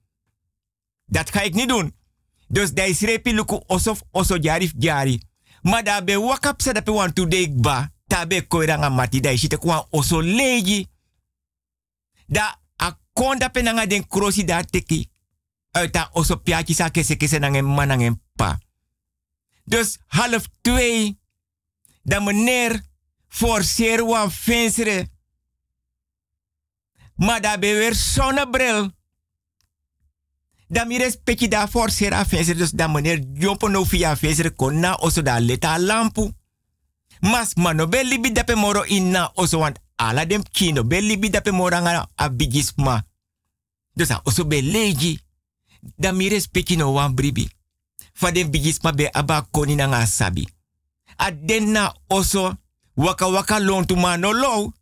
Dat 1.07 1.31
ga 1.31 1.41
ik 1.41 1.55
niet 1.55 1.69
doen. 1.69 1.95
Dus 2.49 2.73
dai 2.73 2.95
srepi 2.95 3.35
luku 3.35 3.61
osof 3.67 4.03
oso 4.11 4.37
jarif 4.37 4.73
jari. 4.79 5.23
Maar 5.63 5.85
daar 5.85 6.05
be 6.05 6.21
waka 6.21 6.53
psa 6.53 6.73
dat 6.73 6.87
want 6.87 7.15
to 7.15 7.27
dek 7.27 7.61
ba. 7.61 7.91
Tabe 8.07 8.47
koiranga 8.47 8.89
mati 8.89 9.21
dai 9.21 9.37
shite 9.37 9.87
oso 9.91 10.23
leji. 10.23 10.87
Da 12.27 12.57
akonda 12.77 13.49
penanga 13.49 13.87
den 13.87 14.07
krosi 14.07 14.45
da 14.45 14.63
teki. 14.63 15.09
Uit 15.71 15.93
dat 15.93 16.11
oso 16.13 16.37
piatje 16.37 16.75
sa 16.75 16.89
kese 16.89 17.17
kese 17.17 17.39
nangen 17.39 18.21
Dus 19.65 19.99
half 20.07 20.49
twee 20.61 21.19
dat 22.03 22.23
meneer 22.25 22.83
forceer 23.29 24.05
wan 24.05 24.31
vensere. 24.33 25.09
Maar 27.17 27.41
dat 27.41 27.61
ben 27.61 27.75
weer 27.75 27.95
zonnebril. 27.95 28.91
Dat 30.69 30.87
mi 30.87 30.99
respecti 30.99 31.49
da 31.49 31.69
forceer 31.69 32.13
a 32.13 32.27
vensere. 32.27 32.59
Dus 32.59 32.71
dat 32.71 32.91
meneer 32.91 33.25
jompo 33.33 33.69
no 33.69 33.85
via 33.85 34.17
vensere 34.17 34.51
kon 34.51 34.81
na 34.81 34.95
oso 34.95 35.23
da 35.23 35.39
leta 35.41 35.79
lampu. 35.79 36.33
Mas 37.21 37.55
mano 37.55 37.89
be 37.89 38.05
libi 38.05 38.33
dape 38.33 38.55
moro 38.55 38.83
inna 38.83 39.31
oso 39.35 39.59
want 39.59 39.79
ala 39.97 40.27
dem 40.27 40.43
kino 40.51 40.85
be 40.85 41.01
libi 41.01 41.31
dape 41.31 41.51
moro 41.51 41.81
nga 41.81 42.09
a 42.15 42.31
bigisma. 42.31 43.05
Dus 43.93 44.11
a 44.11 44.21
oso 44.25 44.47
be 44.47 44.63
leji. 44.63 45.21
Da 45.97 46.13
mi 46.13 46.29
respecti 46.29 46.77
no 46.77 46.93
wan 46.93 47.15
bribi. 47.15 47.58
Fa 48.19 48.33
dem 48.33 48.51
bigisma 48.51 48.93
be 48.93 49.11
aba 49.15 49.43
koni 49.53 49.77
na 49.77 50.07
sabi 50.07 50.49
adenna 51.19 51.95
oso 52.09 52.55
waka 52.97 53.27
waka 53.29 53.59
lon 53.61 53.87
tu 53.87 53.97
ma 53.97 54.17
no 54.17 54.33
low. 54.33 54.73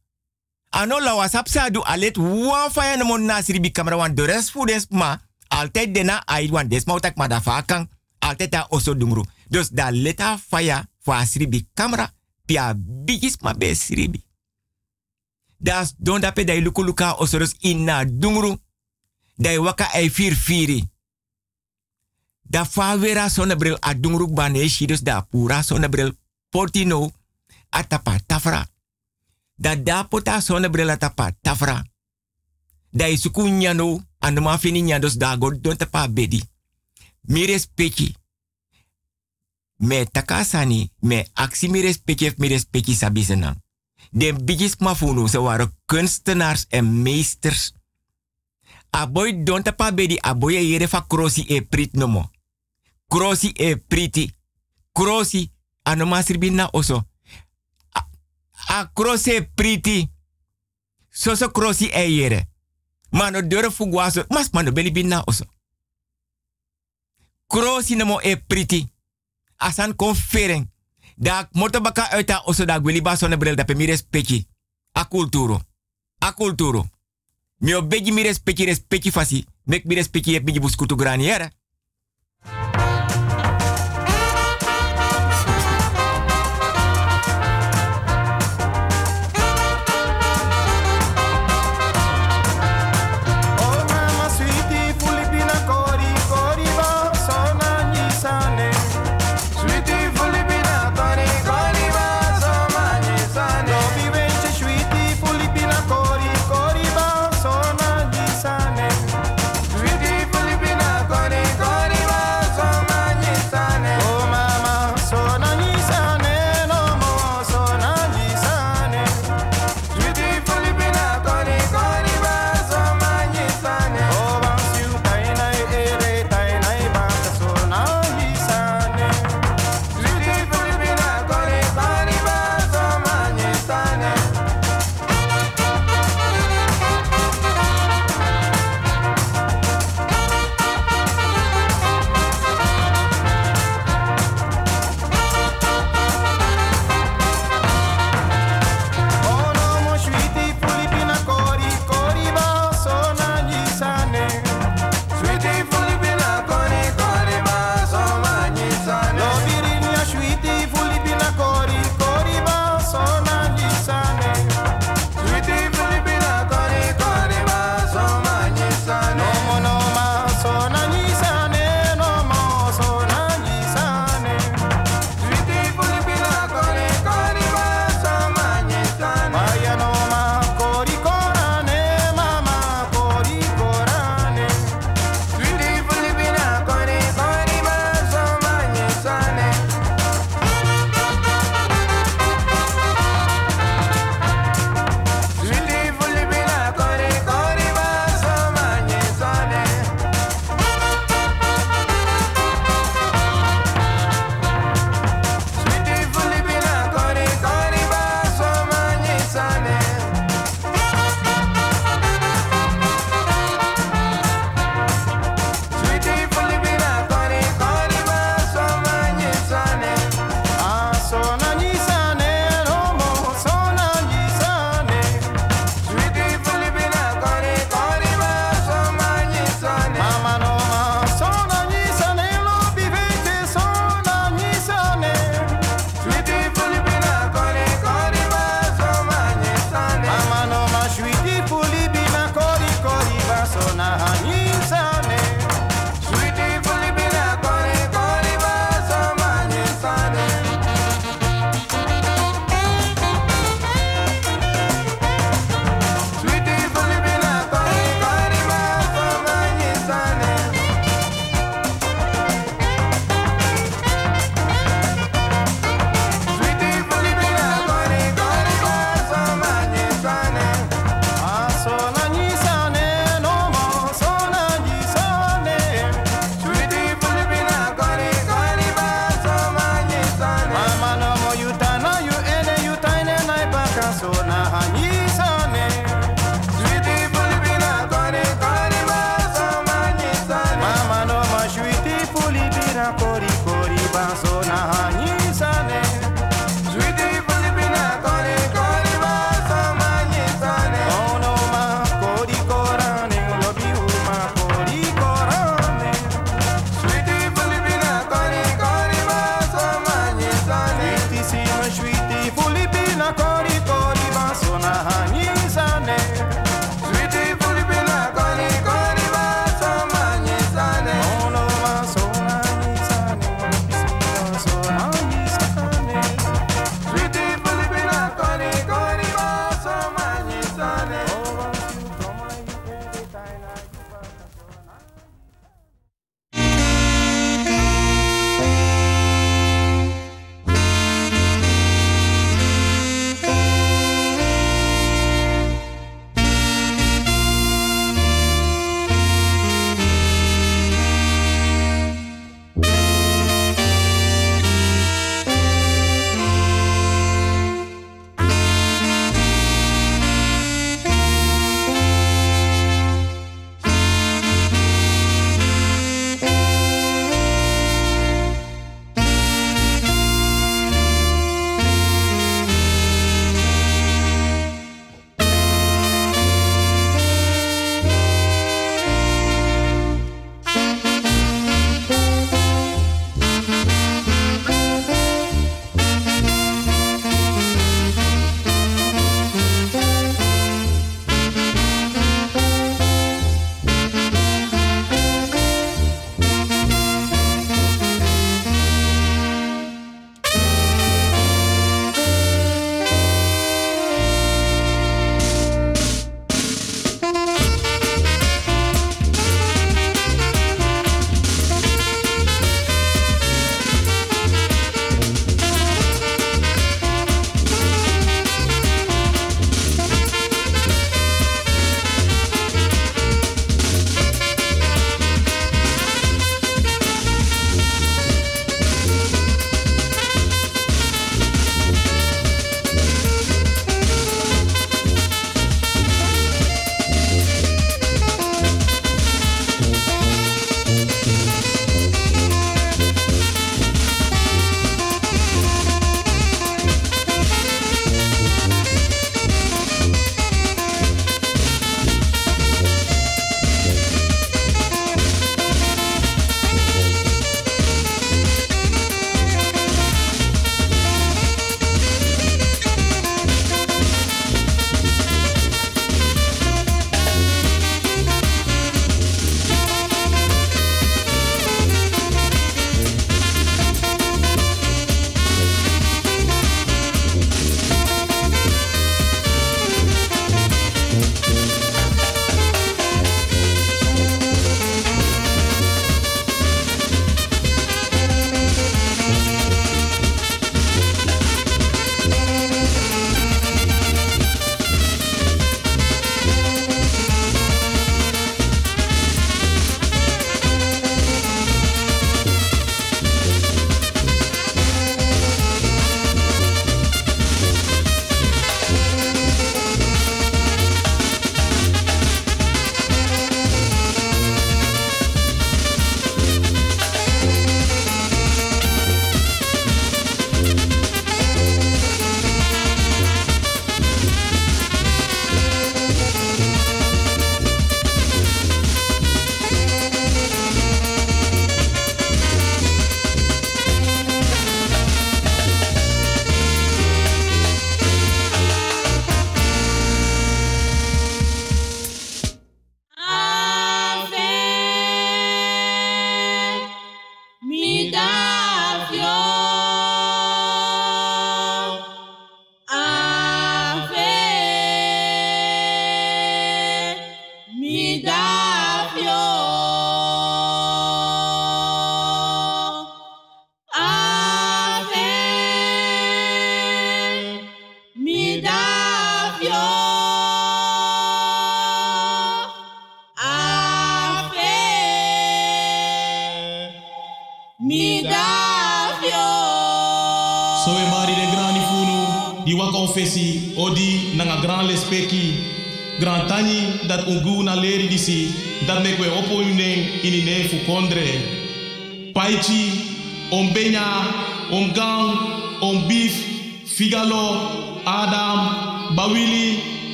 Ano 0.72 1.00
la 1.00 1.14
wasap 1.14 1.46
alet 1.84 2.16
wan 2.16 2.70
faya 2.70 2.96
na 2.96 3.04
mon 3.04 3.24
nasiri 3.26 3.72
kamera 3.72 3.96
wan 3.96 4.14
de 4.14 4.22
rest 4.22 4.50
fu 4.50 4.64
des 4.66 4.86
ma 4.90 5.18
altijd 5.48 5.92
dena 5.92 6.22
ai 6.26 6.48
wan 6.50 6.68
des 6.68 6.84
ma 6.86 6.94
utak 6.94 7.16
ma 7.16 7.28
da 7.28 7.40
a 8.20 8.66
oso 8.70 8.94
dumru. 8.94 9.22
Dus 9.48 9.70
da 9.70 9.90
leta 9.90 10.38
faya 10.38 10.84
fu 11.00 11.12
asiri 11.12 11.46
bi 11.46 11.66
kamera 11.74 12.10
pia 12.46 12.74
bigis 12.76 13.36
ma 13.42 13.52
be 13.54 13.74
siribi. 13.74 14.22
Das 15.58 15.94
don 15.98 16.20
da 16.20 16.32
pe 16.32 16.44
da 16.44 16.54
luku 16.60 16.82
luka 16.82 17.16
oso 17.18 17.38
dus 17.38 17.54
inna 17.60 18.04
dumru. 18.04 18.56
Da 19.38 19.60
waka 19.60 19.88
ai 19.92 20.10
fir 20.10 20.34
firi. 20.34 20.84
Da 22.48 22.64
fa 22.64 22.98
wera 22.98 23.28
sonnebril 23.28 23.76
dungruk 24.00 24.32
bane 24.32 24.70
dus 24.86 25.00
da 25.00 25.20
pura 25.20 25.62
portino 26.50 27.12
atapa 27.68 28.20
tafra. 28.26 28.66
Da 29.54 29.74
da 29.74 30.04
pota 30.04 30.40
atapa 30.90 31.32
tafra. 31.40 31.84
Da 32.90 33.08
isuku 33.08 33.48
nyano 33.48 34.04
anuma 34.18 34.58
fini 34.58 34.80
nyandos 34.80 35.16
da 35.16 35.36
god 35.36 35.60
don 35.62 35.76
tapa 35.76 36.08
bedi. 36.08 36.42
Mi 37.20 37.46
respecti. 37.46 38.14
Me 39.76 40.04
takasani 40.04 40.90
me 41.00 41.26
aksi 41.32 41.68
mi 41.68 41.80
respecti 41.80 42.32
mi 42.36 42.48
respecti 42.48 42.94
sabizena. 42.94 43.56
De 44.10 44.32
bigis 44.32 44.76
mafunu 44.76 45.28
ze 45.28 45.38
waren 45.38 45.72
kunstenaars 45.86 46.66
en 46.68 47.02
meesters. 47.02 47.72
Aboy 48.90 49.42
don 49.44 49.62
tapa 49.62 49.92
bedi 49.92 50.18
aboy 50.20 50.70
yere 50.70 50.88
fa 50.88 51.06
e 51.46 51.60
prit 51.60 51.92
nomo 51.92 52.30
krosi 53.08 53.52
e 53.56 53.76
priti. 53.76 54.34
Krosi 54.92 55.50
anoma 55.82 56.22
sribina 56.22 56.68
oso. 56.72 57.06
A, 57.92 58.06
a 58.68 58.90
krosi 58.92 59.30
e 59.30 59.42
priti. 59.42 60.10
Soso 61.10 61.50
krosi 61.50 61.88
e 61.88 62.10
yere. 62.10 62.48
Mano 63.10 63.42
dure 63.42 63.70
fugwaso. 63.70 64.24
Mas 64.28 64.50
mano 64.52 64.72
beli 64.72 64.90
bina 64.90 65.22
oso. 65.26 65.44
Krosi 67.46 67.94
nemo 67.94 68.20
e 68.20 68.36
priti. 68.36 68.92
Asan 69.56 69.94
konfering. 69.96 70.68
Da 71.16 71.48
moto 71.52 71.80
baka 71.80 72.10
uita 72.16 72.42
oso 72.44 72.64
da 72.64 72.78
gwili 72.78 73.00
ba 73.00 73.16
sonne 73.16 73.36
bril 73.36 73.54
da 73.54 73.64
pe 73.64 73.74
mi 73.74 73.86
respecti. 73.86 74.46
A 74.92 75.04
kulturo. 75.04 75.62
A 76.18 76.32
kulturo. 76.32 76.88
Mi 77.58 77.72
obegi 77.74 78.12
mi 78.12 78.22
respecti 78.22 78.64
respecti 78.64 79.10
fasi. 79.10 79.46
Mek 79.64 79.84
mi 79.84 79.94
respecti 79.94 80.34
e 80.34 80.40
mi 80.40 80.58
buskutu 80.58 80.94
grani 80.96 81.30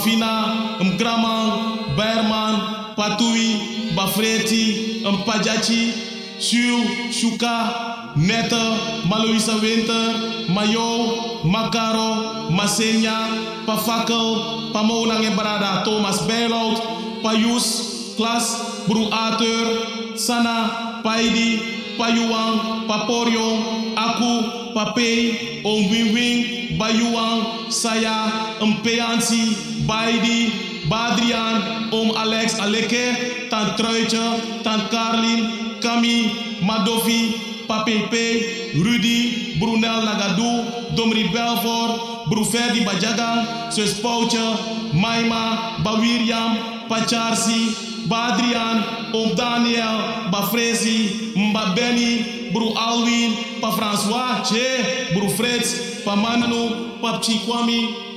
Bafina, 0.00 0.80
Mgraman, 0.80 1.94
Bayerman, 1.94 2.54
Patoui, 2.96 3.92
Bafreti, 3.94 5.02
Mpajachi, 5.04 5.92
Siu, 6.38 7.12
Shuka, 7.12 8.14
Neta, 8.16 8.78
Maloisa 9.04 9.60
Winter, 9.60 10.48
Mayo, 10.48 11.44
Makaro, 11.44 12.48
Masenya, 12.48 13.12
Pafakel, 13.66 14.72
Pamonang 14.72 15.20
yang 15.20 15.36
berada, 15.36 15.84
Thomas 15.84 16.24
Berlaut, 16.24 16.80
Payus, 17.20 18.16
Klas, 18.16 18.56
Bruater, 18.88 20.16
Sana, 20.16 21.02
Paidi, 21.04 21.60
Payuang, 22.00 22.88
Paporion, 22.88 23.92
Aku, 24.00 24.59
Pape, 24.74 25.62
Om 25.64 25.80
Wing 25.90 26.78
Bayuang, 26.78 27.70
Saya, 27.70 28.56
Mpeansi, 28.60 29.84
Baidi, 29.86 30.52
Badrian, 30.88 31.90
Om 31.92 32.16
Alex 32.16 32.58
Aleke, 32.60 33.48
Tant 33.50 33.76
Truitje, 33.76 34.62
Tant 34.62 34.88
Carlin, 34.90 35.76
Kami, 35.80 36.58
Madofi, 36.62 37.66
Papepe, 37.68 38.74
Rudy, 38.74 39.56
Brunel 39.60 40.02
Nagadou, 40.04 40.64
Domri 40.96 41.28
Belfort, 41.32 42.26
Bruferdi 42.30 42.84
Bajagan, 42.84 43.70
Sus 43.70 44.00
Pouche, 44.00 44.42
Maima, 44.92 45.78
Bawiriam, 45.84 46.86
Pacharsi, 46.88 48.06
Badrian, 48.08 49.12
Om 49.12 49.34
Daniel, 49.34 50.30
Bafrezi, 50.30 51.32
Mba 51.36 51.74
Bru 52.52 52.74
Alwin, 52.76 53.60
Pa 53.60 53.70
François, 53.72 54.42
Che, 54.44 55.14
Bru 55.14 55.28
Fritz, 55.28 56.02
Pa 56.04 56.16
Manu, 56.16 56.98
Pa 57.00 57.20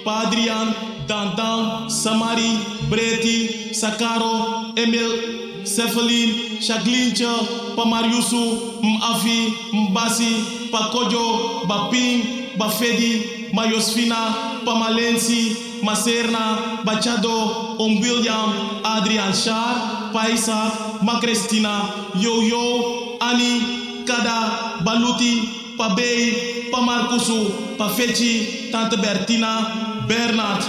Pa 0.03 0.23
Adrian, 0.27 0.73
Dandan, 1.07 1.89
Samari, 1.89 2.57
Breti, 2.89 3.73
Sakaro, 3.73 4.75
Emil, 4.75 5.63
Cephalin, 5.63 6.59
Shaglincha, 6.59 7.75
Pa 7.75 7.85
Mariusu, 7.85 8.81
Mafi, 8.81 9.53
Mbasi, 9.71 10.69
Pa 10.71 10.89
Kojo, 10.91 11.65
Baping, 11.67 12.57
Bafedi, 12.57 13.49
Mayosfina, 13.53 14.63
Pa 14.65 14.73
Malensi, 14.75 15.81
Maserna, 15.83 16.83
Bachado, 16.83 17.77
Om 17.79 18.01
William, 18.01 18.81
Adrian 18.85 19.33
Shar, 19.33 20.11
Pa 20.11 20.27
Isaac, 20.31 21.01
Ma 21.01 21.19
Cristina, 21.19 22.11
Yo 22.15 22.41
Yo, 22.41 23.17
Ani, 23.21 23.92
Kada, 24.05 24.83
Baluti, 24.83 25.75
Pa 25.77 25.95
Bey, 25.95 26.69
Pa 26.71 26.81
Marcusu, 26.81 27.75
Pa 27.77 27.89
Fechi, 27.89 28.71
Tante 28.71 28.97
Bertina, 28.97 30.07
Bernard, 30.07 30.63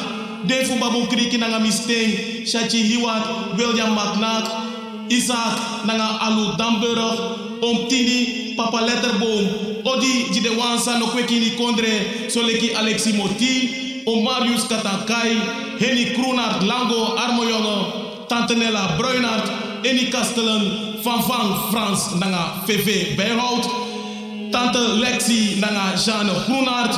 Defu 0.47 0.78
Babu 0.81 1.06
Kriki 1.06 1.39
Nanga 1.39 1.59
Misteng, 1.59 2.44
Shachi 2.44 2.82
Hiwat, 2.85 3.56
William 3.56 3.94
McNack, 3.94 5.11
Isaac 5.11 5.85
nanga 5.86 6.19
alu 6.20 6.56
Damburg, 6.56 7.62
om 7.62 7.89
tini 7.89 8.55
papa 8.56 8.81
letterboom, 8.81 9.82
odi 9.85 10.31
jide 10.32 10.51
wansa 10.56 10.98
no 10.98 11.06
kwekini 11.06 11.56
kondre, 11.56 12.28
soleki 12.31 12.74
Alexi 12.74 13.12
Moti, 13.12 14.02
om 14.06 14.23
Marius 14.24 14.66
Katankai, 14.69 15.78
Henny 15.78 16.15
Kroenart 16.15 16.62
Lango 16.62 17.16
Armojonge, 17.16 18.28
Tante 18.28 18.55
Nella 18.55 18.97
Bruinart, 18.98 19.48
Eni 19.85 20.11
Kastelen, 20.11 20.94
Van 21.05 21.22
Van 21.22 21.56
Frans 21.70 22.14
nanga 22.18 22.62
VV 22.66 23.16
Bijhout, 23.16 23.68
Tante 24.51 24.78
Lexi 24.78 25.56
nanga 25.60 25.93
Jeanne 26.05 26.32
Groenart, 26.32 26.97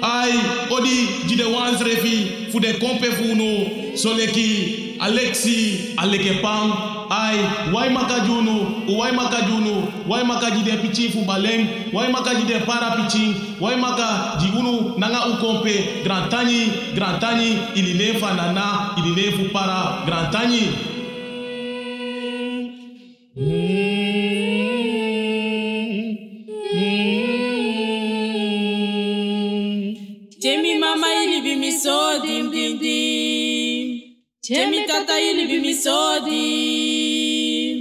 ai 0.00 0.32
odi 0.70 1.08
jide 1.26 1.44
wansrefi 1.50 2.30
fu 2.50 2.60
de 2.60 2.78
kompe 2.78 3.10
fu 3.12 3.34
no 3.34 3.50
soleki 3.94 4.96
Alexi 4.98 5.94
Alekepang, 5.96 6.70
ai 7.10 7.38
wai 7.72 7.90
makajunu 7.90 8.86
wai 8.98 9.12
makajunu 9.12 9.88
wai 10.06 10.24
makaji 10.24 10.62
de 10.62 10.76
pichi 10.76 11.08
fu 11.08 11.24
baleng 11.24 11.66
wai 11.92 12.12
makaji 12.12 12.46
de 12.46 12.60
para 12.60 12.90
pichi 12.96 13.34
wai 13.60 13.76
maka 13.76 14.38
jigunu 14.40 14.94
nanga 14.98 15.26
ukompe 15.26 16.04
grand 16.04 16.30
tani 16.30 16.70
grand 16.94 17.20
tani 17.20 17.58
ili 17.74 17.94
nefa 17.94 18.34
nana 18.34 18.94
Temi 23.34 23.44
mama 30.78 31.06
ili 31.24 31.40
bimiso 31.42 32.18
dim 32.22 32.50
dim 32.50 32.78
dim. 32.78 34.00
Temi 34.48 34.86
tata 34.86 35.20
ili 35.20 35.46
bimiso 35.46 36.20
dim. 36.24 37.71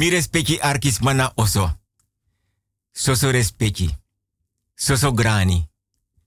Mi 0.00 0.08
respecti 0.08 0.56
arkis 0.60 0.98
mana 1.00 1.32
oso. 1.34 1.78
Soso 2.92 3.30
respecti. 3.30 3.96
Soso 4.74 5.12
grani. 5.12 5.68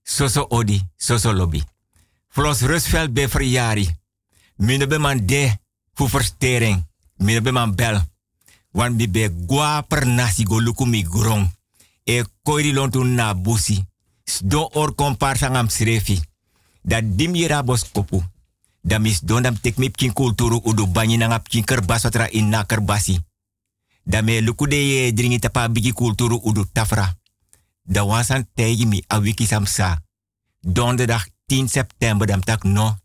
Soso 0.04 0.46
odi. 0.50 0.82
Soso 0.96 1.32
lobby. 1.32 1.64
Flos 2.28 2.62
Rusveld 2.62 3.12
be 3.12 3.28
verjari. 3.28 3.90
Mine 4.56 4.88
be 4.88 4.98
man 4.98 5.26
de 5.26 5.58
fu 5.94 6.08
verstering. 6.08 6.86
Be 7.18 7.52
man 7.52 7.76
bel. 7.76 8.02
Wan 8.72 8.96
bi 8.96 9.10
be 9.10 9.30
gwa 9.46 9.82
per 9.82 10.06
nasi 10.06 10.44
go 10.44 10.60
luku 10.60 10.86
mi 10.86 11.04
grong. 11.04 11.50
E 12.04 12.24
koiri 12.44 12.74
lontu 12.74 13.04
na 13.04 13.34
busi. 13.34 13.86
Do 14.44 14.70
or 14.74 14.96
kompar 14.96 15.38
sangam 15.38 15.70
srefi. 15.70 16.22
Da 16.82 17.02
dim 17.02 17.36
yera 17.36 17.64
bos 17.64 17.92
kopu. 17.92 18.24
Da 18.82 19.00
mis 19.00 19.20
don 19.22 19.42
dam 19.42 19.60
tek 19.60 19.78
mip 19.78 19.98
kin 19.98 20.14
kulturu 20.14 20.62
udu 20.64 20.88
banyi 20.88 21.18
nangap 21.18 21.48
kin 21.48 21.64
watra 21.88 22.30
in 22.30 22.50
na 22.50 22.64
kerbasi. 22.66 23.33
Da 24.04 24.22
me 24.22 24.42
luku 24.42 24.68
de 24.68 24.76
ye 24.76 25.14
dringi 25.14 25.40
tapa 25.40 25.70
bigi 25.70 25.94
kulturu 25.94 26.40
udu 26.44 26.66
tafra. 26.72 27.14
Da 27.84 28.06
wansan 28.06 28.48
tegi 28.54 28.86
mi 28.86 29.04
a 29.08 29.20
wiki 29.20 29.46
samsa. 29.46 30.02
Donderdag 30.60 31.28
10 31.46 31.68
september 31.70 32.28
dam 32.28 32.44
tak 32.44 32.64
no. 32.64 32.98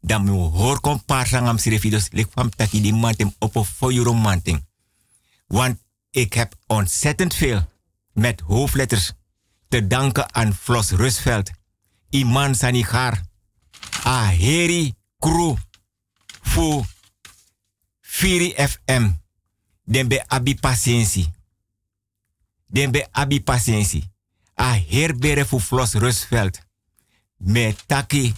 Dan 0.00 0.24
mi 0.24 0.30
hoor 0.30 0.80
kom 0.80 1.04
paar 1.04 1.26
sangam 1.26 1.58
sirefi 1.58 1.90
dus 1.90 2.08
lik 2.10 2.28
fam 2.30 2.50
taki 2.50 2.80
di 2.80 2.92
mantem 2.92 3.34
op 3.38 3.56
een 3.56 3.64
foyuro 3.64 4.14
manting. 4.14 4.66
Want 5.46 5.78
ik 6.10 6.32
heb 6.32 6.54
ontzettend 6.66 7.34
veel 7.34 7.68
met 8.12 8.40
hoofdletters 8.40 9.12
te 9.68 9.86
danken 9.86 10.34
aan 10.34 10.54
Flos 10.54 10.90
Rusveld, 10.90 11.50
Iman 12.10 12.54
Sanigar, 12.54 13.20
Aheri 14.02 14.94
Crew, 15.18 15.56
voor 16.42 16.84
Firi 18.00 18.54
FM, 18.54 19.10
den 19.86 20.08
be 20.08 20.22
abi 20.26 20.54
patiëntie. 20.54 21.30
Den 22.66 22.90
be 22.90 23.06
abi 23.10 23.40
patiëntie. 23.40 24.04
A 24.54 24.72
herbere 24.74 25.44
voor 25.44 25.60
Flos 25.60 25.94
Rusveld. 25.94 26.60
Me 27.36 27.74
taki 27.86 28.34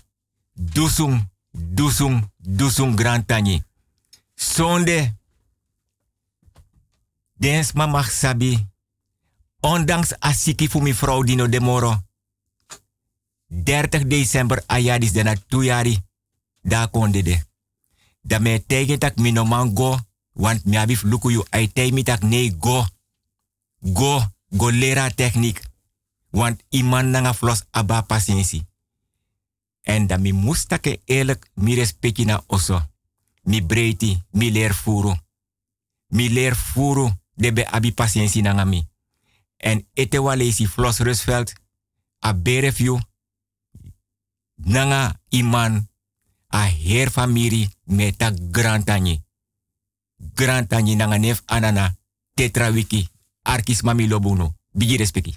dusung, 0.52 1.30
dusung, 1.50 2.30
dusung 2.36 2.96
grantani. 2.96 3.62
Sonde. 4.34 5.16
Dens 7.32 7.72
ma 7.72 7.86
mag 7.86 8.10
sabi. 8.10 8.66
Ondanks 9.60 10.18
asiki 10.18 10.68
fu 10.68 10.80
mi 10.80 10.94
vrouw 10.94 11.22
Dino 11.22 11.48
de 11.48 11.60
Moro. 11.60 12.02
30 13.64 14.06
december 14.06 14.62
ayadis 14.66 15.12
dana 15.12 15.34
tuyari. 15.48 15.98
Da 16.62 16.86
konde 16.86 17.22
de. 17.22 17.46
Da 18.20 18.38
me 18.38 18.66
tegen 18.66 18.98
tak 18.98 19.16
mi 19.16 19.32
no 19.32 19.44
man 19.44 19.74
go. 19.74 19.98
Want 20.38 20.64
mi 20.64 20.78
abif 20.78 21.02
luku 21.02 21.30
yu 21.30 21.42
ai 21.50 21.66
tei 21.72 21.92
mi 21.92 22.02
tak 22.02 22.22
nee 22.22 22.54
go. 22.58 22.86
Go, 23.80 24.22
go 24.48 24.70
lera 24.70 25.10
techniek. 25.10 25.62
Want 26.30 26.62
iman 26.68 27.10
nanga 27.10 27.34
flos 27.34 27.64
aba 27.70 28.02
patiëntie. 28.02 28.66
En 29.82 30.06
dat 30.06 30.20
mi 30.20 30.32
moestake 30.32 31.00
eerlijk 31.04 31.50
mi 31.54 31.74
respecti 31.74 32.24
na 32.24 32.42
oso. 32.46 32.86
Mi 33.42 33.62
breiti, 33.62 34.22
mi 34.30 34.52
leer 34.52 34.74
furu. 34.74 35.16
Mi 36.06 36.30
leer 36.30 36.54
furu 36.54 37.10
de 37.34 37.52
be 37.52 37.66
abi 37.66 37.92
patiëntie 37.92 38.42
nanga 38.42 38.64
mi. 38.64 38.86
En 39.56 39.86
etewalesi 39.92 40.66
Flos 40.66 40.98
Rusveld. 40.98 41.52
A 42.26 42.34
berefju. 42.34 42.98
Nanga 44.54 45.20
iman. 45.28 45.88
A 46.46 46.62
heer 46.62 47.10
famiri 47.10 47.68
meta 47.84 48.32
grantani. 48.50 49.26
Grantani 50.18 50.96
nanga 50.96 51.18
nef 51.18 51.42
anana. 51.46 51.94
Tetra 52.34 52.70
wiki. 52.70 53.08
Arkis 53.42 53.82
mami 53.82 54.06
lobuno. 54.06 54.54
Bigi 54.72 54.96
respecti. 54.96 55.34